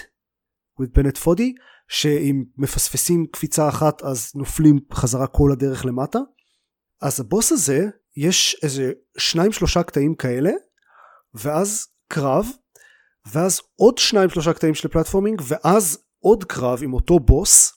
with 0.80 0.88
בנט 0.94 1.18
פודי 1.18 1.54
שאם 1.88 2.44
מפספסים 2.56 3.26
קפיצה 3.26 3.68
אחת 3.68 4.02
אז 4.02 4.32
נופלים 4.34 4.78
חזרה 4.92 5.26
כל 5.26 5.52
הדרך 5.52 5.86
למטה. 5.86 6.18
אז 7.02 7.20
הבוס 7.20 7.52
הזה 7.52 7.86
יש 8.16 8.56
איזה 8.62 8.92
שניים 9.18 9.52
שלושה 9.52 9.82
קטעים 9.82 10.14
כאלה 10.14 10.50
ואז 11.34 11.86
קרב 12.08 12.46
ואז 13.32 13.60
עוד 13.76 13.98
שניים 13.98 14.30
שלושה 14.30 14.52
קטעים 14.52 14.74
של 14.74 14.88
platforming 14.88 15.42
ואז 15.44 15.98
עוד 16.18 16.44
קרב 16.44 16.82
עם 16.82 16.94
אותו 16.94 17.18
בוס 17.18 17.72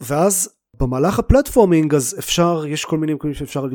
ואז 0.00 0.53
במהלך 0.80 1.18
ה 1.18 1.24
platforming 1.24 1.94
אז 1.94 2.16
אפשר 2.18 2.64
יש 2.66 2.84
כל 2.84 2.98
מיני 2.98 3.14
מקומות 3.14 3.36
שאפשר 3.36 3.66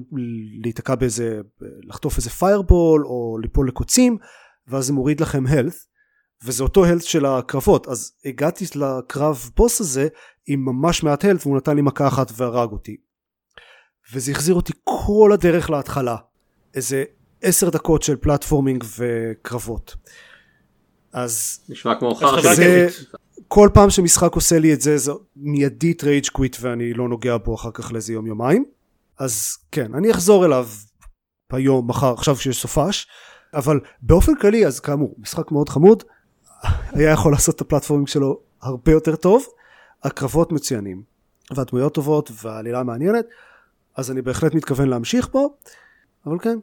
להיתקע 0.63 0.95
באיזה 0.95 1.41
לחטוף 1.83 2.17
איזה 2.17 2.29
fireball 2.29 3.05
או 3.05 3.37
ליפול 3.41 3.67
לקוצים 3.67 4.17
ואז 4.67 4.85
זה 4.85 4.93
מוריד 4.93 5.21
לכם 5.21 5.47
health 5.47 5.89
וזה 6.43 6.63
אותו 6.63 6.85
health 6.85 7.03
של 7.03 7.25
הקרבות. 7.25 7.87
אז 7.87 8.11
הגעתי 8.25 8.65
לקרב 8.75 9.49
בוס 9.55 9.81
הזה 9.81 10.07
עם 10.47 10.65
ממש 10.65 11.03
מעט 11.03 11.25
health 11.25 11.41
והוא 11.41 11.57
נתן 11.57 11.75
לי 11.75 11.81
מכה 11.81 12.07
אחת 12.07 12.31
והרג 12.35 12.71
אותי. 12.71 12.97
וזה 14.13 14.31
החזיר 14.31 14.55
אותי 14.55 14.73
כל 14.83 15.31
הדרך 15.33 15.69
להתחלה. 15.69 16.15
איזה 16.75 17.03
עשר 17.41 17.69
דקות 17.69 18.03
של 18.03 18.15
platforming 18.15 18.83
וקרבות. 18.97 19.95
אז 21.13 21.59
נשמע 21.69 21.99
כמו 21.99 22.15
חרא 22.15 22.55
זה. 22.55 22.87
כל 23.51 23.69
פעם 23.73 23.89
שמשחק 23.89 24.33
עושה 24.33 24.59
לי 24.59 24.73
את 24.73 24.81
זה 24.81 24.97
זה 24.97 25.11
מיידית 25.35 26.03
rage 26.03 26.27
quit 26.27 26.57
ואני 26.61 26.93
לא 26.93 27.09
נוגע 27.09 27.37
בו 27.37 27.55
אחר 27.55 27.71
כך 27.73 27.91
לאיזה 27.91 28.13
יום 28.13 28.27
יומיים. 28.27 28.65
אז 29.19 29.57
כן 29.71 29.95
אני 29.95 30.11
אחזור 30.11 30.45
אליו 30.45 30.67
היום 31.51 31.87
מחר 31.87 32.13
עכשיו 32.13 32.35
שיש 32.35 32.61
סופש. 32.61 33.07
אבל 33.53 33.79
באופן 34.01 34.35
כללי 34.35 34.65
אז 34.65 34.79
כאמור 34.79 35.15
משחק 35.17 35.51
מאוד 35.51 35.69
חמוד. 35.69 36.03
היה 36.91 37.11
יכול 37.11 37.31
לעשות 37.31 37.55
את 37.55 37.61
ה 37.61 37.65
platforming 37.65 38.07
שלו 38.07 38.39
הרבה 38.61 38.91
יותר 38.91 39.15
טוב. 39.15 39.45
הקרבות 40.03 40.51
מצוינים 40.51 41.03
והדמויות 41.55 41.93
טובות 41.93 42.31
והעלילה 42.43 42.83
מעניינת 42.83 43.25
אז 43.95 44.11
אני 44.11 44.21
בהחלט 44.21 44.53
מתכוון 44.53 44.89
להמשיך 44.89 45.29
בו. 45.29 45.57
אבל 46.25 46.39
כן 46.39 46.59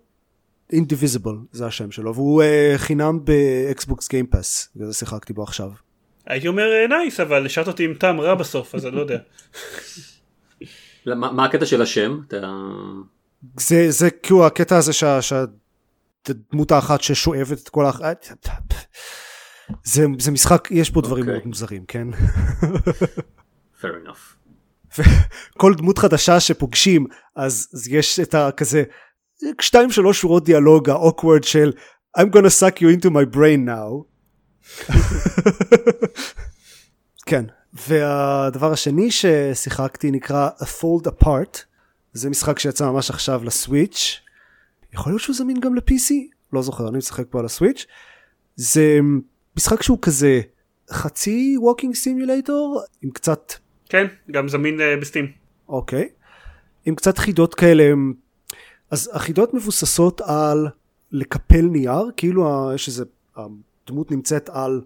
Indivisible 0.72 1.36
זה 1.52 1.66
השם 1.66 1.90
שלו 1.90 2.14
והוא 2.14 2.42
אה, 2.42 2.78
חינם 2.78 3.24
ב 3.24 3.41
Xbox 3.41 4.08
Game 4.08 4.38
Pass 4.38 4.68
וזה 4.76 4.94
שיחקתי 4.94 5.32
בו 5.32 5.42
עכשיו 5.42 5.70
הייתי 6.26 6.48
אומר 6.48 6.86
nice 6.88 7.20
אבל 7.20 7.46
השארת 7.46 7.68
אותי 7.68 7.84
עם 7.84 7.94
טעם 7.94 8.20
רע 8.20 8.34
בסוף 8.34 8.74
אז 8.74 8.86
אני 8.86 8.96
לא 8.96 9.00
יודע. 9.00 9.18
מה 11.06 11.44
הקטע 11.44 11.66
של 11.66 11.82
השם? 11.82 12.20
זה 13.60 13.90
זה 13.90 14.10
כאילו 14.10 14.46
הקטע 14.46 14.76
הזה 14.76 14.92
שה- 14.92 15.20
שהדמות 15.22 16.72
האחת 16.72 17.00
ששואבת 17.00 17.62
את 17.62 17.68
כל 17.68 17.86
האח... 17.86 18.00
זה, 19.84 20.04
זה 20.18 20.30
משחק 20.30 20.68
יש 20.70 20.90
פה 20.90 21.00
דברים 21.00 21.22
אוקיי. 21.22 21.34
מאוד 21.34 21.46
מוזרים 21.46 21.84
כן 21.88 22.08
fair 23.80 23.84
enough. 24.04 25.02
כל 25.58 25.74
דמות 25.74 25.98
חדשה 25.98 26.40
שפוגשים 26.40 27.06
אז, 27.36 27.68
אז 27.74 27.88
יש 27.88 28.20
את 28.20 28.34
הכזה 28.34 28.82
שתיים 29.60 29.90
שלוש 29.90 30.20
שורות 30.20 30.44
דיאלוג 30.44 30.90
האוקוורד 30.90 31.44
של 31.44 31.72
I'm 32.18 32.24
gonna 32.34 32.60
suck 32.60 32.76
you 32.80 32.98
into 33.00 33.10
my 33.10 33.34
brain 33.36 33.66
now 33.66 34.15
כן 37.26 37.44
והדבר 37.88 38.72
השני 38.72 39.10
ששיחקתי 39.10 40.10
נקרא 40.10 40.50
A 40.58 40.64
Fold 40.64 41.06
Apart. 41.10 41.58
זה 42.12 42.30
משחק 42.30 42.58
שיצא 42.58 42.90
ממש 42.90 43.10
עכשיו 43.10 43.44
לסוויץ' 43.44 44.20
יכול 44.92 45.12
להיות 45.12 45.22
שהוא 45.22 45.36
זמין 45.36 45.60
גם 45.60 45.74
ל-PC 45.74 46.14
לא 46.52 46.62
זוכר 46.62 46.88
אני 46.88 46.98
משחק 46.98 47.24
פה 47.30 47.38
על 47.38 47.44
הסוויץ' 47.44 47.86
זה 48.56 48.98
משחק 49.56 49.82
שהוא 49.82 49.98
כזה 50.02 50.40
חצי 50.90 51.56
walking 51.58 51.94
simulator 51.94 52.82
עם 53.02 53.10
קצת 53.10 53.52
כן 53.88 54.06
גם 54.30 54.48
זמין 54.48 54.80
אה, 54.80 54.96
ב 54.96 55.01
Steam. 55.01 55.32
אוקיי. 55.68 56.08
עם 56.86 56.94
קצת 56.94 57.18
חידות 57.18 57.54
כאלה, 57.54 57.92
אז 58.90 59.10
החידות 59.12 59.54
מבוססות 59.54 60.20
על 60.20 60.68
לקפל 61.12 61.62
נייר, 61.62 62.10
כאילו 62.16 62.70
יש 62.74 62.88
איזה, 62.88 63.04
הדמות 63.86 64.10
נמצאת 64.10 64.48
על 64.48 64.80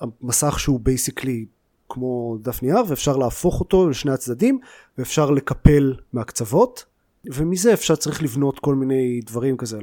המסך 0.00 0.60
שהוא 0.60 0.80
basically 0.82 1.46
כמו 1.88 2.38
דף 2.42 2.62
נייר 2.62 2.82
ואפשר 2.88 3.16
להפוך 3.16 3.60
אותו 3.60 3.88
לשני 3.88 4.12
הצדדים 4.12 4.58
ואפשר 4.98 5.30
לקפל 5.30 5.94
מהקצוות 6.12 6.84
ומזה 7.24 7.72
אפשר 7.72 7.96
צריך 7.96 8.22
לבנות 8.22 8.58
כל 8.58 8.74
מיני 8.74 9.20
דברים 9.26 9.56
כזה, 9.56 9.78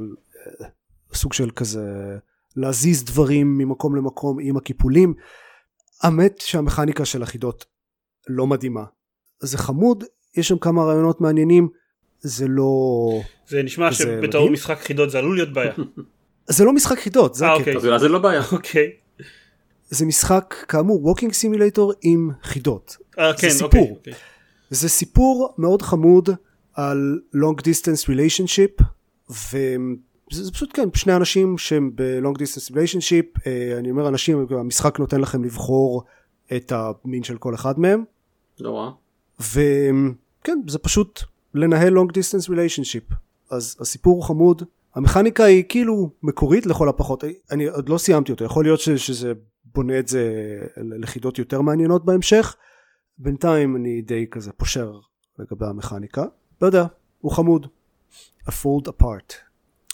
סוג 1.14 1.32
של 1.32 1.50
כזה 1.50 2.16
להזיז 2.56 3.04
דברים 3.04 3.58
ממקום 3.58 3.96
למקום 3.96 4.38
עם 4.40 4.56
הקיפולים. 4.56 5.14
האמת 6.02 6.38
שהמכניקה 6.38 7.04
של 7.04 7.22
החידות 7.22 7.64
לא 8.28 8.46
מדהימה. 8.46 8.84
זה 9.40 9.58
חמוד, 9.58 10.04
יש 10.36 10.48
שם 10.48 10.58
כמה 10.58 10.82
רעיונות 10.82 11.20
מעניינים, 11.20 11.68
זה 12.20 12.48
לא... 12.48 12.70
זה 13.48 13.62
נשמע 13.62 13.92
שבתור 13.92 14.40
מדהים. 14.40 14.52
משחק 14.52 14.78
חידות 14.78 15.10
זה 15.10 15.18
עלול 15.18 15.36
להיות 15.36 15.52
בעיה. 15.52 15.72
זה 16.48 16.64
לא 16.64 16.72
משחק 16.72 16.98
חידות, 16.98 17.34
זה 17.34 17.46
אה, 17.46 17.54
הקטע. 17.54 17.74
אוקיי. 17.74 17.94
אז 17.94 18.00
זה 18.00 18.08
לא 18.08 18.18
בעיה. 18.18 18.42
אוקיי. 18.52 18.90
זה 19.90 20.06
משחק 20.06 20.54
כאמור 20.68 21.06
walking 21.06 21.32
simulator 21.32 21.92
עם 22.02 22.30
חידות. 22.42 22.96
אה, 23.18 23.32
זה 23.32 23.38
כן, 23.38 23.50
סיפור. 23.50 23.68
אוקיי, 23.68 23.90
אוקיי. 23.90 24.12
זה 24.70 24.88
סיפור 24.88 25.54
מאוד 25.58 25.82
חמוד 25.82 26.28
על 26.74 27.20
long 27.34 27.60
distance 27.60 28.08
relationship 28.08 28.84
וזה 29.30 30.44
זה 30.44 30.52
פשוט 30.52 30.70
כן 30.74 30.88
שני 30.94 31.16
אנשים 31.16 31.58
שהם 31.58 31.90
ב-long 31.94 32.38
distance 32.38 32.70
relationship 32.72 33.40
אה, 33.46 33.78
אני 33.78 33.90
אומר 33.90 34.08
אנשים 34.08 34.46
המשחק 34.50 34.98
נותן 34.98 35.20
לכם 35.20 35.44
לבחור 35.44 36.02
את 36.56 36.72
המין 36.72 37.22
של 37.22 37.38
כל 37.38 37.54
אחד 37.54 37.80
מהם 37.80 38.04
לא 38.60 38.76
רע. 38.76 38.90
וכן 39.40 40.58
זה 40.68 40.78
פשוט 40.78 41.22
לנהל 41.54 41.98
long 41.98 42.10
distance 42.10 42.48
relationship 42.48 43.14
אז 43.50 43.76
הסיפור 43.80 44.14
הוא 44.16 44.24
חמוד 44.24 44.62
המכניקה 44.98 45.44
היא 45.44 45.64
כאילו 45.68 46.10
מקורית 46.22 46.66
לכל 46.66 46.88
הפחות. 46.88 47.24
אני 47.50 47.66
עוד 47.66 47.88
לא 47.88 47.98
סיימתי 47.98 48.32
אותו. 48.32 48.44
יכול 48.44 48.64
להיות 48.64 48.80
ש, 48.80 48.88
שזה 48.90 49.32
בונה 49.64 49.98
את 49.98 50.08
זה 50.08 50.32
לחידות 50.76 51.38
יותר 51.38 51.60
מעניינות 51.60 52.04
בהמשך. 52.04 52.56
בינתיים 53.18 53.76
אני 53.76 54.02
די 54.02 54.26
כזה 54.30 54.52
פושר 54.52 54.92
לגבי 55.38 55.66
המכניקה. 55.66 56.24
לא 56.62 56.66
יודע 56.66 56.86
הוא 57.18 57.32
חמוד. 57.32 57.66
A 58.48 58.50
Fold 58.50 58.88
Apart. 58.88 59.34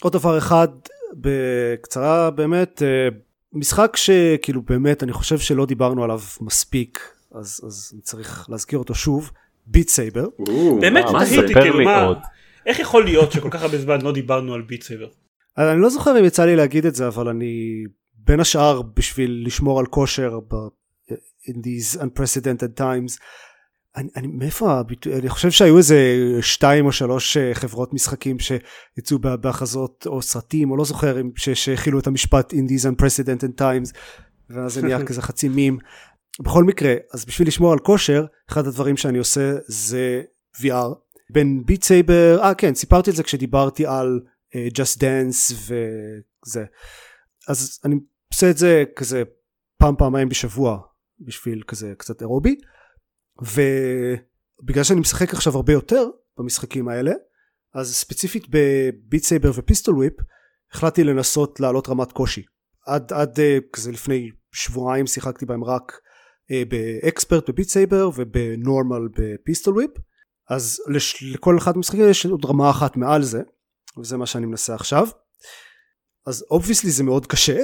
עוד 0.01 0.13
דבר 0.13 0.37
אחד 0.37 0.67
בקצרה 1.13 2.31
באמת 2.31 2.81
אה, 2.81 3.07
משחק 3.53 3.95
שכאילו 3.95 4.61
באמת 4.61 5.03
אני 5.03 5.13
חושב 5.13 5.37
שלא 5.37 5.65
דיברנו 5.65 6.03
עליו 6.03 6.19
מספיק 6.41 6.99
אז, 7.31 7.61
אז 7.67 7.91
אני 7.93 8.01
צריך 8.01 8.49
להזכיר 8.49 8.79
אותו 8.79 8.95
שוב. 8.95 9.31
Beat 9.67 9.89
Saber 9.89 10.27
באמת 10.81 11.05
מה 11.13 11.25
זה? 11.25 11.35
תהיתי 11.35 11.53
כאילו 11.53 11.83
מה. 11.83 12.13
איך 12.65 12.79
יכול 12.79 13.03
להיות 13.05 13.31
שכל 13.31 13.49
כך 13.51 13.61
הרבה 13.61 13.77
זמן 13.77 14.01
לא 14.01 14.11
דיברנו 14.13 14.53
על 14.53 14.61
Beat 14.61 14.83
Saber. 14.83 15.07
אני 15.57 15.81
לא 15.81 15.89
זוכר 15.89 16.19
אם 16.19 16.25
יצא 16.25 16.45
לי 16.45 16.55
להגיד 16.55 16.85
את 16.85 16.95
זה 16.95 17.07
אבל 17.07 17.27
אני 17.27 17.83
בין 18.15 18.39
השאר 18.39 18.81
בשביל 18.81 19.43
לשמור 19.45 19.79
על 19.79 19.85
כושר 19.85 20.39
ב- 20.39 21.13
in 21.49 21.55
these 21.55 21.99
unprecedented 22.01 22.79
times. 22.79 23.19
אני, 23.95 24.09
אני 24.15 24.27
מאיפה 24.27 24.73
הביטוי 24.79 25.13
אני 25.15 25.29
חושב 25.29 25.51
שהיו 25.51 25.77
איזה 25.77 25.97
שתיים 26.41 26.85
או 26.85 26.91
שלוש 26.91 27.37
אה, 27.37 27.53
חברות 27.53 27.93
משחקים 27.93 28.37
שיצאו 28.39 29.19
בה- 29.19 29.35
בהכרזות 29.37 30.07
או 30.09 30.21
סרטים 30.21 30.71
או 30.71 30.77
לא 30.77 30.85
זוכר 30.85 31.17
שהכילו 31.35 31.99
את 31.99 32.07
המשפט 32.07 32.53
in 32.53 32.57
these 32.57 32.85
unprecedented 32.91 33.61
times 33.61 33.97
ואז 34.49 34.73
זה 34.73 34.81
נהיה 34.81 35.03
כזה 35.07 35.21
חצי 35.21 35.49
מים. 35.49 35.77
בכל 36.39 36.63
מקרה 36.63 36.93
אז 37.13 37.25
בשביל 37.25 37.47
לשמור 37.47 37.73
על 37.73 37.79
כושר 37.79 38.25
אחד 38.49 38.67
הדברים 38.67 38.97
שאני 38.97 39.17
עושה 39.17 39.53
זה 39.67 40.21
VR 40.57 40.93
בין 41.29 41.63
ביט 41.65 41.83
סייבר 41.83 42.39
אה 42.41 42.53
כן 42.53 42.75
סיפרתי 42.75 43.09
את 43.09 43.15
זה 43.15 43.23
כשדיברתי 43.23 43.85
על 43.85 44.19
אה, 44.55 44.67
Just 44.67 44.97
Dance 44.99 45.53
וזה. 45.53 46.65
אז 47.47 47.79
אני 47.85 47.95
עושה 48.33 48.49
את 48.49 48.57
זה 48.57 48.83
כזה 48.95 49.23
פעם 49.77 49.95
פעמיים 49.97 50.29
בשבוע 50.29 50.79
בשביל 51.19 51.63
כזה 51.67 51.93
קצת 51.97 52.21
אירובי. 52.21 52.55
ובגלל 53.41 54.83
שאני 54.83 54.99
משחק 54.99 55.33
עכשיו 55.33 55.55
הרבה 55.55 55.73
יותר 55.73 56.07
במשחקים 56.37 56.87
האלה 56.87 57.11
אז 57.73 57.95
ספציפית 57.95 58.45
ב 58.49 58.64
Beat 58.64 59.23
Saber 59.23 59.51
ו 59.55 59.61
Pistol 59.61 59.95
Whip 59.95 60.13
החלטתי 60.71 61.03
לנסות 61.03 61.59
לעלות 61.59 61.89
רמת 61.89 62.11
קושי. 62.11 62.43
עד, 62.85 63.13
עד 63.13 63.39
אה, 63.39 63.57
כזה 63.73 63.91
לפני 63.91 64.31
שבועיים 64.51 65.07
שיחקתי 65.07 65.45
בהם 65.45 65.63
רק 65.63 65.99
אה, 66.51 66.63
באקספרט 66.69 67.49
בביט 67.49 67.69
סייבר 67.69 68.09
ובנורמל 68.15 69.07
בפיסטול 69.17 69.73
וויפ 69.73 69.91
אז 70.49 70.81
לש, 70.87 71.23
לכל 71.23 71.57
אחד 71.57 71.75
המשחקים 71.75 72.09
יש 72.09 72.25
עוד 72.25 72.45
רמה 72.45 72.69
אחת 72.69 72.97
מעל 72.97 73.23
זה 73.23 73.41
וזה 73.97 74.17
מה 74.17 74.25
שאני 74.25 74.45
מנסה 74.45 74.75
עכשיו. 74.75 75.07
אז 76.27 76.45
obviously 76.51 76.91
זה 76.91 77.03
מאוד 77.03 77.25
קשה 77.25 77.57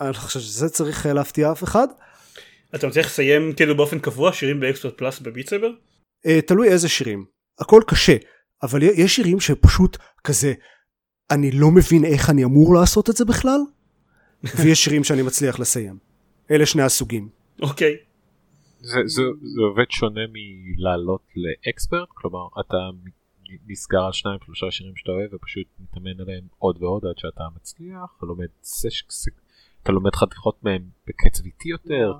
אני 0.00 0.08
לא 0.08 0.14
חושב 0.14 0.40
שזה 0.40 0.68
צריך 0.68 1.06
אה, 1.06 1.12
להפתיע 1.12 1.52
אף 1.52 1.64
אחד. 1.64 1.86
אתה 2.74 2.86
מצליח 2.86 3.06
לסיים 3.06 3.52
כאילו 3.56 3.76
באופן 3.76 3.98
קבוע 3.98 4.32
שירים 4.32 4.60
ב 4.60 4.65
expert 4.65 4.98
plus 4.98 5.20
ב 5.20 5.26
Beat 5.26 5.48
Saber? 5.48 5.70
אה, 6.26 6.40
תלוי 6.40 6.68
איזה 6.68 6.88
שירים. 6.88 7.24
הכל 7.58 7.82
קשה 7.86 8.16
אבל 8.62 8.82
יש 8.82 9.16
שירים 9.16 9.40
שפשוט 9.40 9.96
כזה 10.24 10.52
אני 11.30 11.50
לא 11.50 11.70
מבין 11.70 12.04
איך 12.04 12.30
אני 12.30 12.44
אמור 12.44 12.74
לעשות 12.74 13.10
את 13.10 13.16
זה 13.16 13.24
בכלל 13.24 13.60
ויש 14.56 14.84
שירים 14.84 15.04
שאני 15.04 15.22
מצליח 15.22 15.60
לסיים. 15.60 15.98
אלה 16.50 16.66
שני 16.66 16.82
הסוגים. 16.82 17.28
אוקיי. 17.62 17.96
זה, 18.82 19.00
זה, 19.06 19.22
זה 19.42 19.60
עובד 19.60 19.90
שונה 19.90 20.20
מלעלות 20.32 21.22
ל 21.36 21.45
expert? 21.45 22.08
כלומר 22.08 22.46
אתה 22.60 22.76
נסגר 23.68 24.00
על 24.00 24.12
שניים 24.12 24.38
שלושה 24.44 24.70
שירים 24.70 24.96
שאתה 24.96 25.12
אוהב 25.12 25.34
ופשוט 25.34 25.66
מתאמן 25.80 26.20
עליהם 26.20 26.44
עוד 26.58 26.82
ועוד 26.82 27.04
עד 27.06 27.18
שאתה 27.18 27.44
מצליח 27.56 28.14
אתה 28.18 28.26
לומד, 28.26 28.46
סש, 28.62 29.02
אתה 29.82 29.92
לומד 29.92 30.14
חתיכות 30.14 30.64
מהם 30.64 30.82
בקצב 31.06 31.44
איטי 31.44 31.68
יותר. 31.68 32.12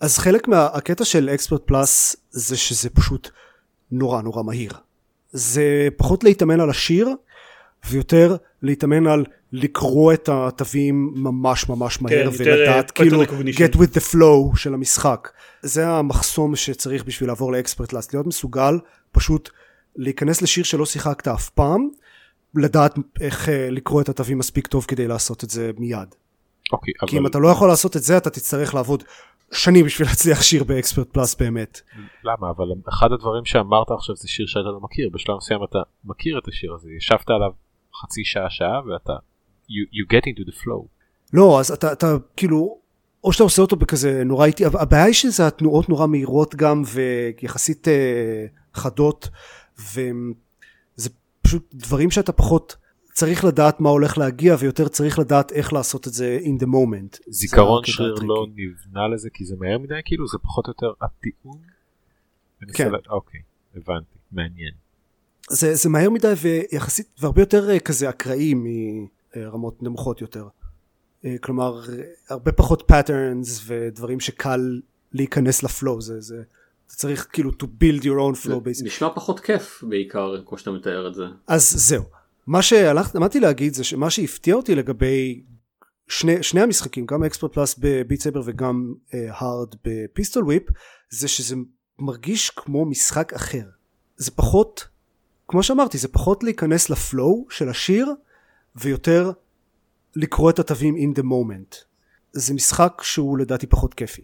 אז 0.00 0.18
חלק 0.18 0.48
מהקטע 0.48 1.04
של 1.04 1.28
אקספרט 1.28 1.62
פלאס 1.66 2.16
זה 2.30 2.56
שזה 2.56 2.90
פשוט 2.90 3.30
נורא 3.90 4.22
נורא 4.22 4.42
מהיר. 4.42 4.72
זה 5.30 5.88
פחות 5.96 6.24
להתאמן 6.24 6.60
על 6.60 6.70
השיר 6.70 7.08
ויותר 7.86 8.36
להתאמן 8.62 9.06
על 9.06 9.24
לקרוא 9.52 10.12
את 10.12 10.28
התווים 10.32 11.12
ממש 11.14 11.68
ממש 11.68 12.02
מהר 12.02 12.18
יותר, 12.18 12.36
ולדעת 12.38 12.90
כאילו 12.90 13.22
get 13.22 13.74
with 13.74 13.96
the 13.96 14.12
flow 14.12 14.56
של 14.56 14.74
המשחק. 14.74 15.28
זה 15.62 15.88
המחסום 15.88 16.56
שצריך 16.56 17.04
בשביל 17.04 17.28
לעבור 17.28 17.52
לאקספרט 17.52 17.88
קלאס, 17.88 18.12
להיות 18.12 18.26
מסוגל 18.26 18.78
פשוט 19.12 19.50
להיכנס 19.96 20.42
לשיר 20.42 20.64
שלא 20.64 20.86
שיחקת 20.86 21.28
אף 21.28 21.50
פעם, 21.50 21.88
לדעת 22.54 22.94
איך 23.20 23.48
אה, 23.48 23.70
לקרוא 23.70 24.00
את 24.00 24.08
התווים 24.08 24.38
מספיק 24.38 24.66
טוב 24.66 24.84
כדי 24.88 25.08
לעשות 25.08 25.44
את 25.44 25.50
זה 25.50 25.70
מיד. 25.78 26.14
אוקיי, 26.72 26.94
כי 27.06 27.16
אם 27.16 27.20
אבל 27.20 27.30
אתה 27.30 27.38
לא 27.38 27.48
יכול 27.48 27.68
לעשות 27.68 27.96
את 27.96 28.02
זה 28.02 28.16
אתה 28.16 28.30
תצטרך 28.30 28.74
לעבוד 28.74 29.04
שנים 29.52 29.84
בשביל 29.84 30.08
להצליח 30.10 30.42
שיר 30.42 30.64
באקספרט 30.64 31.08
פלאס 31.12 31.34
באמת. 31.34 31.80
למה? 32.24 32.50
אבל 32.50 32.64
אחד 32.88 33.12
הדברים 33.12 33.44
שאמרת 33.44 33.90
עכשיו 33.90 34.16
זה 34.16 34.28
שיר 34.28 34.46
שאתה 34.46 34.68
לא 34.68 34.80
מכיר, 34.80 35.08
בשלב 35.12 35.36
מסוים 35.36 35.64
אתה 35.64 35.78
מכיר 36.04 36.38
את 36.38 36.48
השיר 36.48 36.74
הזה, 36.74 36.90
ישבת 36.96 37.30
עליו 37.30 37.50
חצי 38.02 38.24
שעה 38.24 38.50
שעה 38.50 38.80
ואתה 38.86 39.12
you, 39.70 39.86
you 39.92 40.16
get 40.16 40.22
into 40.22 40.50
the 40.50 40.64
flow. 40.64 40.86
לא 41.32 41.60
אז 41.60 41.70
אתה, 41.70 41.92
אתה 41.92 42.16
כאילו 42.36 42.78
או 43.24 43.32
שאתה 43.32 43.44
עושה 43.44 43.62
אותו 43.62 43.76
בכזה 43.76 44.24
נורא 44.24 44.46
איטי 44.46 44.64
הבעיה 44.64 45.04
היא 45.04 45.14
שזה 45.14 45.46
התנועות 45.46 45.88
נורא 45.88 46.06
מהירות 46.06 46.54
גם 46.54 46.82
ויחסית 46.86 47.88
אה, 47.88 48.46
חדות 48.74 49.28
וזה 49.78 51.10
פשוט 51.42 51.74
דברים 51.74 52.10
שאתה 52.10 52.32
פחות 52.32 52.76
צריך 53.12 53.44
לדעת 53.44 53.80
מה 53.80 53.88
הולך 53.88 54.18
להגיע 54.18 54.56
ויותר 54.58 54.88
צריך 54.88 55.18
לדעת 55.18 55.52
איך 55.52 55.72
לעשות 55.72 56.06
את 56.06 56.12
זה 56.12 56.38
in 56.42 56.62
the 56.62 56.66
moment. 56.66 57.18
זיכרון 57.28 57.84
שריר. 57.84 58.14
לא 58.14 58.46
נבנה 58.54 59.08
לזה 59.08 59.30
כי 59.34 59.44
זה 59.44 59.56
מהר 59.58 59.78
מדי 59.78 60.00
כאילו 60.04 60.26
זה 60.26 60.38
פחות 60.38 60.66
או 60.66 60.70
יותר 60.70 60.92
הטיעון. 61.02 61.58
כן. 62.74 62.90
אוקיי 63.10 63.40
הבנתי 63.76 64.18
מעניין. 64.32 64.72
זה, 65.50 65.74
זה 65.74 65.88
מהר 65.88 66.10
מדי 66.10 66.32
ויחסית 66.36 67.06
והרבה 67.20 67.42
יותר 67.42 67.70
אה, 67.70 67.80
כזה 67.80 68.08
אקראי 68.08 68.54
מרמות 69.36 69.82
נמוכות 69.82 70.20
יותר. 70.20 70.48
אה, 71.24 71.36
כלומר 71.40 71.80
הרבה 72.28 72.52
פחות 72.52 72.92
patterns 72.92 73.62
ודברים 73.66 74.20
שקל 74.20 74.80
להיכנס 75.12 75.62
ל 75.62 75.70
flow 75.70 76.00
זה 76.00 76.20
זה 76.20 76.42
אתה 76.86 76.96
צריך 76.96 77.28
כאילו 77.32 77.50
to 77.50 77.64
build 77.64 78.02
your 78.02 78.04
own 78.04 78.44
flow 78.44 78.50
basically. 78.50 78.84
נשמע 78.84 79.08
פחות 79.14 79.40
כיף 79.40 79.84
בעיקר 79.88 80.34
כמו 80.46 80.58
שאתה 80.58 80.70
מתאר 80.70 81.08
את 81.08 81.14
זה. 81.14 81.24
אז 81.46 81.70
זהו 81.76 82.04
מה 82.46 82.62
שעמדתי 82.62 83.40
להגיד 83.40 83.74
זה 83.74 83.84
שמה 83.84 84.10
שהפתיע 84.10 84.54
אותי 84.54 84.74
לגבי 84.74 85.42
שני, 86.08 86.42
שני 86.42 86.60
המשחקים 86.60 87.06
גם 87.06 87.24
expert 87.24 87.52
plus 87.52 87.74
ב 87.78 87.86
Beat 87.86 88.20
Saber 88.20 88.42
וגם 88.44 88.94
hard 89.12 89.74
ב 89.84 89.93
Pistol 89.93 90.44
Whip 90.44 90.62
זה 91.10 91.28
שזה 91.28 91.56
מרגיש 91.98 92.50
כמו 92.50 92.86
משחק 92.86 93.32
אחר 93.32 93.64
זה 94.16 94.30
פחות 94.30 94.88
כמו 95.48 95.62
שאמרתי 95.62 95.98
זה 95.98 96.08
פחות 96.08 96.44
להיכנס 96.44 96.90
ל 96.90 97.01
flow 97.01 97.46
של 97.50 97.68
השיר 97.68 98.06
ויותר 98.76 99.32
לקרוא 100.16 100.50
את 100.50 100.58
התווים 100.58 100.96
in 100.96 101.18
the 101.18 101.22
moment. 101.22 101.76
זה 102.32 102.54
משחק 102.54 103.02
שהוא 103.02 103.38
לדעתי 103.38 103.66
פחות 103.66 103.94
כיפי. 103.94 104.22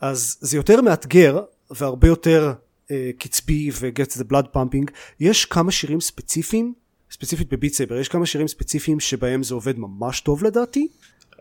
אז 0.00 0.36
זה 0.40 0.56
יותר 0.56 0.80
מאתגר 0.80 1.42
והרבה 1.70 2.08
יותר 2.08 2.52
אה, 2.86 2.92
קצבי 3.18 3.70
ו-gets 3.72 4.16
the 4.16 4.24
blood 4.32 4.46
pumping. 4.56 4.92
יש 5.20 5.44
כמה 5.44 5.72
שירים 5.72 6.00
ספציפיים 6.00 6.74
ספציפית 7.10 7.48
ב 7.52 7.56
Beat 7.56 7.74
Saber 7.74 7.96
יש 7.96 8.08
כמה 8.08 8.26
שירים 8.26 8.48
ספציפיים 8.48 9.00
שבהם 9.00 9.42
זה 9.42 9.54
עובד 9.54 9.78
ממש 9.78 10.20
טוב 10.20 10.44
לדעתי. 10.44 10.88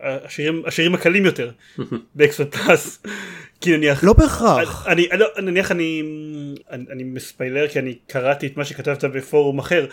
השירים, 0.02 0.64
השירים 0.66 0.96
הקלים 0.96 1.26
יותר 1.26 1.52
ב 2.16 2.22
expert 2.22 2.56
plus. 2.56 3.02
כי 3.62 3.78
נניח 3.78 4.04
לא 4.04 4.14
בהכרח. 4.14 4.88
אני, 4.88 5.10
אני, 5.12 5.20
לא, 5.20 5.28
נניח 5.42 5.72
אני, 5.72 6.02
אני, 6.72 6.86
אני 6.92 7.04
מספיילר 7.04 7.68
כי 7.68 7.80
אני 7.80 7.96
קראתי 8.08 8.48
את 8.48 8.58
מה 8.58 8.66
שכתבת 8.66 9.04
בפורום 9.04 9.60
אחר 9.60 9.88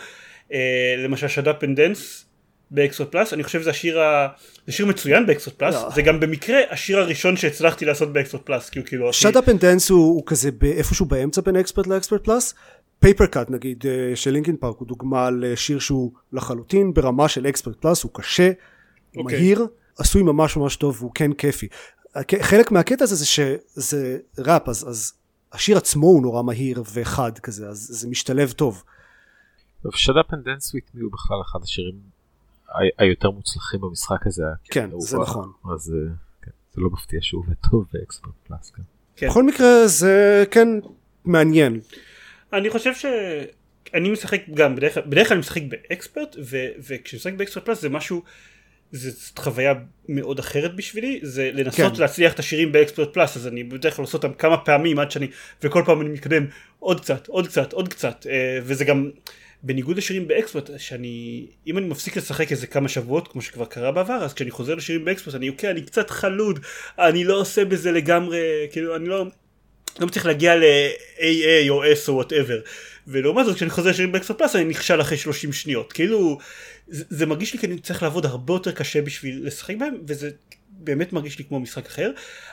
אה, 0.53 0.95
למשל 0.97 1.27
Shut 1.27 1.51
Up 1.51 1.63
and 1.63 1.81
Dance 1.81 2.25
ב 2.71 2.76
expert 2.76 3.07
plus 3.07 3.33
אני 3.33 3.43
חושב 3.43 3.61
שזה 3.61 3.69
השיר, 3.69 3.99
ה... 4.01 4.27
זה 4.67 4.73
שיר 4.73 4.85
מצוין 4.85 5.25
באקסטרה 5.25 5.53
פלאס 5.53 5.75
לא. 5.75 5.89
זה 5.95 6.01
גם 6.01 6.19
במקרה 6.19 6.57
השיר 6.69 6.99
הראשון 6.99 7.37
שהצלחתי 7.37 7.85
לעשות 7.85 8.13
ב 8.13 8.17
expert 8.17 8.39
plus 8.41 8.69
כי 8.69 8.79
הוא 8.79 8.87
כאילו 8.87 9.09
הכי- 9.09 9.17
Shut 9.17 9.35
Up 9.35 9.49
and 9.49 9.65
Dance 9.65 9.89
הוא 9.89 9.99
הוא 9.99 10.23
כזה 10.25 10.49
איפשהו 10.63 11.05
באמצע 11.05 11.41
בין 11.41 11.55
expert 11.55 11.87
ל 11.87 12.23
expert 12.23 12.53
plus 12.99 13.25
Papercut 13.25 13.49
נגיד 13.49 13.83
אה, 13.87 14.15
של 14.15 14.31
Linkin 14.31 14.55
Park 14.57 14.75
הוא 14.77 14.87
דוגמה 14.87 15.29
לשיר 15.31 15.79
שהוא 15.79 16.11
לחלוטין 16.33 16.93
ברמה 16.93 17.27
של 17.27 17.47
expert 17.47 17.75
plus 17.81 18.03
הוא 18.03 18.11
קשה 18.13 18.51
הוא 19.15 19.23
אוקיי. 19.23 19.37
מהיר 19.39 19.67
עשוי 19.99 20.23
ממש 20.23 20.57
ממש 20.57 20.75
טוב 20.75 20.97
והוא 20.99 21.11
כן 21.15 21.33
כיפי 21.33 21.67
חלק 22.41 22.71
מהקטע 22.71 23.03
הזה 23.03 23.15
זה 23.15 23.25
שזה 23.25 24.17
ראפ 24.37 24.69
אז, 24.69 24.85
אז 24.89 25.13
השיר 25.53 25.77
עצמו 25.77 26.07
הוא 26.07 26.21
נורא 26.21 26.43
מהיר 26.43 26.83
וחד 26.93 27.39
כזה 27.39 27.69
אז 27.69 27.77
זה 27.77 28.09
משתלב 28.09 28.51
טוב 28.51 28.83
Shut 29.85 29.89
up 29.89 30.31
and 30.31 30.43
dance 30.45 30.69
with 30.69 30.95
me 30.95 31.01
הוא 31.01 31.11
בכלל 31.11 31.37
אחד 31.41 31.59
השירים 31.63 31.95
היותר 32.97 33.31
מוצלחים 33.31 33.81
במשחק 33.81 34.27
הזה. 34.27 34.43
כן, 34.63 34.89
הוא 34.91 35.01
זה 35.01 35.17
נכון. 35.17 35.51
אז 35.73 35.93
אה, 35.93 36.13
כן, 36.41 36.51
זה 36.73 36.81
לא 36.81 36.89
מפתיע 36.89 37.19
שהוא 37.21 37.39
עובד 37.43 37.53
טוב 37.71 37.85
באקספרט 37.93 38.33
פלאס. 38.47 38.69
כן. 38.69 38.81
כן. 39.15 39.27
בכל 39.27 39.43
מקרה 39.43 39.87
זה 39.87 40.43
כן 40.51 40.67
מעניין 41.25 41.79
אני 42.53 42.69
חושב 42.69 42.95
שאני 42.95 44.09
משחק 44.09 44.41
גם 44.53 44.75
בדרך 44.75 44.93
כלל 44.93 45.03
בדרך 45.03 45.27
כלל 45.27 45.35
אני 45.35 45.39
משחק 45.39 45.61
באקספרט 45.69 46.35
ו- 46.45 46.67
וכשאני 46.87 47.17
משחק 47.19 47.33
באקספרט 47.33 47.65
פלאס 47.65 47.81
זה 47.81 47.89
משהו 47.89 48.23
זאת 48.91 49.39
חוויה 49.39 49.73
מאוד 50.09 50.39
אחרת 50.39 50.75
בשבילי 50.75 51.19
זה 51.23 51.49
לנסות 51.53 51.95
כן. 51.95 52.01
להצליח 52.01 52.33
את 52.33 52.39
השירים 52.39 52.71
ב 52.71 52.77
expert 52.77 53.13
plus 53.13 53.37
אז 53.37 53.47
אני 53.47 53.63
בדרך 53.63 53.95
כלל 53.95 54.03
עושה 54.03 54.17
אותם 54.17 54.33
כמה 54.33 54.57
פעמים 54.57 54.99
עד 54.99 55.11
שאני 55.11 55.27
וכל 55.63 55.83
פעם 55.85 56.01
אני 56.01 56.09
מתקדם 56.09 56.45
עוד 56.79 57.01
קצת 57.01 57.27
עוד 57.27 57.47
קצת 57.47 57.73
עוד 57.73 57.87
קצת 57.87 58.25
אה, 58.29 58.59
וזה 58.63 58.85
גם 58.85 59.09
בניגוד 59.63 59.97
לשירים 59.97 60.27
ב 60.27 60.33
expert 60.33 60.69
שאני 60.77 61.45
אם 61.67 61.77
אני 61.77 61.87
מפסיק 61.87 62.17
לשחק 62.17 62.51
איזה 62.51 62.67
כמה 62.67 62.89
שבועות 62.89 63.27
כמו 63.27 63.41
שכבר 63.41 63.65
קרה 63.65 63.91
בעבר 63.91 64.13
אז 64.13 64.33
כשאני 64.33 64.51
חוזר 64.51 64.75
לשירים 64.75 65.05
ב 65.05 65.09
expert 65.09 65.35
אני 65.35 65.49
אוקיי 65.49 65.71
אני 65.71 65.81
קצת 65.81 66.09
חלוד 66.09 66.59
אני 66.99 67.23
לא 67.23 67.39
עושה 67.39 67.65
בזה 67.65 67.91
לגמרי 67.91 68.39
כאילו 68.71 68.95
אני 68.95 69.09
לא 69.09 69.25
לא 69.99 70.07
מצליח 70.07 70.25
להגיע 70.25 70.55
ל-AA 70.55 71.69
או 71.69 71.83
S 71.83 72.07
או 72.07 72.13
whatever 72.13 72.59
ולעומת 73.07 73.45
זאת 73.45 73.55
כשאני 73.55 73.69
חוזר 73.69 73.89
לשירים 73.89 74.11
ב 74.11 74.15
expert 74.15 74.37
plus 74.37 74.55
אני 74.55 74.63
נכשל 74.63 75.01
אחרי 75.01 75.17
30 75.17 75.53
שניות 75.53 75.93
כאילו 75.93 76.37
זה, 76.87 77.03
זה 77.09 77.25
מרגיש 77.25 77.53
לי 77.53 77.59
כי 77.59 77.67
אני 77.67 77.79
צריך 77.79 78.03
לעבוד 78.03 78.25
הרבה 78.25 78.53
יותר 78.53 78.71
קשה 78.71 79.01
בשביל 79.01 79.47
לשחק 79.47 79.75
בהם 79.77 79.97
וזה 80.07 80.29
באמת 80.69 81.13
מרגיש 81.13 81.39
לי 81.39 81.45
כמו 81.45 81.59
משחק 81.59 81.85
אחר 81.85 82.11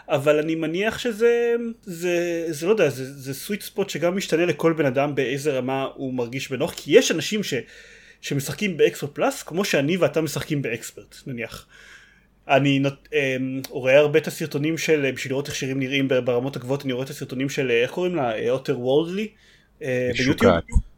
אבל 0.08 0.38
אני 0.38 0.54
מניח 0.54 0.98
שזה 0.98 1.54
זה, 1.82 2.46
זה 2.50 2.66
לא 2.66 2.70
יודע 2.70 2.88
זה, 2.88 3.12
זה 3.12 3.34
sweet 3.34 3.62
spot 3.62 3.90
שגם 3.90 4.16
משתנה 4.16 4.46
לכל 4.46 4.72
בן 4.72 4.86
אדם 4.86 5.14
באיזה 5.14 5.58
רמה 5.58 5.88
הוא 5.94 6.14
מרגיש 6.14 6.50
בנוח 6.50 6.74
כי 6.76 6.98
יש 6.98 7.10
אנשים 7.10 7.42
ש, 7.42 7.54
שמשחקים 8.20 8.76
ב 8.76 8.81
expert 8.81 9.10
plus 9.10 9.42
כמו 9.42 9.64
שאני 9.64 9.96
ואתה 9.96 10.20
משחקים 10.20 10.62
ב 10.62 10.70
expert 10.70 11.16
נניח. 11.26 11.66
אני 12.48 12.78
נות, 12.78 13.08
אמ, 13.12 13.60
רואה 13.68 13.98
הרבה 13.98 14.18
את 14.18 14.26
הסרטונים 14.26 14.78
של 14.78 15.10
בשביל 15.14 15.32
לראות 15.32 15.46
איך 15.46 15.54
שירים 15.54 15.78
נראים 15.78 16.08
ברמות 16.08 16.56
הגבוהות 16.56 16.84
אני 16.84 16.92
רואה 16.92 17.04
את 17.04 17.10
הסרטונים 17.10 17.48
של 17.48 17.70
איך 17.70 17.90
קוראים 17.90 18.14
לה? 18.14 18.50
אוטר 18.50 18.80
וורדלי 18.80 19.28
ביוטיוב 19.80 20.12
משוגעת. 20.12 20.64
היא 20.68 20.76
פשוט 20.76 20.93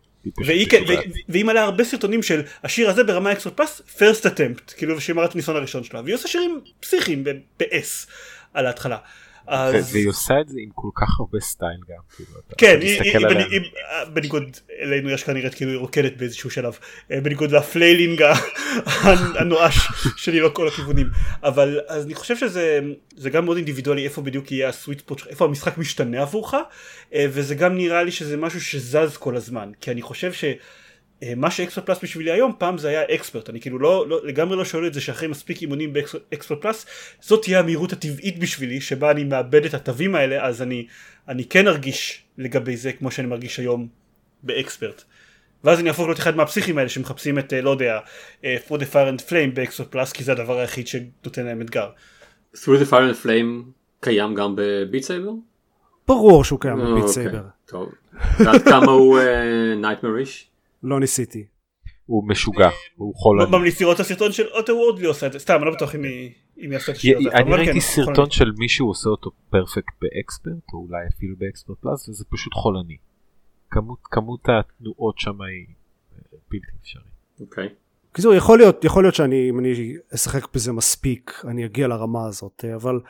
והיא 0.47 0.69
כן, 0.71 0.83
והיא 1.29 1.45
מעלה 1.45 1.63
הרבה 1.63 1.85
סרטונים 1.85 2.23
של 2.23 2.43
השיר 2.65 2.91
הזה 2.91 3.05
ברמה 3.05 3.35
plus 3.35 3.81
first 3.81 4.27
attempt 4.27 4.75
כאילו 4.77 5.01
שהיא 5.01 5.17
מראה 5.17 5.27
את 5.27 5.33
הניסיון 5.33 5.57
הראשון 5.57 5.85
שלה 5.85 6.01
והיא 6.01 6.15
עושה 6.15 6.29
שירים 6.29 6.61
פסיכיים 6.81 7.25
ב-S 7.59 8.09
על 8.55 8.67
ההתחלה. 8.67 8.99
אז 9.47 9.93
והיא 9.95 10.09
עושה 10.09 10.35
את 10.41 10.49
זה 10.49 10.59
עם 10.63 10.69
כל 10.75 10.89
כך 10.95 11.21
הרבה 11.21 11.41
סטייל 11.41 11.81
גם. 11.89 11.97
כאילו, 12.17 12.31
כן, 12.59 12.77
אתה 12.79 12.85
מסתכל 12.85 13.05
היא- 13.05 13.17
עליה, 13.17 13.29
בני- 13.29 13.55
היא- 13.57 13.71
בניגוד 14.13 14.43
אלינו 14.83 15.11
יש 15.11 15.25
כנראה 15.25 15.51
כאילו 15.51 15.71
היא 15.71 15.79
רוקדת 15.79 16.17
באיזשהו 16.17 16.51
שלב, 16.51 16.79
אה, 17.13 17.21
בניגוד 17.21 17.51
ל 17.51 17.59
flailing 17.59 18.23
הנואש 19.39 19.77
שלי 20.17 20.41
לא 20.41 20.51
כל 20.53 20.69
הכיוונים, 20.69 21.07
אבל 21.43 21.81
אז 21.89 22.05
אני 22.05 22.15
חושב 22.15 22.37
שזה 22.37 22.81
זה 23.17 23.31
גם 23.31 23.45
מאוד 23.45 23.57
אינדיבידואלי 23.57 24.05
איפה 24.05 24.23
בדיוק 24.23 24.53
יהיה 24.53 24.69
ה 24.69 24.74
sweet 24.74 24.99
spot 25.01 25.19
שלך, 25.19 25.29
איפה 25.29 25.45
המשחק 25.45 25.79
משתנה 25.79 26.23
עבורך, 26.23 26.55
אה, 27.15 27.27
וזה 27.31 27.55
גם 27.55 27.77
נראה 27.77 28.03
לי 28.03 28.11
שזה 28.11 28.37
משהו 28.37 28.61
שזז 28.61 29.17
כל 29.17 29.37
הזמן, 29.37 29.71
כי 29.81 29.91
אני 29.91 30.03
חושב 30.03 30.33
ש... 30.33 30.45
אה, 31.23 31.33
מה 31.37 31.51
שאקספרט 31.51 31.87
פלאס 31.87 31.99
בשבילי 32.03 32.31
היום 32.31 32.53
פעם 32.59 32.79
זה 32.79 32.89
היה 32.89 33.03
אקספרט 33.15 33.51
אני 33.51 33.61
כאילו 33.61 33.79
לא, 33.79 34.09
לא 34.09 34.27
לגמרי 34.27 34.57
לא 34.57 34.65
שואל 34.65 34.87
את 34.87 34.95
זה 34.95 35.01
שאחרי 35.01 35.29
מספיק 35.29 35.63
אימונים 35.63 35.93
באקספרט 35.93 36.63
פלאס 36.63 36.87
זאת 37.21 37.43
תהיה 37.43 37.61
המהירות 37.61 37.93
הטבעית 37.93 38.39
בשבילי 38.39 38.81
שבה 38.81 39.11
אני 39.11 39.25
מאבד 39.25 39.65
את 39.65 39.75
התווים 39.75 40.15
האלה 40.15 40.45
אז 40.45 40.63
אני 40.63 40.87
אני 41.29 41.45
כן 41.45 41.69
ארגיש 41.69 42.25
לגבי 42.39 42.77
זה 42.77 42.93
כמו 42.93 43.11
שאני 43.11 43.29
מרגיש 43.29 43.59
היום 43.59 43.89
באקספרט 44.43 45.05
ואז 45.65 45.81
אני 45.81 45.89
אהפוך 45.89 46.07
להיות 46.07 46.19
אחד 46.19 46.37
מהפסיכים 46.37 46.79
האלה 46.79 46.89
שמחפשים 46.89 47.39
את 47.39 47.53
אה, 47.53 47.61
לא 47.61 47.71
יודע 47.71 47.99
אה, 48.45 48.57
for 48.69 48.73
the 48.73 48.93
fire 48.93 49.19
and 49.19 49.31
flame 49.31 49.55
באקספרט 49.55 49.93
פלאס 49.93 50.13
כי 50.13 50.25
זה 50.25 50.33
הדבר 50.33 50.59
היחיד 50.59 50.87
שנותן 50.87 51.47
להם 51.47 51.61
אתגר 51.61 51.91
through 52.55 52.83
the 52.83 52.91
fire 52.91 53.13
and 53.13 53.25
flame 53.25 53.71
קיים 54.01 54.35
גם 54.35 54.55
ב 54.57 54.66
Beat 54.66 55.03
Saber? 55.03 55.31
ברור 56.09 56.45
שהוא 56.45 56.61
קיים 56.61 56.79
ב 56.79 56.82
Beat 56.82 56.95
אוקיי, 56.95 57.09
Saber 57.09 57.43
טוב. 57.67 57.93
ועד 58.39 58.63
כמה 58.63 58.93
הוא 58.93 59.19
nightmarish? 59.77 60.51
לא 60.87 61.01
ניסיתי 61.01 61.47
הוא 62.07 62.29
משוגע, 62.29 62.69
הוא 62.97 63.15
חולני. 63.15 63.51
ממליץ 63.51 63.81
לראות 63.81 63.95
את 63.95 64.01
הסרטון 64.01 64.33
של 64.33 64.47
אוטו 64.47 64.73
וורדלי 64.73 65.07
עושה 65.07 65.27
את 65.27 65.33
זה 65.33 65.39
סתם 65.39 65.55
אני 65.55 65.65
לא 65.65 65.75
בטוח 65.75 65.95
אם 65.95 66.03
היא 66.03 66.77
עשתה 66.77 66.93
את 66.93 66.97
הזה 66.97 67.31
אני 67.35 67.45
כן, 67.45 67.53
ראיתי. 67.53 67.81
סרטון 67.81 68.31
של 68.31 68.53
מישהו 68.59 68.87
עושה 68.87 69.11
אותו 69.11 69.31
perfect 69.51 69.95
ב 70.03 70.13
expert 70.13 70.73
או 70.73 70.79
אולי 70.79 71.07
אפילו 71.17 71.37
ב 71.39 71.44
expert 71.44 71.77
plus 71.81 72.09
וזה 72.09 72.25
פשוט 72.31 72.55
חולני. 72.55 72.97
כמות 73.71 73.99
כמות 74.03 74.41
התנועות 74.49 75.19
שם 75.19 75.43
היא 75.43 75.67
אה, 76.13 76.39
בלתי 76.51 76.67
אפשרית. 76.83 77.05
אוקיי. 77.41 77.69
בקיצור 78.13 78.35
יכול 78.35 78.59
להיות 78.59 78.85
יכול 78.85 79.05
להיות 79.05 79.15
שאני 79.15 79.51
אם 79.51 79.59
אני 79.59 79.95
אשחק 80.15 80.55
בזה 80.55 80.73
מספיק 80.73 81.43
אני 81.49 81.65
אגיע 81.65 81.89
לרמה 81.89 82.27
הזאת 82.27 82.65
אה, 82.65 82.75
אבל 82.75 83.01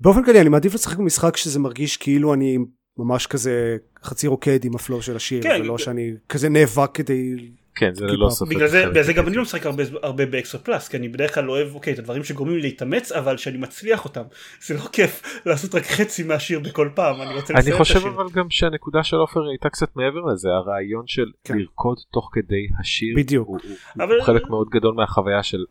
באופן 0.00 0.24
כללי 0.24 0.40
אני 0.40 0.48
מעדיף 0.48 0.74
לשחק 0.74 0.98
במשחק 0.98 1.36
שזה 1.36 1.58
מרגיש 1.58 1.96
כאילו 1.96 2.34
אני 2.34 2.58
ממש 2.98 3.26
כזה 3.26 3.76
חצי 4.04 4.26
רוקד 4.26 4.64
עם 4.64 4.74
ה 4.74 4.80
flow 4.80 5.02
של 5.02 5.16
השיר 5.16 5.42
כן, 5.42 5.58
ולא 5.60 5.74
ב- 5.74 5.78
שאני 5.78 6.12
כזה 6.28 6.48
נאבק 6.48 6.90
כדי 6.94 7.34
כן 7.76 7.94
זה. 7.94 8.06
ללא 8.06 8.30
ספק. 8.30 8.48
בגלל 8.48 8.68
זה, 8.68 8.80
חלק 8.82 8.90
בגלל 8.90 9.02
זה 9.02 9.12
גם. 9.12 9.26
אני 9.28 9.36
לא 9.36 9.42
משחק 9.42 9.66
הרבה, 9.66 9.82
הרבה 10.02 10.26
ב 10.26 10.31
expert 10.31 10.60
plus 10.60 10.88
כי 10.88 10.96
אני 10.96 11.08
בדרך 11.08 11.34
כלל 11.34 11.50
אוהב 11.50 11.74
אוקיי 11.74 11.92
את 11.92 11.98
הדברים 11.98 12.24
שגורמים 12.24 12.56
לי 12.56 12.62
להתאמץ 12.62 13.12
אבל 13.12 13.36
שאני 13.36 13.58
מצליח 13.58 14.04
אותם 14.04 14.22
זה 14.66 14.74
לא 14.74 14.80
כיף 14.92 15.22
לעשות 15.46 15.74
רק 15.74 15.82
חצי 15.82 16.22
מהשיר 16.22 16.60
בכל 16.60 16.88
פעם 16.94 17.20
אני 17.22 17.34
רוצה 17.34 17.52
אני 17.54 17.60
לסיים 17.60 17.74
את 17.74 17.78
חושב 17.80 17.96
השיר. 17.96 18.08
אבל 18.10 18.26
גם 18.34 18.50
שהנקודה 18.50 19.02
של 19.04 19.16
עופר 19.16 19.40
הייתה 19.50 19.68
קצת 19.68 19.96
מעבר 19.96 20.20
לזה 20.32 20.48
הרעיון 20.48 21.04
של 21.06 21.24
כן. 21.44 21.58
לרקוד 21.58 21.98
תוך 22.12 22.30
כדי 22.32 22.66
השיר 22.80 23.14
בדיוק. 23.16 23.48
הוא, 23.48 23.58
הוא, 23.64 23.76
אבל- 24.04 24.14
הוא 24.16 24.24
חלק 24.24 24.42
מאוד 24.50 24.68
גדול 24.70 24.94
מהחוויה 24.94 25.42
של 25.42 25.64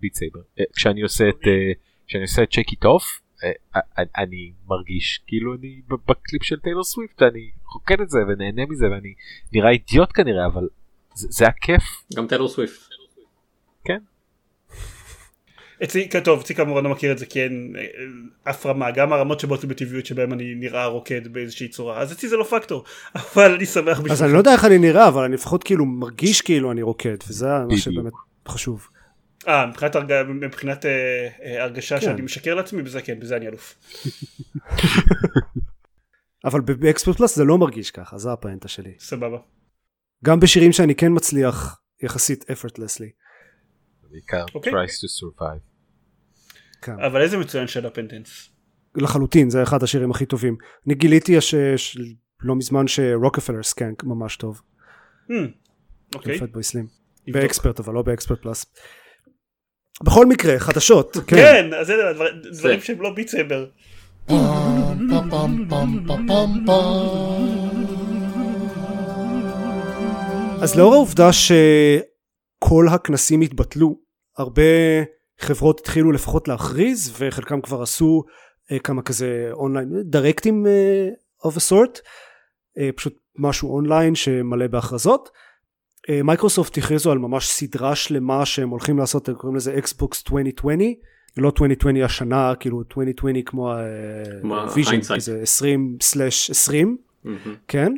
Beat 0.00 0.14
Saber 0.14 0.40
כשאני 0.76 1.02
עושה 1.02 1.28
את 1.28 1.46
אה, 1.46 1.72
כשאני 2.06 2.22
עושה 2.22 2.42
את 2.42 2.48
Shake 2.50 2.68
It 2.72 2.84
Off 2.84 3.04
אני 4.18 4.52
מרגיש 4.68 5.20
כאילו 5.26 5.54
אני 5.54 5.80
ב- 5.88 6.10
בקליפ 6.10 6.42
של 6.42 6.56
טיילור 6.60 6.84
סוויפט 6.84 7.22
אני 7.22 7.50
רוקד 7.74 8.00
את 8.00 8.10
זה 8.10 8.18
ונהנה 8.28 8.66
מזה 8.68 8.86
ואני 8.90 9.14
נראה 9.52 9.70
אידיוט 9.70 10.10
כנראה 10.14 10.46
אבל 10.46 10.68
זה, 11.14 11.28
זה 11.30 11.46
הכיף 11.46 11.82
גם 12.14 12.26
טיילור 12.26 12.48
סוויפט. 12.48 12.88
אצלי, 15.84 16.08
כן, 16.08 16.20
טוב, 16.20 16.40
אצלי 16.40 16.54
כמובן 16.54 16.84
לא 16.84 16.90
מכיר 16.90 17.12
את 17.12 17.18
זה 17.18 17.26
כי 17.26 17.42
אין 17.42 17.74
אה, 17.78 18.50
אף 18.50 18.66
רמה, 18.66 18.90
גם 18.90 19.12
הרמות 19.12 19.40
שבאות 19.40 19.62
לי 19.62 19.68
בטבעיות 19.68 20.06
שבהם 20.06 20.32
אני 20.32 20.54
נראה 20.54 20.86
רוקד 20.86 21.28
באיזושהי 21.28 21.68
צורה, 21.68 22.00
אז 22.00 22.12
אצלי 22.12 22.28
זה 22.28 22.36
לא 22.36 22.44
פקטור, 22.44 22.84
אבל 23.34 23.54
אני 23.54 23.66
שמח 23.66 23.98
אז 23.98 24.04
בשבילך. 24.04 24.22
אני 24.22 24.32
לא 24.32 24.38
יודע 24.38 24.52
איך 24.52 24.64
אני 24.64 24.78
נראה 24.78 25.08
אבל 25.08 25.24
אני 25.24 25.34
לפחות 25.34 25.64
כאילו 25.64 25.86
מרגיש 25.86 26.40
כאילו 26.40 26.72
אני 26.72 26.82
רוקד 26.82 27.16
וזה 27.28 27.46
מה. 27.70 27.76
שבאמת 27.76 28.12
חשוב. 28.48 28.88
אה, 29.48 29.66
מבחינת, 29.66 29.96
הרג... 29.96 30.12
מבחינת 30.28 30.86
אה, 30.86 31.28
אה, 31.42 31.62
הרגשה 31.62 31.94
כן. 31.94 32.00
שאני 32.00 32.22
משקר 32.22 32.54
לעצמי, 32.54 32.82
בזה 32.82 33.02
כן, 33.02 33.20
בזה 33.20 33.36
אני 33.36 33.48
אלוף. 33.48 33.78
אבל 36.44 36.60
באקספרט 36.60 37.16
פלאס 37.16 37.36
זה 37.36 37.44
לא 37.44 37.58
מרגיש 37.58 37.90
ככה 37.90 38.18
זה 38.18 38.32
הפואנטה 38.32 38.68
שלי. 38.68 38.94
סבבה. 38.98 39.38
גם 40.24 40.40
בשירים 40.40 40.72
שאני 40.72 40.94
כן 40.94 41.12
מצליח 41.14 41.80
יחסית 42.02 42.44
effortlessly. 42.50 43.10
בעיקר 44.10 44.44
אוקיי. 44.54 44.72
tries 44.72 44.86
to 44.86 45.08
survive. 45.22 45.60
כן. 46.82 47.00
אבל 47.00 47.22
איזה 47.22 47.38
מצוין 47.38 47.66
של 47.66 47.86
הפנדנס. 47.86 48.48
לחלוטין 48.94 49.50
זה 49.50 49.62
אחד 49.62 49.82
השירים 49.82 50.10
הכי 50.10 50.26
טובים. 50.26 50.56
אני 50.86 50.94
גיליתי 50.94 51.36
הש... 51.36 51.54
ש... 51.54 51.98
לא 52.40 52.56
מזמן 52.56 52.86
ש 52.86 52.98
Rockafeller 52.98 53.62
Skank 53.62 54.04
ממש 54.04 54.36
טוב. 54.36 54.62
Hmm, 55.30 55.32
אוקיי. 56.14 56.38
סלים. 56.62 56.86
נבדוק. 57.26 57.42
ב 57.42 57.47
expert 57.47 57.80
אבל 57.80 57.94
לא 57.94 58.02
ב 58.02 58.08
expert 58.08 58.42
plus. 58.42 58.66
בכל 60.04 60.26
מקרה 60.26 60.58
חדשות. 60.58 61.16
כן. 61.26 61.36
כן, 61.36 61.70
אז 61.80 61.86
זה 61.86 61.94
דבר- 62.14 62.28
דברים 62.52 62.80
שהם 62.80 63.02
לא 63.02 63.10
Beat 63.14 63.28
Saber. 63.28 63.66
אז 70.62 70.76
לאור 70.76 70.94
העובדה 70.94 71.30
שכל 71.32 72.86
הכנסים 72.90 73.40
התבטלו 73.40 73.98
הרבה 74.38 74.62
חברות 75.40 75.80
התחילו 75.80 76.12
לפחות 76.12 76.48
להכריז 76.48 77.12
וחלקם 77.18 77.60
כבר 77.60 77.82
עשו 77.82 78.22
אה, 78.72 78.78
כמה 78.78 79.02
כזה 79.02 79.48
אונליין 79.52 79.88
דירקטים 80.04 80.66
of 81.46 81.50
a 81.50 81.60
sort 81.72 81.98
אה, 82.78 82.90
פשוט 82.96 83.14
משהו 83.38 83.74
אונליין 83.74 84.14
שמלא 84.14 84.66
בהכרזות 84.66 85.28
אה, 85.28 85.38
מייקרוסופט 86.24 86.78
הכריזו 86.78 87.12
על 87.12 87.18
ממש 87.18 87.48
סדרה 87.48 87.94
שלמה 87.96 88.46
שהם 88.46 88.68
הולכים 88.68 88.98
לעשות 88.98 89.28
הם 89.28 89.34
קוראים 89.34 89.56
לזה 89.56 89.78
Xbox 89.78 90.22
2020 90.26 90.94
לא 91.36 91.48
2020 91.48 92.04
השנה 92.04 92.54
כאילו 92.60 92.80
2020 92.80 93.42
כמו 93.42 93.72
כמו 94.40 94.60
ה 94.60 94.66
vision 94.66 95.00
hindsight. 95.00 95.16
כזה 95.16 95.40
20 95.42 95.98
slash 96.00 96.50
20 96.50 96.96
מהמם. 97.24 97.54
כן 97.68 97.92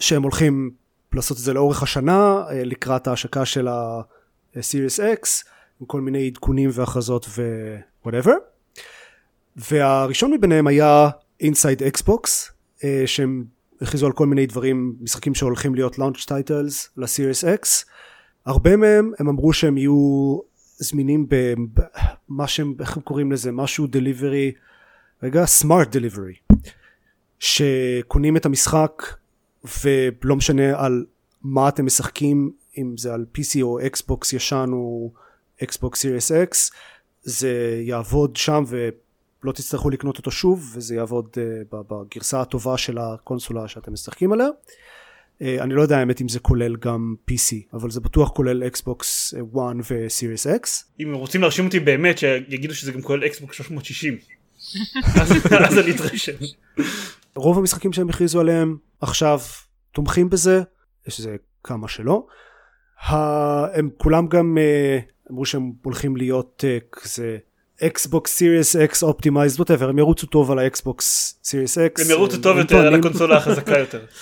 שהם 0.00 0.22
הולכים 0.22 0.70
לעשות 1.12 1.36
את 1.36 1.42
זה 1.42 1.52
לאורך 1.52 1.82
השנה 1.82 2.44
אה, 2.50 2.64
לקראת 2.64 3.06
ההשקה 3.06 3.44
של 3.44 3.68
ה-Series 3.68 4.98
X 4.98 5.44
עם 5.80 5.86
כל 5.86 6.00
מיני 6.00 6.26
עדכונים 6.26 6.70
והכרזות 6.72 7.26
ו-whatever 7.38 8.32
והראשון 9.56 10.32
מביניהם 10.32 10.66
היה 10.66 11.08
Inside 11.42 11.98
Xbox 11.98 12.50
אה, 12.84 13.02
שהם 13.06 13.44
הכריזו 13.80 14.06
על 14.06 14.12
כל 14.12 14.26
מיני 14.26 14.46
דברים 14.46 14.96
משחקים 15.00 15.34
שהולכים 15.34 15.74
להיות 15.74 15.94
launch 15.94 16.24
titles 16.28 16.88
ל-Series 16.96 17.44
X 17.62 17.84
הרבה 18.46 18.76
מהם 18.76 19.12
הם 19.18 19.28
אמרו 19.28 19.52
שהם 19.52 19.78
יהיו 19.78 20.38
זמינים 20.78 21.26
במה 21.28 22.48
שהם 22.48 22.74
איך 22.80 22.96
הם 22.96 23.02
קוראים 23.02 23.32
לזה? 23.32 23.52
משהו 23.52 23.86
delivery 23.86 24.58
רגע 25.22 25.44
smart 25.62 25.88
delivery. 25.88 26.56
שקונים 27.38 28.36
את 28.36 28.46
המשחק 28.46 29.02
ולא 29.84 30.36
משנה 30.36 30.84
על 30.84 31.04
מה 31.42 31.68
אתם 31.68 31.86
משחקים 31.86 32.50
אם 32.78 32.94
זה 32.98 33.14
על 33.14 33.26
PC 33.38 33.62
או 33.62 33.86
Xbox 33.86 34.32
ישן 34.32 34.70
או 34.72 35.12
Xbox 35.62 36.00
Series 36.00 36.32
X 36.32 36.70
זה 37.22 37.80
יעבוד 37.82 38.36
שם 38.36 38.64
ולא 39.44 39.52
תצטרכו 39.52 39.90
לקנות 39.90 40.18
אותו 40.18 40.30
שוב 40.30 40.72
וזה 40.74 40.94
יעבוד 40.94 41.28
uh, 41.34 41.76
בגרסה 41.90 42.40
הטובה 42.40 42.78
של 42.78 42.98
הקונסולה 42.98 43.68
שאתם 43.68 43.92
משחקים 43.92 44.32
עליה 44.32 44.46
uh, 44.46 45.44
אני 45.60 45.74
לא 45.74 45.82
יודע 45.82 45.98
האמת 45.98 46.20
אם 46.20 46.28
זה 46.28 46.40
כולל 46.40 46.76
גם 46.76 47.14
PC 47.30 47.54
אבל 47.72 47.90
זה 47.90 48.00
בטוח 48.00 48.30
כולל 48.30 48.66
Xbox 48.66 49.34
1 49.34 49.40
ו 49.90 49.98
Series 49.98 50.46
X 50.46 50.90
אם 51.02 51.14
רוצים 51.14 51.40
להרשים 51.40 51.66
אותי 51.66 51.80
באמת 51.80 52.18
שיגידו 52.18 52.74
שזה 52.74 52.92
גם 52.92 53.02
כולל 53.02 53.26
Xbox 53.26 53.52
360. 53.52 54.18
אז 55.20 55.78
אני 55.78 55.90
אתרשם. 55.90 56.32
רוב 57.36 57.58
המשחקים 57.58 57.92
שהם 57.92 58.08
הכריזו 58.08 58.40
עליהם 58.40 58.76
עכשיו 59.00 59.40
תומכים 59.92 60.30
בזה, 60.30 60.62
יש 61.06 61.18
איזה 61.18 61.36
כמה 61.64 61.88
שלא. 61.88 62.26
הם 63.74 63.90
כולם 63.96 64.28
גם 64.28 64.58
אה, 64.58 64.98
אמרו 65.30 65.46
שהם 65.46 65.72
הולכים 65.82 66.16
להיות 66.16 66.64
כזה 66.92 67.38
Xbox 67.86 68.36
Series 68.36 68.76
X 68.76 69.02
optimized 69.02 69.60
whatever 69.60 69.88
הם 69.88 69.98
ירוצו 69.98 70.26
טוב 70.26 70.50
על 70.50 70.58
ה 70.58 70.74
Xbox 70.74 71.38
Series 71.44 71.78
X. 71.78 72.04
הם 72.04 72.10
ירוצו 72.10 72.38
טוב 72.38 72.58
יותר 72.58 72.86
על 72.86 72.94
הקונסולה 72.94 73.36
החזקה 73.36 73.78
יותר. 73.78 74.04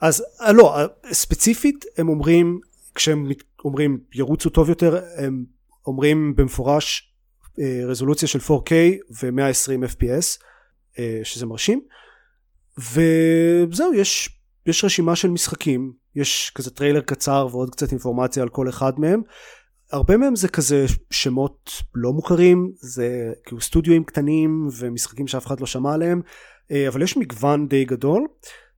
אז 0.00 0.24
אה, 0.40 0.52
לא, 0.52 0.78
אה, 0.78 0.86
ספציפית 1.12 1.84
הם 1.98 2.08
אומרים, 2.08 2.60
כשהם 2.94 3.26
אומרים 3.64 3.98
ירוצו 4.14 4.50
טוב 4.50 4.68
יותר, 4.68 5.00
הם 5.16 5.44
אומרים 5.86 6.36
במפורש 6.36 7.12
אה, 7.60 7.80
רזולוציה 7.86 8.28
של 8.28 8.38
4K 8.38 8.72
ו-120 9.22 9.92
FPS, 9.92 10.42
שזה 11.24 11.46
מרשים. 11.46 11.80
וזהו, 12.78 13.94
יש, 13.94 14.28
יש 14.66 14.84
רשימה 14.84 15.16
של 15.16 15.28
משחקים, 15.28 15.92
יש 16.16 16.52
כזה 16.54 16.70
טריילר 16.70 17.00
קצר 17.00 17.48
ועוד 17.50 17.70
קצת 17.70 17.90
אינפורמציה 17.90 18.42
על 18.42 18.48
כל 18.48 18.68
אחד 18.68 19.00
מהם. 19.00 19.22
הרבה 19.92 20.16
מהם 20.16 20.36
זה 20.36 20.48
כזה 20.48 20.86
שמות 21.10 21.70
לא 21.94 22.12
מוכרים, 22.12 22.72
זה 22.80 23.32
כאילו 23.44 23.60
סטודיואים 23.60 24.04
קטנים 24.04 24.68
ומשחקים 24.78 25.26
שאף 25.26 25.46
אחד 25.46 25.60
לא 25.60 25.66
שמע 25.66 25.94
עליהם, 25.94 26.20
אה, 26.70 26.88
אבל 26.88 27.02
יש 27.02 27.16
מגוון 27.16 27.68
די 27.68 27.84
גדול. 27.84 28.26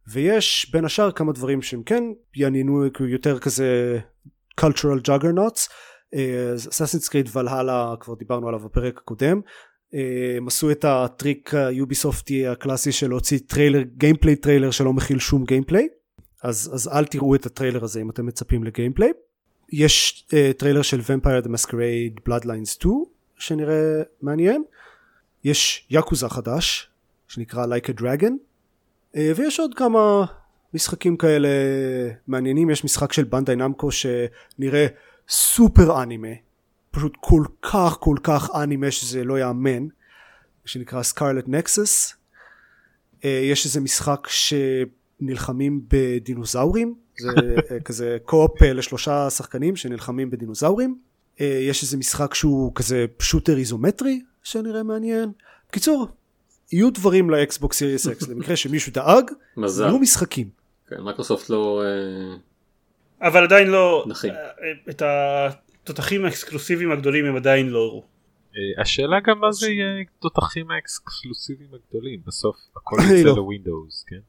ויש 0.09 0.71
בין 0.73 0.85
השאר 0.85 1.11
כמה 1.13 1.33
דברים 1.33 1.63
שהם 1.63 1.83
כן 1.83 2.05
יעניינו 2.37 2.85
כאילו 2.95 3.09
יותר 3.09 3.39
כזה 3.39 3.99
cultural 4.61 5.09
juggernauts. 5.09 5.69
Assassin's 6.69 7.09
Creed 7.09 7.29
Valhalla 7.37 7.95
כבר 8.01 8.15
דיברנו 8.15 8.49
עליו 8.49 8.61
בפרק 8.61 8.99
הקודם. 8.99 9.41
אה, 9.95 10.37
הם 10.37 10.47
עשו 10.47 10.71
את 10.71 10.85
הטריק 10.85 11.55
היוביסופטי 11.55 12.47
הקלאסי 12.47 12.93
של 12.93 13.09
להוציא 13.09 13.39
טריילר 13.47 13.83
gameplay 13.83 14.37
טריילר 14.37 14.71
שלא 14.71 14.93
מכיל 14.93 15.19
שום 15.19 15.45
gameplay 15.45 15.89
אז, 16.43 16.71
אז 16.75 16.89
אל 16.89 17.05
תראו 17.05 17.35
את 17.35 17.47
הטריילר 17.47 17.85
הזה 17.85 18.01
אם 18.01 18.11
אתם 18.11 18.27
מצפים 18.27 18.65
ל 18.65 18.70
gameplay 18.70 19.11
יש 19.73 20.27
uh, 20.29 20.59
טריילר 20.59 20.83
של 20.83 21.01
Vampire 21.01 21.45
the 21.45 21.49
Masquerade 21.49 22.29
Bloodlines 22.29 22.67
2 22.67 22.95
שנראה 23.39 24.03
מעניין. 24.23 24.65
יש 25.45 25.87
Yakuza 25.91 26.29
חדש 26.29 26.91
שנקרא 27.29 27.67
Like 27.67 27.89
a 27.89 28.01
Dragon 28.01 28.33
אה, 29.17 29.33
ויש 29.37 29.61
עוד 29.61 29.75
כמה 29.75 30.25
משחקים 30.75 31.17
כאלה 31.17 31.49
מעניינים. 32.27 32.71
יש 32.71 32.85
משחק 32.85 33.13
של 33.13 33.25
Bandai 33.25 33.57
Namco 33.57 33.89
שנראה 33.91 34.87
סופר 35.29 36.03
אנימה 36.03 36.29
פשוט 36.91 37.17
כל 37.21 37.45
כך 37.63 37.97
כל 38.01 38.17
כך 38.23 38.51
אנימה 38.63 38.91
שזה 38.91 39.25
לא 39.25 39.39
יאמן 39.39 39.87
שנקרא 40.65 41.03
Scarlet 41.03 41.45
Nexus 41.49 42.15
יש 43.23 43.67
איזה 43.67 43.81
משחק 43.81 44.29
שנלחמים 44.29 45.83
בדינוזאורים 45.89 46.95
זה 47.23 47.29
אה, 47.71 47.81
כזה 47.81 48.17
co-op 48.25 48.63
אה, 48.63 48.73
לשלושה 48.73 49.31
שחקנים 49.31 49.77
שנלחמים 49.77 50.31
בדינוזאורים 50.31 50.99
אה, 51.41 51.47
יש 51.47 51.83
איזה 51.83 51.97
משחק 51.97 52.35
שהוא 52.35 52.73
כזה 52.75 53.07
shooter 53.19 53.57
איזומטרי 53.57 54.21
שנראה 54.43 54.83
מעניין 54.83 55.33
בקיצור 55.69 56.09
יהיו 56.73 56.91
דברים 56.91 57.31
ל 57.31 57.41
Xbox 57.41 57.79
Series 57.79 58.07
X 58.07 58.29
למקרה 58.29 58.57
שמישהו 58.57 58.93
דאג 58.93 59.31
מזל. 59.57 59.85
יהיו 59.85 59.99
משחקים 59.99 60.49
כן, 60.89 61.01
מייקרוסופט 61.01 61.51
לא... 61.51 61.83
אבל 63.23 63.45
עדיין 63.45 63.69
לא, 63.69 64.05
נכין. 64.09 64.31
אה, 64.31 64.91
את. 64.91 65.03
התותחים 65.83 66.25
האקסקלוסיביים 66.25 66.93
הגדולים 66.93 67.25
הם 67.25 67.37
עדיין 67.37 67.69
לא 67.69 67.79
הראו. 67.79 68.05
השאלה 68.79 69.21
גם 69.27 69.39
מה 69.41 69.53
זה 69.53 69.71
יהיה 69.71 70.05
תותחים 70.21 70.71
האקסקלוסיביים 70.71 71.71
הגדולים 71.75 72.21
בסוף 72.27 72.57
הכל 72.77 72.97
אני 73.01 73.13
יוצא 73.19 73.29
לא. 73.29 73.37
ל 73.37 73.45
Windows 73.45 74.05
כן. 74.09 74.21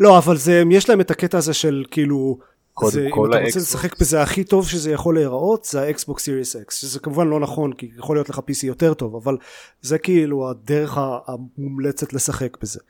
לא 0.00 0.18
אבל 0.18 0.36
זה 0.36 0.62
יש 0.70 0.88
להם 0.88 1.00
את 1.00 1.10
הקטע 1.10 1.38
הזה 1.38 1.54
של 1.54 1.84
כאילו 1.90 2.38
קודם 2.74 2.90
זה, 2.90 3.08
כל 3.10 3.26
אם 3.26 3.32
אתה 3.32 3.44
רוצה. 3.44 3.58
לשחק 3.58 4.00
בזה 4.00 4.22
הכי 4.22 4.44
טוב 4.44 4.68
שזה 4.68 4.90
יכול 4.90 5.14
להיראות 5.14 5.64
זה 5.64 5.80
ה 5.82 5.90
Xbox 5.90 6.24
Series 6.24 6.56
X 6.56 6.76
שזה 6.76 7.00
כמובן 7.00 7.28
לא 7.28 7.40
נכון 7.40 7.72
כי 7.72 7.90
יכול 7.98 8.16
להיות 8.16 8.28
לך 8.28 8.38
PC 8.38 8.66
יותר 8.66 8.94
טוב 8.94 9.16
אבל 9.16 9.36
זה 9.80 9.98
כאילו 9.98 10.50
הדרך 10.50 10.98
המומלצת 11.26 12.12
לשחק 12.12 12.56
בזה. 12.62 12.80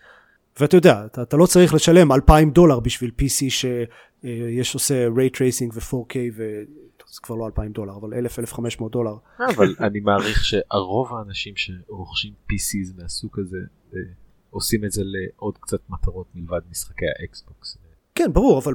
ואתה 0.61 0.77
יודע 0.77 1.03
אתה, 1.07 1.23
אתה 1.23 1.37
לא 1.37 1.47
צריך 1.47 1.75
לשלם 1.75 2.13
2,000 2.13 2.51
דולר 2.51 2.81
בשביל 2.81 3.11
PC 3.21 3.51
שיש 3.51 4.75
עושה 4.75 5.09
ray 5.09 5.37
tracing 5.37 5.75
ו-4K 5.75 6.17
וזה 6.37 7.21
כבר 7.23 7.37
לא 7.37 7.47
2,000 7.47 7.73
דולר 7.73 7.97
אבל 7.97 8.11
1,000-1,500 8.81 8.89
דולר 8.93 9.15
אבל 9.55 9.75
אני 9.81 10.01
מעריך 10.01 10.45
שהרוב 10.45 11.15
האנשים 11.15 11.55
שרוכשים 11.57 12.33
PCs 12.53 13.03
מהסוג 13.03 13.41
הזה 13.41 13.57
אה, 13.95 13.99
עושים 14.51 14.85
את 14.85 14.93
זה 14.93 15.03
לעוד 15.05 15.59
קצת 15.59 15.81
מטרות 15.89 16.27
מלבד 16.35 16.61
משחקי 16.71 17.05
האקסבוקס. 17.19 17.79
כן 18.15 18.33
ברור 18.33 18.59
אבל 18.59 18.75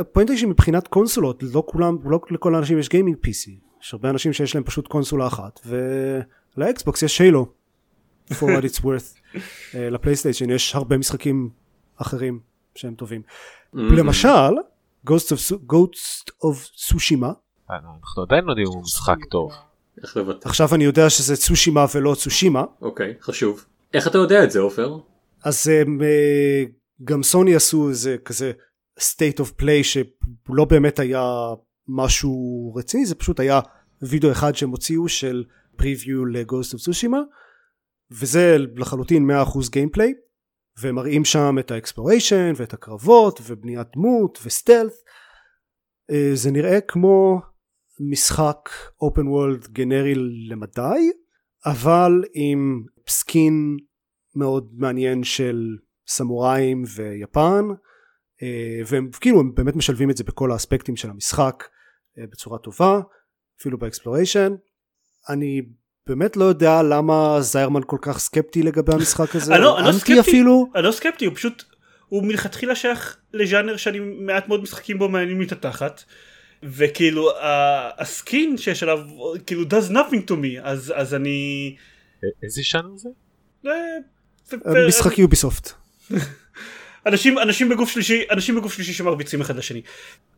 הפואנטה 0.00 0.30
היא 0.30 0.38
שמבחינת 0.38 0.88
קונסולות 0.88 1.42
לא 1.42 1.64
כולם 1.66 1.96
לא 2.04 2.20
לכל 2.30 2.54
האנשים 2.54 2.78
יש 2.78 2.88
gaming 2.88 3.16
PC 3.16 3.50
יש 3.82 3.94
הרבה 3.94 4.10
אנשים 4.10 4.32
שיש 4.32 4.54
להם 4.54 4.64
פשוט 4.64 4.88
קונסולה 4.88 5.26
אחת 5.26 5.60
ולאקסבוקס 6.56 7.02
יש 7.02 7.20
הילו 7.20 7.46
for 8.30 8.34
what 8.34 8.64
it's 8.64 8.80
worth 8.80 9.38
אה, 9.74 9.90
לפלייסטיישן 9.90 10.50
יש 10.50 10.74
הרבה 10.74 10.98
משחקים 10.98 11.50
אחרים 11.96 12.40
שהם 12.74 12.94
טובים 12.94 13.22
למשל 13.74 14.28
Ghost 15.06 15.28
of, 15.28 15.52
Ghost 15.52 16.30
of 16.44 16.70
Tsushima 16.76 17.26
אה, 17.70 17.76
אנחנו 18.00 18.22
עדיין 18.22 18.44
לא 18.44 18.50
יודעים 18.50 18.66
אם 18.66 18.72
הוא 18.72 18.82
משחק 18.82 19.24
טוב. 19.30 19.52
איך 20.02 20.16
לבטא? 20.16 20.48
עכשיו 20.48 20.74
אני 20.74 20.84
יודע 20.84 21.10
שזה 21.10 21.36
צושימה 21.36 21.86
ולא 21.94 22.14
צושימה 22.14 22.64
אוקיי, 22.82 23.14
חשוב. 23.20 23.64
איך 23.94 24.06
אתה 24.06 24.18
יודע 24.18 24.44
את 24.44 24.50
זה 24.50 24.60
עופר? 24.60 24.98
אז 25.44 25.68
אה, 25.68 26.64
גם 27.04 27.22
סוני 27.22 27.54
עשו 27.54 27.88
איזה 27.88 28.16
כזה 28.24 28.52
state 29.00 29.40
of 29.40 29.62
play 29.62 29.82
שלא 29.82 30.64
באמת 30.64 30.98
היה 30.98 31.24
משהו 31.88 32.72
רציני 32.76 33.06
זה 33.06 33.14
פשוט 33.14 33.40
היה 33.40 33.60
וידאו 34.02 34.32
אחד 34.32 34.54
שהם 34.54 34.70
הוציאו 34.70 35.08
של 35.08 35.44
preview 35.76 36.24
ל 36.24 36.32
Ghost 36.32 36.72
of 36.72 36.82
Tsushima 36.82 37.20
וזה 38.10 38.56
לחלוטין 38.76 39.30
100% 39.30 39.70
gameplay 39.70 40.14
ומראים 40.80 41.24
שם 41.24 41.56
את 41.60 41.70
ה 41.70 41.77
exploration 41.77 42.52
ואת 42.56 42.72
הקרבות 42.72 43.40
ובניית 43.46 43.86
דמות 43.94 44.38
ו 44.44 44.50
stealth 44.50 44.92
אה, 46.10 46.30
זה 46.34 46.50
נראה 46.50 46.80
כמו 46.80 47.40
משחק 48.00 48.70
open 49.00 49.28
world 49.28 49.66
גנרי 49.66 50.14
למדי 50.48 51.10
אבל 51.66 52.12
עם 52.34 52.84
skin 53.08 53.76
מאוד 54.36 54.68
מעניין 54.76 55.24
של 55.24 55.76
סמוראים 56.08 56.84
ויפן 56.94 57.64
אה, 58.42 58.80
והם 58.86 59.10
כאילו 59.20 59.40
הם 59.40 59.54
באמת 59.54 59.76
משלבים 59.76 60.10
את 60.10 60.16
זה 60.16 60.24
בכל 60.24 60.52
האספקטים 60.52 60.96
של 60.96 61.10
המשחק 61.10 61.64
אה, 62.18 62.24
בצורה 62.32 62.58
טובה 62.58 63.00
אפילו 63.60 63.78
ב 63.78 63.84
exploration 63.84 64.52
אני 65.28 65.62
באמת 66.06 66.36
לא 66.36 66.44
יודע 66.44 66.82
למה 66.82 67.36
זיירמן 67.40 67.80
כל 67.86 67.98
כך 68.02 68.18
סקפטי 68.18 68.62
לגבי 68.62 68.94
המשחק 68.94 69.34
הזה 69.36 69.54
אני 69.54 69.62
לא- 69.62 69.76
אני 69.78 69.84
לא 69.84 69.90
אנטי 69.90 69.98
סקפטי. 70.00 70.20
אפילו 70.20 70.66
אני 70.74 70.84
לא 70.84 70.92
סקפטי 70.92 71.24
הוא 71.26 71.34
פשוט 71.34 71.64
הוא 72.08 72.24
מלכתחילה 72.24 72.74
שייך 72.74 73.16
לז'אנר 73.32 73.76
שאני 73.76 73.98
מעט 73.98 74.48
מאוד 74.48 74.62
משחקים 74.62 74.98
בו 74.98 75.08
מעניינים 75.08 75.40
לי 75.40 75.46
את 75.46 75.52
התחת 75.52 76.02
וכאילו 76.62 77.30
ה 77.98 78.10
skin 78.10 78.56
שיש 78.56 78.82
עליו 78.82 78.98
כאילו 79.46 79.62
does 79.62 79.90
nothing 79.90 80.28
to 80.28 80.32
me 80.32 80.60
אז 80.62 80.92
אז 80.96 81.14
אני 81.14 81.76
אה, 82.24 82.28
איזה 82.42 82.60
ז'אנר 82.72 82.96
זה? 82.96 83.08
אה, 84.54 84.86
משחק 84.88 85.18
יוביסופט. 85.18 85.72
אנשים 87.06 87.38
אנשים 87.38 87.68
בגוף 87.68 87.90
שלישי 87.90 88.22
אנשים 88.30 88.54
בגוף 88.56 88.74
שלישי 88.74 88.92
שמרביצים 88.92 89.40
אחד 89.40 89.56
לשני. 89.56 89.82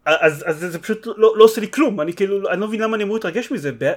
אז 0.06 0.44
אז 0.46 0.58
זה 0.58 0.78
פשוט 0.78 1.06
לא, 1.06 1.34
לא 1.36 1.44
עושה 1.44 1.60
לי 1.60 1.70
כלום. 1.70 2.00
אני 2.00 2.12
כאילו 2.12 2.50
אני 2.50 2.60
לא 2.60 2.68
מבין 2.68 2.80
למה 2.80 2.96
אני 2.96 3.04
אמור 3.04 3.16
להתרגש 3.16 3.50
מזה 3.50 3.70
ב- 3.78 3.92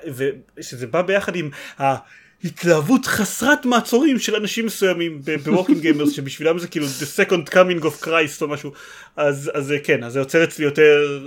ושזה 0.57 0.87
בא 0.87 1.01
ביחד 1.01 1.35
עם 1.35 1.49
ההתלהבות 1.77 3.05
חסרת 3.05 3.65
מעצורים 3.65 4.19
של 4.19 4.35
אנשים 4.35 4.65
מסוימים 4.65 5.21
בווקינג 5.43 5.79
גיימרס 5.81 6.11
שבשבילם 6.11 6.59
זה 6.59 6.67
כאילו 6.67 6.85
the 6.85 7.19
second 7.25 7.49
coming 7.53 7.83
of 7.83 8.03
Christ 8.05 8.41
או 8.41 8.47
משהו. 8.47 8.71
אז 9.15 9.51
אז 9.53 9.65
זה 9.65 9.77
כן 9.83 10.03
אז 10.03 10.13
זה 10.13 10.19
יוצר 10.19 10.43
אצלי 10.43 10.65
יותר 10.65 11.23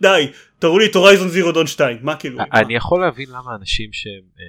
די 0.00 0.30
תראו 0.58 0.78
לי 0.78 0.86
את 0.86 0.94
Horizon 0.94 1.28
Zero 1.28 1.52
Dawn 1.52 1.66
2 1.66 1.98
מה 2.02 2.16
כאילו? 2.16 2.36
מה? 2.38 2.44
אני 2.52 2.76
יכול 2.76 3.00
להבין 3.00 3.28
למה 3.28 3.56
אנשים 3.60 3.88
שהם 3.92 4.24
אה, 4.40 4.44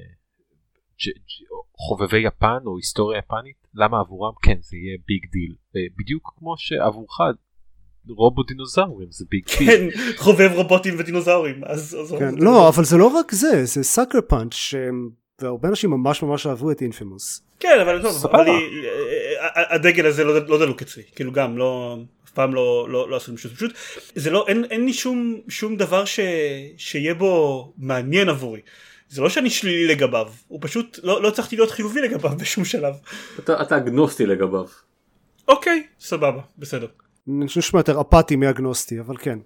ג'- 1.05 1.17
ג'- 1.19 1.66
חובבי 1.77 2.19
יפן 2.27 2.57
או 2.65 2.77
היסטוריה 2.77 3.19
יפנית 3.19 3.67
למה 3.75 3.99
עבורם 3.99 4.33
כן 4.41 4.57
זה 4.61 4.77
יהיה 4.77 4.97
big 5.07 5.31
deal 5.31 5.55
אה, 5.75 5.81
בדיוק 5.97 6.33
כמו 6.37 6.55
שעבורך 6.57 7.19
רובוט 8.09 8.47
דינוזאורים 8.47 9.07
זה 9.11 9.25
big 9.29 9.43
deal. 9.57 9.67
כן 9.67 9.87
חובב 10.17 10.51
רובוטים 10.55 10.95
ודינוזאורים 10.99 11.61
אז, 11.65 11.97
אז 12.01 12.15
כן, 12.19 12.35
לא 12.35 12.69
אבל 12.69 12.83
זה 12.83 12.97
לא 12.97 13.07
רק 13.07 13.31
זה 13.31 13.65
זה 13.65 13.83
Sucker 13.83 14.19
Punch 14.27 14.53
שהם 14.53 15.09
והרבה 15.41 15.69
אנשים 15.69 15.89
ממש 15.89 16.23
ממש 16.23 16.47
אהבו 16.47 16.71
את 16.71 16.81
Infamous 16.81 17.41
כן 17.59 17.77
אבל 17.81 18.01
טוב. 18.01 18.25
אבל 18.25 18.45
הדגל 19.55 20.05
הזה 20.05 20.23
לא, 20.23 20.47
לא 20.47 20.59
דלוק 20.59 20.81
אצלי 20.81 21.03
כאילו 21.15 21.31
גם 21.31 21.57
לא 21.57 21.97
אף 22.25 22.31
פעם 22.31 22.53
לא 22.53 22.87
לא, 22.89 23.09
לא 23.09 23.15
עשו 23.15 23.35
פשוט 23.35 23.51
פשוט 23.51 23.73
זה 24.15 24.29
לא 24.29 24.45
אין, 24.47 24.65
אין 24.65 24.85
לי 24.85 24.93
שום 24.93 25.39
שום 25.49 25.75
דבר 25.75 26.05
ש, 26.05 26.19
שיהיה 26.77 27.13
בו 27.13 27.73
מעניין 27.77 28.29
עבורי 28.29 28.61
זה 29.09 29.21
לא 29.21 29.29
שאני 29.29 29.49
שלילי 29.49 29.87
לגביו 29.87 30.27
הוא 30.47 30.59
פשוט 30.61 30.99
לא, 31.03 31.21
לא 31.21 31.27
הצלחתי 31.27 31.55
להיות 31.55 31.71
חיובי 31.71 32.01
לגביו 32.01 32.31
בשום 32.41 32.65
שלב. 32.65 32.93
אתה 33.39 33.61
אתה 33.61 33.77
אגנוסטי 33.77 34.25
לגביו. 34.25 34.65
אוקיי 35.47 35.83
סבבה 35.99 36.41
בסדר. 36.57 36.87
אני 37.27 37.45
נשמע 37.57 37.79
יותר 37.79 38.01
אפאתי 38.01 38.35
מאגנוסטי 38.35 38.99
אבל 38.99 39.17
כן 39.17 39.39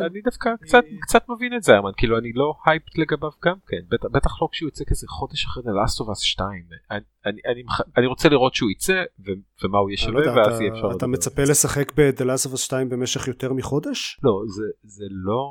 אני 0.00 0.20
דווקא 0.24 0.50
קצת 0.60 0.84
קצת 1.00 1.24
מבין 1.28 1.56
את 1.56 1.62
זה 1.62 1.78
אמן 1.78 1.90
כאילו 1.96 2.18
אני 2.18 2.32
לא 2.34 2.54
הייפט 2.66 2.98
לגביו 2.98 3.30
גם 3.44 3.56
כן 3.68 3.76
בטח, 3.90 4.08
בטח 4.12 4.42
לא 4.42 4.48
כשהוא 4.52 4.66
יוצא 4.66 4.84
כזה 4.88 5.06
חודש 5.08 5.44
אחרי 5.46 5.62
The 5.62 5.66
Last 5.66 6.04
of 6.04 6.10
Us 6.10 6.24
2 6.24 6.46
אני, 6.90 7.00
אני, 7.26 7.40
אני, 7.52 7.62
אני 7.96 8.06
רוצה 8.06 8.28
לראות 8.28 8.54
שהוא 8.54 8.70
יצא 8.70 9.02
ו, 9.26 9.30
ומה 9.64 9.78
הוא 9.78 9.90
יהיה 9.90 9.98
אני 10.02 10.12
שווה 10.12 10.20
יודע, 10.20 10.34
ואז 10.36 10.60
יהיה 10.60 10.72
אפשר 10.72 10.86
אתה, 10.86 10.96
אתה 10.96 11.06
לדבר. 11.06 11.06
מצפה 11.06 11.42
לשחק 11.42 11.92
ב-The 12.00 12.22
Last 12.24 12.50
of 12.50 12.52
Us 12.54 12.56
2 12.56 12.88
במשך 12.88 13.28
יותר 13.28 13.52
מחודש? 13.52 14.20
לא 14.22 14.42
זה 14.46 14.64
זה 14.82 15.04
לא 15.10 15.42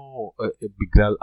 אה, 0.42 0.46
בגלל 0.80 1.16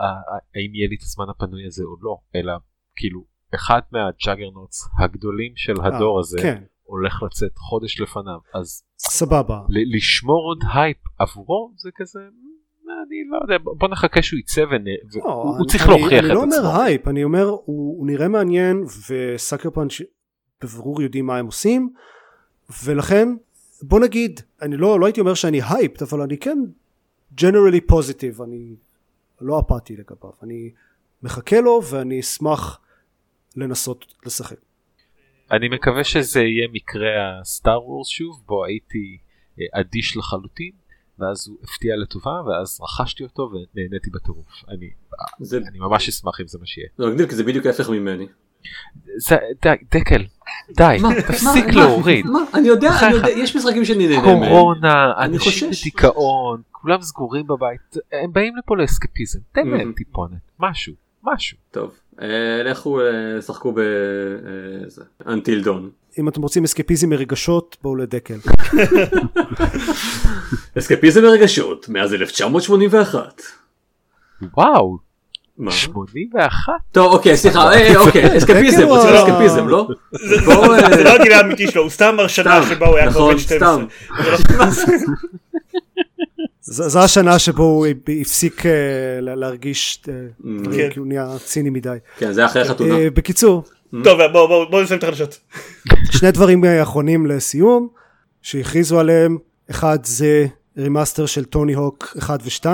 האם 0.55 0.75
יהיה 0.75 0.87
לי 0.89 0.95
את 0.95 1.03
הזמן 1.03 1.25
הפנוי 1.29 1.65
הזה 1.67 1.83
או 1.83 1.95
לא 2.01 2.17
אלא 2.35 2.53
כאילו 2.95 3.37
אחד 3.55 3.81
מה 3.91 4.06
juggernauts 4.06 4.89
הגדולים 4.99 5.51
של 5.55 5.73
הדור 5.81 6.15
אה, 6.15 6.19
הזה 6.19 6.37
כן, 6.41 6.63
הולך 6.83 7.23
לצאת 7.23 7.57
חודש 7.57 8.01
לפניו 8.01 8.39
אז 8.53 8.83
סבבה. 8.97 9.59
לשמור 9.69 10.41
עוד 10.49 10.63
הייפ 10.73 10.97
עבורו 11.19 11.73
זה 11.77 11.89
כזה 11.95 12.19
"מ, 12.19 12.47
אני 13.07 13.23
לא 13.29 13.37
יודע 13.41 13.57
בוא 13.63 13.87
נחכה 13.87 14.21
שהוא 14.21 14.39
יצא. 14.39 14.61
לא, 14.61 14.67
והוא 15.21 15.57
אני- 15.57 15.67
צריך 15.67 15.83
אני- 15.89 15.91
להוכיח 15.99 16.19
אני 16.23 16.29
את 16.29 16.33
לא 16.35 16.43
אומר 16.43 16.57
עצמו. 16.57 16.81
הייפ, 16.81 17.07
אני 17.07 17.23
אומר 17.23 17.43
הוא, 17.43 18.07
נראה 18.07 18.27
מעניין 18.27 18.83
ו 19.09 19.18
Sucker 19.18 19.69
Punch 19.69 19.91
בבירור 20.61 21.01
יודעים 21.01 21.25
מה 21.25 21.37
הם 21.37 21.45
עושים 21.45 21.93
ולכן 22.85 23.27
בוא 23.81 23.99
נגיד 23.99 24.39
אני 24.61 24.77
לא, 24.77 24.99
לא 24.99 25.05
הייתי 25.05 25.19
אומר 25.19 25.33
שאני 25.33 25.61
hyped 25.69 26.01
אבל 26.01 26.21
אני 26.21 26.37
כן 26.37 26.59
generally 27.41 27.91
positive 27.91 28.43
אני 28.43 28.75
לא 29.41 29.59
אפאתי 29.59 29.95
לגביו 29.97 30.31
אני 30.43 30.71
מחכה 31.23 31.61
לו 31.61 31.81
ואני 31.89 32.19
אשמח 32.19 32.79
לנסות 33.55 34.05
לשחק. 34.25 34.57
אני 35.51 35.69
מקווה 35.69 36.03
שזה 36.03 36.39
יהיה 36.39 36.67
מקרה 36.73 37.39
ה 37.41 37.49
Star 37.49 37.83
Wars 37.89 38.07
שוב 38.07 38.43
בו 38.47 38.65
הייתי 38.65 39.17
אה, 39.59 39.79
אדיש 39.79 40.17
לחלוטין 40.17 40.71
ואז 41.19 41.47
הוא 41.47 41.57
הפתיע 41.63 41.95
לטובה 41.95 42.41
ואז 42.47 42.79
רכשתי 42.81 43.23
אותו 43.23 43.51
ונהניתי 43.51 44.09
בטירוף 44.09 44.45
אני 44.69 44.89
זה 45.39 45.57
אני 45.57 45.79
ממש 45.79 46.09
אשמח 46.09 46.41
אם 46.41 46.47
זה 46.47 46.57
מה 46.59 46.65
שיהיה. 46.65 46.87
זה 46.97 47.05
מגניב 47.05 47.29
כי 47.29 47.35
זה 47.35 47.43
בדיוק 47.43 47.65
ההפך 47.65 47.89
ממני. 47.89 48.27
זה, 49.17 49.35
די, 49.61 49.69
דקל 49.91 50.25
די 50.77 50.97
תפסיק 51.27 51.65
להוריד 51.73 52.25
מה? 52.25 52.39
אני 52.53 52.67
יודע, 52.67 52.89
אני 53.01 53.13
יודע, 53.15 53.29
יש 53.29 53.55
משחקים 53.55 53.85
שאני 53.85 54.07
נהנה 54.07 54.21
מהם. 54.21 54.49
קורונה 54.49 55.13
אני 55.17 55.35
אנשים. 55.35 55.69
בדיכאון 55.69 56.61
כולם 56.71 57.01
סגורים 57.01 57.47
בבית 57.47 57.95
הם 58.11 58.33
באים 58.33 58.55
לפה 58.57 58.77
לאסקפיזם 58.77 59.39
תן 59.51 59.67
להם 59.67 59.91
Mhm. 59.91 59.97
טיפונת 59.97 60.51
משהו 60.59 60.93
משהו. 61.23 61.57
טוב, 61.71 61.95
אה, 62.21 62.63
לכו 62.63 62.99
אה, 63.01 63.41
שחקו 63.41 63.71
ב... 63.73 63.79
אה, 63.79 63.83
זה, 64.89 65.03
Until 65.23 65.65
Dawn. 65.65 66.06
אם 66.19 66.27
אתם 66.29 66.41
רוצים 66.41 66.63
אסקפיזם 66.63 67.09
מרגשות 67.09 67.77
בואו 67.83 67.95
לדקל. 67.95 68.37
אסקפיזם 70.77 71.21
ורגשות 71.23 71.89
מאז 71.89 72.13
1981. 72.13 73.41
וואו 74.57 74.97
מה? 75.57 75.71
81 75.71 76.73
טוב 76.91 77.13
אוקיי 77.13 77.37
סליחה 77.37 77.73
אה, 77.73 77.97
אוקיי 77.97 78.27
אסקפיזם 78.37 78.77
כאילו, 78.77 78.87
רוצים 78.95 79.09
אה, 79.09 79.23
אסקפיזם 79.23 79.67
לא? 79.67 79.87
זה, 80.11 80.35
אה, 80.51 81.03
לא 81.03 81.09
הגיל 81.09 81.33
האמיתי 81.33 81.71
שלו 81.71 81.81
הוא 81.81 81.89
סתם 81.89 82.05
אמר 82.13 82.27
שנה 82.27 82.61
סתם, 82.65 82.75
שבה 82.75 82.87
הוא 82.87 82.97
היה 82.97 83.11
כבר 83.11 83.27
בן 83.27 83.37
12 83.37 83.57
סתם. 83.57 83.85
זה 84.23 84.31
לא- 84.57 84.65
ז- 86.61 86.87
זו 86.91 86.99
השנה 86.99 87.39
שבו 87.39 87.63
הוא 87.63 87.87
הפסיק 88.21 88.65
אה, 88.65 88.71
לה- 89.21 89.35
להרגיש 89.35 90.03
אה, 90.09 90.13
דברים, 90.61 90.79
כן. 90.79 90.89
כי 90.93 90.99
הוא 90.99 91.07
נהיה 91.07 91.27
ציני 91.45 91.69
מדי. 91.69 91.97
כן, 92.17 92.31
זה 92.33 92.45
אחרי 92.45 92.61
החתונה. 92.61 92.95
אה, 92.95 93.09
בקיצור, 93.09 93.63
טוב 94.03 94.19
בואו 94.31 94.81
נסיים 94.81 94.99
את 94.99 95.03
החדשות. 95.03 95.39
שני 96.11 96.31
דברים 96.31 96.65
אחרונים 96.65 97.25
לסיום 97.25 97.87
שהכריזו 98.41 98.99
עליהם 98.99 99.37
אחד 99.69 99.99
זה 100.03 100.47
remaster 100.77 101.25
של 101.25 101.45
טוני 101.45 101.73
הוק 101.73 102.15
1 102.19 102.39
ו-2 102.43 102.65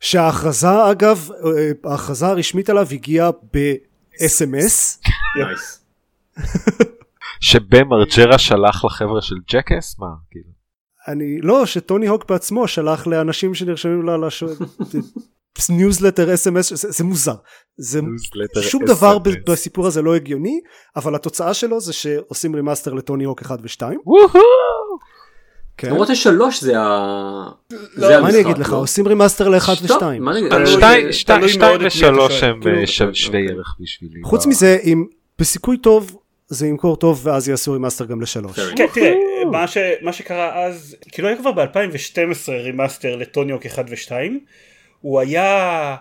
שההכרזה 0.00 0.90
אגב 0.90 1.28
אה, 1.44 1.90
ההכרזה 1.90 2.26
הרשמית 2.26 2.70
עליו 2.70 2.86
הגיעה 2.92 3.30
ב-SMS. 3.52 5.06
שבמרג'רה 7.40 8.38
שלח 8.38 8.84
לחבר'ה 8.84 9.22
של 9.22 9.36
ג'קס? 9.50 9.98
מה, 9.98 10.06
כאילו? 10.30 10.50
אני 11.08 11.40
לא 11.40 11.66
שטוני 11.66 12.06
הוק 12.06 12.30
בעצמו 12.30 12.68
שלח 12.68 13.06
לאנשים 13.06 13.54
שנרשמים 13.54 14.02
לה 14.02 14.16
לש... 14.16 14.44
ניוזלטר 15.70 16.34
SMS 16.34 16.72
זה, 16.72 16.90
זה 16.90 17.04
מוזר 17.04 17.34
זה 17.76 18.00
Newsletter 18.00 18.62
שום 18.62 18.84
דבר 18.84 19.16
SMS. 19.16 19.50
בסיפור 19.50 19.86
הזה 19.86 20.02
לא 20.02 20.14
הגיוני 20.16 20.60
אבל 20.96 21.14
התוצאה 21.14 21.54
שלו 21.54 21.80
זה 21.80 21.92
שעושים 21.92 22.54
remaster 22.54 22.92
לטוני 22.94 23.24
הוק 23.24 23.42
1 23.42 23.58
ו2 23.60 23.82
וואו! 24.06 24.28
כן. 25.76 25.90
למרות 25.90 26.08
ששלוש 26.08 26.60
זה 26.62 26.80
ה... 26.80 27.48
זה 27.94 28.20
מה 28.20 28.28
אני 28.28 28.40
אגיד 28.40 28.58
לך 28.58 28.72
לא? 28.72 28.76
עושים 28.76 29.08
remaster 29.08 29.48
ל1 29.48 29.74
שטוב, 29.74 29.98
ו2 30.02 30.04
מה 30.20 30.30
אני 30.30 30.40
אגיד? 30.40 30.50
תלוי- 30.52 30.66
שתיים- 31.12 31.12
ושלוש. 31.86 32.42
הם 32.42 32.60
אה, 32.66 32.86
שו-. 32.86 33.14
שווי 33.14 33.48
ערך 33.50 33.76
בשבילי. 33.80 34.20
חוץ 34.24 34.46
מזה 34.46 34.78
אם 34.84 35.04
בסיכוי 35.38 35.76
טוב 35.78 36.16
זה 36.48 36.66
ימכור 36.66 36.96
טוב 36.96 37.20
ואז 37.26 37.48
יעשו 37.48 37.72
remaster 37.72 38.04
גם 38.04 38.20
לשלוש 38.20 38.60
כן 38.76 38.86
תראה 38.94 39.12
מה 39.50 39.66
ש- 39.66 39.76
מה 40.02 40.12
שקרה 40.12 40.66
אז 40.66 40.96
כאילו 41.12 41.28
היה 41.28 41.36
כבר 41.36 41.50
ב2012 41.50 42.16
remaster 42.48 43.16
לטוני 43.16 43.47
הוק 43.47 43.66
1 43.66 43.84
ו2 43.88 44.12
הוא 45.02 45.20
היה 45.20 45.96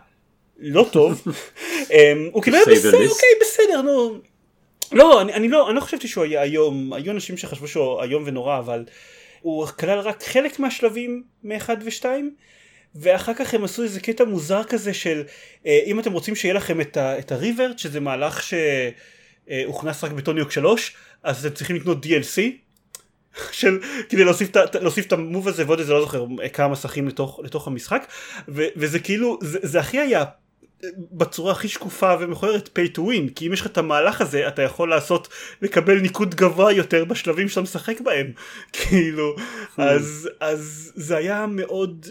לא 0.59 0.85
טוב. 0.91 1.21
אמ, 1.91 2.29
הוא 2.31 2.43
כאילו 2.43 2.57
היה 2.57 2.65
בסדר. 2.65 2.97
אוקיי 3.09 3.29
בסדר 3.41 3.81
נו. 3.81 4.19
לא 4.91 5.21
אני, 5.21 5.33
אני 5.33 5.47
לא 5.47 5.67
אני 5.69 5.75
לא 5.75 5.81
חשבתי 5.81 6.07
שהוא 6.07 6.23
היה 6.23 6.41
היום 6.41 6.93
היו 6.93 7.11
אנשים 7.11 7.37
שחשבו 7.37 7.67
שהוא 7.67 8.01
איום 8.03 8.23
ונורא 8.25 8.59
אבל 8.59 8.85
הוא 9.41 9.65
כלל 9.67 9.99
רק 9.99 10.23
חלק 10.23 10.59
מהשלבים 10.59 11.23
מ-1 11.43 11.69
ו-2 11.85 12.05
ואחר 12.95 13.33
כך 13.33 13.53
הם 13.53 13.63
עשו 13.63 13.83
איזה 13.83 13.99
קטע 13.99 14.23
מוזר 14.23 14.63
כזה 14.63 14.93
של 14.93 15.23
אה, 15.65 15.79
אם 15.85 15.99
אתם 15.99 16.13
רוצים 16.13 16.35
שיהיה 16.35 16.53
לכם 16.53 16.81
את, 16.81 16.97
ה- 16.97 17.19
את 17.19 17.31
הריברט 17.31 17.79
שזה 17.79 17.99
מהלך 17.99 18.41
שהוכנס 18.43 20.03
רק 20.03 20.11
בטוניוק 20.11 20.51
3 20.51 20.95
אז 21.23 21.45
אתם 21.45 21.55
צריכים 21.55 21.75
לקנות 21.75 22.05
DLC 22.05 22.41
של 23.51 23.79
כדי 24.09 24.23
להוסיף 24.23 24.49
להוסיף 24.81 25.05
את 25.05 25.13
ה 25.13 25.20
move 25.20 25.47
הזה 25.47 25.65
ועוד 25.65 25.79
איזה 25.79 25.93
לא 25.93 26.01
זוכר 26.01 26.25
כמה 26.53 26.67
מסכים 26.67 27.07
לתוך, 27.07 27.39
לתוך 27.43 27.67
המשחק. 27.67 28.07
ו, 28.47 28.63
וזה 28.75 28.99
כאילו 28.99 29.37
זה, 29.41 29.59
זה 29.61 29.79
הכי 29.79 29.99
היה 29.99 30.23
בצורה 31.11 31.51
הכי 31.51 31.67
שקופה 31.67 32.15
ומכוערת 32.19 32.79
pay 32.79 32.97
to 32.97 32.99
win 32.99 33.33
כי 33.35 33.47
אם 33.47 33.53
יש 33.53 33.61
לך 33.61 33.67
את 33.67 33.77
המהלך 33.77 34.21
הזה 34.21 34.47
אתה 34.47 34.61
יכול 34.61 34.89
לעשות 34.89 35.27
לקבל 35.61 35.99
ניקוד 35.99 36.35
גבוה 36.35 36.71
יותר 36.71 37.05
בשלבים 37.05 37.49
שאתה 37.49 37.61
משחק 37.61 38.01
בהם. 38.01 38.31
כאילו 38.73 39.35
אז 39.77 40.29
אז 40.39 40.91
זה 40.95 41.17
היה 41.17 41.45
מאוד 41.45 42.05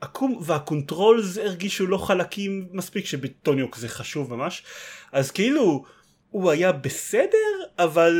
עקום 0.00 0.38
וה 0.44 0.63
controls 0.63 1.38
הרגישו 1.38 1.86
לא 1.86 1.98
חלקים 1.98 2.66
מספיק 2.72 3.06
שבטוני 3.06 3.55
הוק 3.55 3.76
זה 3.76 3.88
חשוב 3.88 4.34
ממש. 4.34 4.62
אז 5.12 5.30
כאילו 5.30 5.84
הוא 6.36 6.50
היה 6.50 6.72
בסדר 6.72 7.38
אבל 7.78 8.14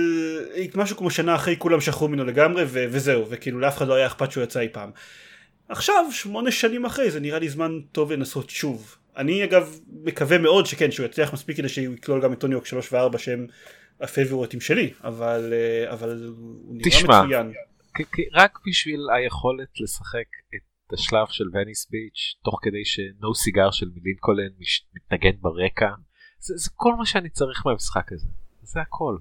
משהו 0.74 0.96
כמו 0.96 1.10
שנה 1.10 1.34
אחרי 1.34 1.56
כולם 1.58 1.80
שכחו 1.80 2.08
ממנו 2.08 2.24
לגמרי 2.24 2.64
ו- 2.66 2.84
וזהו 2.90 3.26
וכאילו 3.30 3.60
לאף 3.60 3.76
אחד 3.76 3.88
לא 3.88 3.94
היה 3.94 4.06
אכפת 4.06 4.32
שהוא 4.32 4.44
יצא 4.44 4.60
אי 4.60 4.68
פעם. 4.72 4.90
עכשיו 5.68 6.04
שמונה 6.10 6.50
שנים 6.50 6.84
אחרי 6.84 7.10
זה 7.10 7.20
נראה 7.20 7.38
לי 7.38 7.48
זמן 7.48 7.80
טוב 7.92 8.12
לנסות 8.12 8.50
שוב. 8.50 8.96
אני 9.16 9.44
אגב 9.44 9.78
מקווה 10.02 10.38
מאוד 10.38 10.66
שכן 10.66 10.90
שהוא 10.90 11.06
יצליח 11.06 11.32
מספיק 11.32 11.56
כדי 11.56 11.68
שהוא 11.68 11.94
יכלול 11.94 12.22
גם 12.22 12.32
את 12.32 12.38
טוני 12.38 12.54
הוק 12.54 12.66
3 12.66 12.92
ו-4 12.92 13.18
שהם 13.18 13.46
הפייבוריטים 14.00 14.60
שלי 14.60 14.90
אבל 15.04 15.52
אה, 15.52 15.92
אבל 15.92 16.26
הוא 16.36 16.76
נראה 16.76 16.90
תשמע. 16.90 17.22
מצוין. 17.22 17.52
כי 17.94 18.22
רק 18.34 18.58
בשביל 18.68 19.00
היכולת 19.16 19.68
לשחק 19.80 20.28
את 20.54 20.92
השלב 20.92 21.26
של 21.30 21.44
Venice 21.52 21.90
Beach 21.90 22.34
תוך 22.44 22.58
כדי 22.62 22.84
ש 22.84 23.09
No 23.09 23.34
Cigar 23.34 23.70
של 23.70 23.86
Millencolin 23.96 24.48
מש- 24.58 24.86
מתנגן 24.94 25.36
ברקע 25.40 25.88
זה, 26.38 26.54
זה 26.56 26.70
כל 26.74 26.94
מה 26.94 27.06
שאני 27.06 27.28
צריך 27.28 27.66
מהמשחק 27.66 28.12
הזה 28.12 28.26
זה 28.62 28.80
הכל. 28.80 29.16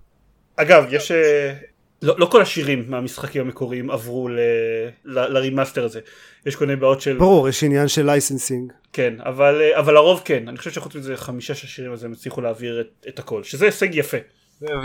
אגב 0.55 0.85
יש 0.89 1.11
אה, 1.11 1.53
לא, 2.01 2.15
לא 2.17 2.25
כל 2.25 2.41
השירים 2.41 2.85
מהמשחקים 2.87 3.41
המקוריים 3.41 3.91
עברו 3.91 4.29
ל, 4.29 4.39
ל, 5.05 5.19
ל 5.19 5.26
remaster 5.26 5.85
הזה 5.85 5.99
יש 6.45 6.55
כל 6.55 6.65
מיני 6.65 6.79
בעיות 6.79 7.01
של 7.01 7.17
ברור 7.17 7.49
יש 7.49 7.63
עניין 7.63 7.87
של 7.87 8.05
licensing 8.05 8.73
כן 8.93 9.13
אבל 9.19 9.61
אה, 9.61 9.79
אבל 9.79 9.97
הרוב 9.97 10.21
כן 10.25 10.47
אני 10.47 10.57
חושב 10.57 10.71
שחוץ 10.71 10.95
מזה 10.95 11.17
חמישה 11.17 11.55
שש 11.55 11.75
שירים 11.75 11.91
אז 11.91 12.03
הם 12.03 12.11
הצליחו 12.11 12.41
להעביר 12.41 12.81
את, 12.81 13.05
את 13.07 13.19
הכל 13.19 13.43
שזה 13.43 13.65
הישג 13.65 13.95
יפה. 13.95 14.17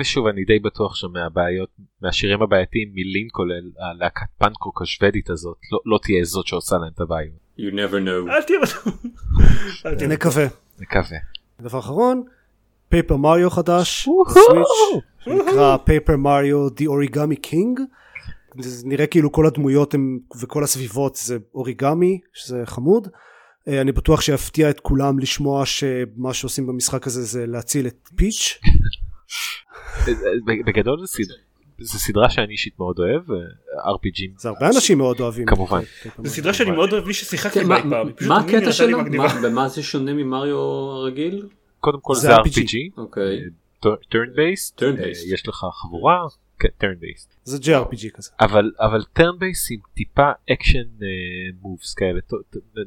ושוב 0.01 0.27
אני 0.27 0.45
די 0.45 0.59
בטוח 0.59 0.95
שמהבעיות 0.95 1.69
מהשירים 2.03 2.43
הבעייתיים 2.43 2.89
Millencolin 2.95 3.65
הלהקת 3.79 4.27
פאנק 4.39 4.64
רוק 4.64 4.83
השוודית 4.83 5.31
הזאת 5.31 5.57
לא, 5.73 5.79
לא 5.87 5.99
תהיה 6.03 6.25
זאת 6.25 6.47
שעושה 6.47 6.77
להם 6.77 6.91
את 6.95 7.01
הבעיות. 7.01 7.41
You 7.59 7.73
never 7.73 8.07
know. 8.07 8.33
אל 8.33 8.43
תהיה 8.43 8.59
בטוח. 8.63 8.87
נקווה 10.09 10.47
מקווה. 10.79 11.19
דבר 11.63 11.79
אחרון 11.79 12.23
Paper 12.89 13.17
Mario 13.17 13.51
חדש. 13.51 14.09
Switch 14.29 15.03
שנקרא 15.25 15.77
Paper 15.77 16.17
Mario 16.17 16.69
The 16.69 16.87
Origami 16.87 17.37
King 17.37 17.81
זה 18.59 18.89
נראה 18.89 19.07
כאילו 19.07 19.33
כל 19.33 19.47
הדמויות 19.47 19.95
הם 19.95 20.19
וכל 20.41 20.65
הסביבות 20.65 21.17
זה 21.17 21.39
אוריגמי 21.55 22.21
שזה 22.33 22.63
חמוד. 22.65 23.09
אה, 23.69 23.81
אני 23.81 23.93
בטוח 23.93 24.21
שיפתיע 24.21 24.71
את 24.71 24.81
כולם 24.81 25.19
לשמוע 25.19 25.67
שמה 25.67 26.35
שעושים 26.35 26.67
במשחק 26.67 27.07
הזה 27.07 27.23
זה 27.23 27.47
להציל 27.47 27.87
את 27.87 28.09
Peach 28.17 28.59
בגדול 30.67 31.01
זה, 31.01 31.07
סד... 31.07 31.33
זה 31.81 31.99
סדרה 31.99 32.31
שאני 32.31 32.53
אישית 32.53 32.79
מאוד 32.79 32.99
אוהב 32.99 33.31
אה, 33.33 33.37
RPG 33.95 34.16
ים 34.16 34.31
זה 34.41 34.49
הרבה 34.49 34.69
אנשים 34.75 34.99
מאוד 34.99 35.21
אוהבים 35.21 35.47
כמובן. 35.47 35.81
זו 36.25 36.31
סדרה 36.31 36.55
שאני 36.55 36.71
מאוד 36.71 36.93
אוהב 36.93 37.05
בלי 37.05 37.15
ששיחקתי 37.15 37.61
כן, 37.61 37.69
בה 37.69 37.83
פעם. 37.91 38.09
מה 38.29 38.39
הקטע 38.39 38.73
שלה? 38.73 38.97
מה- 38.97 39.41
במה 39.43 39.69
זה 39.69 39.83
שונה 39.83 40.13
ממריו 40.13 40.57
הרגיל? 40.59 41.49
קודם 41.81 42.01
כל 42.01 42.15
זה 42.15 42.37
RPG. 42.37 42.49
RPG, 42.49 42.77
אוקיי. 42.97 43.41
turn 43.85 44.37
based. 44.37 44.85
יש 45.35 45.49
לך 45.49 45.65
חבורה, 45.73 46.27
כן, 46.59 46.69
turn 46.81 47.03
based, 47.03 47.35
זה 47.45 47.59
JRPG 47.59 48.11
כזה 48.15 48.31
אבל 48.41 48.73
אבל 48.79 49.01
turn 49.19 49.35
based 49.35 49.69
עם 49.71 49.81
טיפה 49.95 50.31
action 50.53 50.89
moves 51.61 51.95
כאלה, 51.95 52.21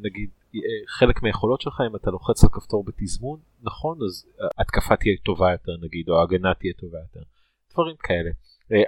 נגיד 0.04 0.30
אה, 0.56 0.60
חלק 0.88 1.24
מהיכולות 1.24 1.62
שלך 1.62 1.82
אם 1.92 1.96
אתה 1.96 2.12
לוחץ 2.12 2.44
על 2.44 2.50
כפתור 2.54 2.84
בתזמון, 2.84 3.40
נכון 3.64 3.98
אז 4.06 4.26
אה, 4.42 4.48
התקפה 4.58 4.96
תהיה 4.96 5.16
טובה 5.26 5.52
יותר 5.52 5.72
נגיד, 5.86 6.10
או 6.10 6.20
ההגנה 6.20 6.54
תהיה 6.60 6.74
טובה 6.74 6.98
יותר, 6.98 7.20
דברים 7.74 7.96
כאלה, 8.04 8.30
אה, 8.30 8.34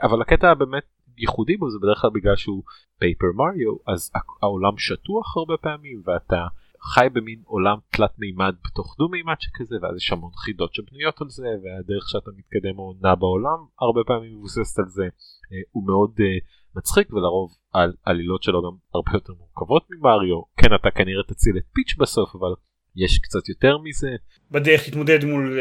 אבל 0.04 0.22
הקטע 0.22 0.52
הבאמת 0.52 0.84
ייחודי 1.18 1.58
בו 1.58 1.70
זה 1.70 1.78
בדרך 1.82 1.98
כלל 2.02 2.10
בגלל 2.14 2.36
שהוא 2.36 2.64
פייפר 3.00 3.28
מריו 3.36 3.76
אז 3.88 4.12
העולם 4.42 4.78
שטוח 4.78 5.38
הרבה 5.38 5.58
פעמים 5.58 6.02
ואתה 6.06 6.48
חי 6.82 7.08
במין 7.14 7.42
עולם 7.46 7.78
תלת 7.90 8.20
מימד 8.20 8.56
בתוך 8.66 8.96
דו 9.00 9.10
מימד 9.10 9.36
שכזה 9.40 9.76
ואז 9.82 9.96
יש 9.98 10.12
המון 10.12 10.32
חידות 10.36 10.74
שבנויות 10.74 11.22
על 11.22 11.30
זה 11.30 11.48
והדרך 11.64 12.10
שאתה 12.10 12.32
מתקדם 12.38 12.80
או 12.80 12.94
נע 13.02 13.16
בעולם 13.16 13.60
הרבה 13.82 14.02
פעמים 14.08 14.38
מבוססת 14.38 14.80
על 14.80 14.88
זה 14.88 15.04
אה, 15.04 15.62
הוא 15.72 15.88
מאוד 15.88 16.12
אה, 16.20 16.38
מצחיק 16.76 17.14
ולרוב 17.14 17.52
על 17.74 17.94
עלילות 18.06 18.44
שלו 18.44 18.62
גם 18.62 18.78
הרבה 18.94 19.12
יותר 19.14 19.34
מורכבות 19.34 19.88
ממריו 19.90 20.42
כן 20.58 20.76
אתה 20.76 20.92
כנראה 20.92 21.24
תציל 21.24 21.58
את 21.58 21.64
פיץ' 21.74 21.98
בסוף 22.00 22.36
אבל 22.36 22.54
יש 22.96 23.20
קצת 23.20 23.50
יותר 23.50 23.78
מזה 23.78 24.08
בדרך 24.52 24.82
להתמודד 24.86 25.26
מול 25.26 25.60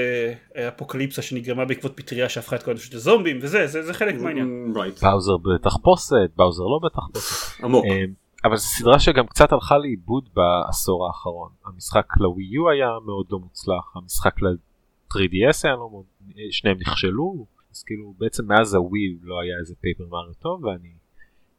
אה, 0.56 0.68
אפוקליפסה 0.68 1.22
שנגרמה 1.22 1.64
בעקבות 1.64 1.92
פטריה 1.96 2.28
שהפכה 2.28 2.56
את 2.56 2.62
כל 2.62 2.70
האנושות 2.70 2.94
לזומבים 2.94 3.38
וזה 3.42 3.66
זה 3.66 3.82
זה 3.82 3.94
חלק 3.94 4.14
מהעניין. 4.14 4.72
רייט. 4.76 5.02
באוזר 5.02 5.36
בתחפושת 5.36 6.30
באוזר 6.36 6.62
לא 6.62 6.80
בתחפושת 6.84 7.64
עמוק. 7.64 7.84
אה, 7.84 8.04
אבל 8.44 8.56
זו 8.56 8.68
סדרה 8.68 8.98
שגם 8.98 9.26
קצת 9.26 9.52
הלכה 9.52 9.78
לאיבוד 9.78 10.28
בעשור 10.34 11.06
האחרון 11.06 11.50
המשחק 11.64 12.06
לווי 12.20 12.44
יו 12.44 12.70
היה 12.70 12.88
מאוד 13.06 13.26
לא 13.30 13.38
מוצלח 13.38 13.96
המשחק 13.96 14.42
ל-3DS 14.42 15.60
היה 15.64 15.72
לא 15.72 15.88
מאוד 15.90 16.04
שניהם 16.50 16.76
נכשלו 16.80 17.46
אז 17.72 17.82
כאילו 17.82 18.14
בעצם 18.18 18.46
מאז 18.46 18.74
הווי 18.74 19.16
לא 19.22 19.40
היה 19.40 19.58
איזה 19.60 19.74
פייפר 19.80 20.04
מריו 20.10 20.34
טוב 20.34 20.64
ואני 20.64 20.92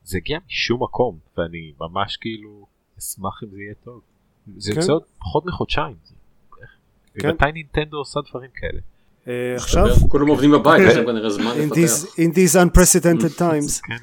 זה 0.04 0.18
הגיע 0.18 0.40
משום 0.48 0.84
מקום 0.84 1.20
ואני 1.38 1.74
ממש 1.80 2.18
כאילו 2.18 2.68
אשמח 3.00 3.44
אם 3.44 3.50
זה 3.50 3.62
יהיה 3.62 3.74
טוב 3.84 4.02
זה 4.58 4.72
כן. 4.72 4.80
יוצא 4.80 4.92
עוד 4.94 5.04
פחות 5.20 5.46
מחודשיים 5.46 5.96
כן. 7.20 7.30
מתי 7.30 7.52
נינטנדו 7.54 7.98
עושה 7.98 8.20
דברים 8.30 8.50
כאלה 8.56 8.80
אה, 9.28 9.56
עכשיו 9.56 9.86
כולם 10.10 10.28
עובדים 10.28 10.52
בבית, 10.52 10.82
יש 10.90 10.96
להם 10.96 11.06
כנראה 11.06 11.30
זמן 11.30 11.52
in 11.52 11.58
לפתח. 11.58 11.76
these, 11.76 12.20
in 12.20 12.36
these 12.36 12.56
unprecedented 12.56 13.40
times 13.44 13.82
כן, 13.88 13.96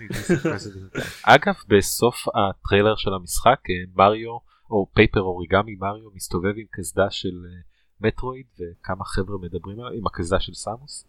אגב 1.22 1.54
בסוף 1.68 2.16
הטריילר 2.34 2.96
של 2.96 3.14
המשחק 3.14 3.60
אה, 3.70 3.74
מריו 3.96 4.38
או 4.70 4.86
פייפר 4.94 5.20
אוריגמי 5.20 5.74
מריו 5.74 6.10
מסתובב 6.14 6.52
עם 6.56 6.66
קסדה 6.70 7.10
של 7.10 7.44
אה, 7.44 7.60
מטרואיד 8.00 8.46
וכמה 8.60 9.04
חבר'ה 9.04 9.38
מדברים 9.42 9.80
עליו 9.80 9.92
עם 9.98 10.06
הקסדה 10.06 10.40
של 10.40 10.54
סמוס 10.54 11.06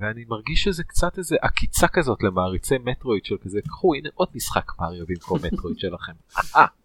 ואני 0.00 0.24
מרגיש 0.28 0.62
שזה 0.62 0.84
קצת 0.84 1.18
איזה 1.18 1.36
עקיצה 1.42 1.88
כזאת 1.88 2.22
למעריצי 2.22 2.74
מטרואיד 2.78 3.24
של 3.24 3.36
כזה, 3.42 3.60
קחו 3.68 3.94
הנה 3.94 4.08
עוד 4.14 4.28
משחק 4.34 4.72
מריו 4.80 5.04
במקום 5.08 5.38
מטרואיד 5.44 5.78
שלכם. 5.78 6.12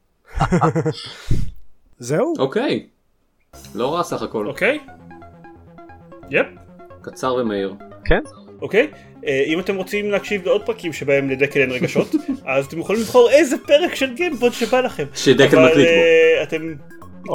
זהו? 2.00 2.34
אוקיי. 2.40 2.86
לא 3.76 3.96
רע 3.96 4.04
סך 4.04 4.22
הכל. 4.22 4.48
אוקיי? 4.48 4.80
יפ. 6.30 6.46
קצר 7.02 7.34
ומהיר. 7.34 7.74
כן? 8.06 8.20
אוקיי? 8.62 8.88
אה, 9.26 9.44
אם 9.48 9.60
אתם 9.60 9.76
רוצים 9.76 10.12
להקשיב 10.12 10.46
לעוד 10.46 10.66
פרקים 10.66 10.94
שבהם 10.94 11.30
לדקל 11.30 11.60
אין 11.60 11.72
רגשות, 11.72 12.16
אז 12.46 12.66
אתם 12.66 12.80
יכולים 12.80 13.02
לבחור 13.02 13.30
איזה 13.30 13.56
פרק 13.68 13.96
של 13.96 14.14
גיימפוד 14.14 14.54
שבא 14.54 14.82
לכם. 14.82 15.06
שדקל 15.14 15.60
מקליט 15.60 15.88
בו. 15.88 15.94
אה, 15.94 16.44
אתם... 16.44 16.74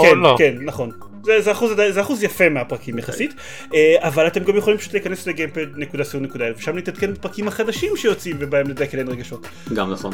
כן, 0.03 0.19
לא. 0.19 0.35
כן, 0.39 0.55
נכון. 0.61 0.91
זה, 1.25 1.41
זה, 1.41 1.53
אחוז, 1.53 1.73
זה 1.91 2.01
אחוז 2.01 2.23
יפה 2.23 2.49
מהפרקים 2.49 2.99
יחסית, 2.99 3.35
אה, 3.75 3.97
אבל 3.99 4.27
אתם 4.27 4.45
גם 4.45 4.57
יכולים 4.57 4.79
פשוט 4.79 4.93
להיכנס 4.93 5.27
לגיימפד.co.il 5.27 6.59
ושם 6.59 6.77
להתעדכן 6.77 7.13
בפרקים 7.15 7.49
החדשים 7.49 7.97
שיוצאים 7.97 8.37
ובהם 8.39 8.69
לדקל 8.69 8.99
אין 8.99 9.09
רגשות. 9.09 9.47
גם 9.75 9.93
נכון. 9.93 10.13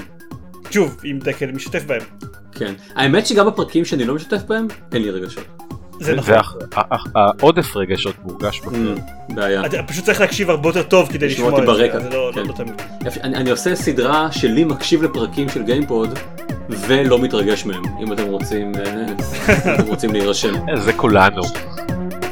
שוב, 0.71 1.01
אם 1.05 1.19
דקל 1.23 1.47
משתתף 1.53 1.85
בהם. 1.85 2.03
כן. 2.53 2.75
האמת 2.95 3.27
שגם 3.27 3.47
בפרקים 3.47 3.85
שאני 3.85 4.05
לא 4.05 4.15
משתף 4.15 4.43
בהם, 4.49 4.67
אין 4.93 5.03
לי 5.03 5.11
רגשות. 5.11 5.45
זה 6.01 6.15
נכון. 6.15 6.35
והעודף 7.15 7.77
רגשות 7.77 8.15
מורגש 8.25 8.61
בפרק. 8.61 8.75
Mm, 8.75 9.35
בעיה. 9.35 9.67
אתה 9.67 9.83
פשוט 9.83 10.05
צריך 10.05 10.21
להקשיב 10.21 10.51
הרבה 10.51 10.69
יותר 10.69 10.83
טוב 10.83 11.09
כדי 11.13 11.27
לשמוע 11.27 11.49
את 11.51 11.67
זה, 11.67 11.75
זה 11.75 11.87
לא, 11.87 11.93
כן. 11.93 11.99
לא, 12.13 12.33
לא 12.33 12.43
אני, 13.25 13.51
עושה 13.51 13.75
סדרה 13.75 14.33
שלי 14.33 14.65
מקשיב 14.65 15.03
לפרקים 15.03 15.49
של 15.49 15.63
גיימפוד 15.63 16.19
ולא 16.69 17.19
מתרגש 17.19 17.65
מהם 17.65 17.83
אם 18.03 18.13
אתם 18.13 18.27
רוצים 18.27 18.73
אה, 18.75 19.07
אם 19.69 19.75
אתם 19.75 19.87
רוצים 19.87 20.13
להירשם. 20.13 20.55
זה 20.85 20.93
כולנו. 20.93 21.43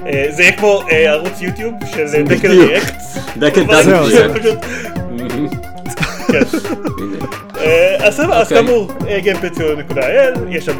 אה, 0.07 0.26
זה 0.30 0.43
יהיה 0.43 0.57
כמו 0.57 0.82
אה, 0.91 1.12
ערוץ 1.12 1.41
יוטיוב 1.41 1.74
של 1.95 2.22
דקל. 2.22 2.51
ריאקט. 2.51 2.95
דקל 3.37 3.64
דברים 3.82 4.07
זהו, 4.07 4.35
אה, 7.65 8.07
אז 8.07 8.17
סבבה, 8.17 8.41
אז 8.41 8.53
אוקיי. 8.53 8.67
כאמור, 8.67 8.91
gamepad.co.il, 9.01 10.39
יש 10.49 10.65
שם 10.65 10.79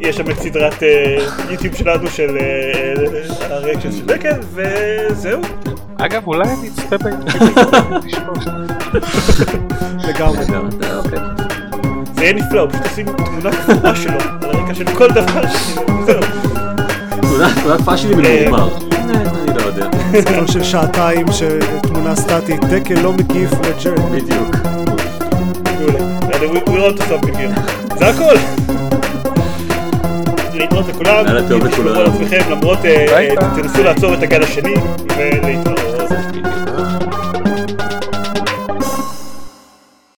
יש 0.00 0.16
שם 0.16 0.30
את 0.30 0.38
סדרת 0.38 0.82
אה, 0.82 1.16
יוטיוב 1.50 1.74
שלנו 1.74 2.08
של 2.10 2.36
אה, 2.40 3.56
הריאקשן 3.56 3.92
של 3.92 4.06
דקל, 4.06 4.40
וזהו. 4.54 5.40
אגב 5.98 6.26
אולי 6.26 6.48
אני 6.48 6.68
אצפה 6.68 6.96
ביוטיוב. 6.98 7.58
לגמרי. 10.08 10.38
אה, 10.82 10.96
אוקיי. 10.96 11.18
זה 12.14 12.24
יהיה 12.24 12.32
נפלא, 12.32 12.66
פשוט 12.70 12.82
תשים 12.82 13.06
תמונה 13.06 13.50
קבועה 13.66 13.96
שלו 13.96 14.18
על 14.42 14.50
הרקע 14.50 14.74
של 14.74 14.84
כל 14.84 15.10
דבר, 15.10 15.42
זהו. 16.06 16.22
תמונה 17.20 17.48
יפה 17.80 17.96
שלי 17.96 18.14
ממורמר. 18.14 18.68
אה, 18.92 18.98
אני 19.10 19.56
לא 19.56 19.62
יודע. 19.62 19.88
סרטון 20.12 20.46
של 20.46 20.62
שעתיים 20.62 21.32
של 21.32 21.58
תמונה 21.82 22.16
סטטית, 22.16 22.64
דקל 22.64 23.00
לא 23.00 23.12
מגיב 23.12 23.50
לג'רד. 23.52 24.12
בדיוק. 24.12 24.56
We- 26.40 26.70
we're 26.70 26.84
on 26.88 26.96
to 26.98 27.02
something 27.02 27.36
here. 27.36 27.98
זה 27.98 28.06
הכל. 28.06 28.36
להתראות 30.54 30.88
לכולם, 30.88 31.24
תשמרו 31.48 31.66
לכולם. 31.66 31.96
על 31.98 32.06
עצמכם 32.06 32.50
למרות, 32.50 32.84
אה, 32.84 33.06
אה. 33.18 33.34
תנסו 33.56 33.82
לעצור 33.82 34.14
את 34.14 34.22
הגל 34.22 34.42
השני, 34.42 34.74
ולהתראות. 35.16 35.80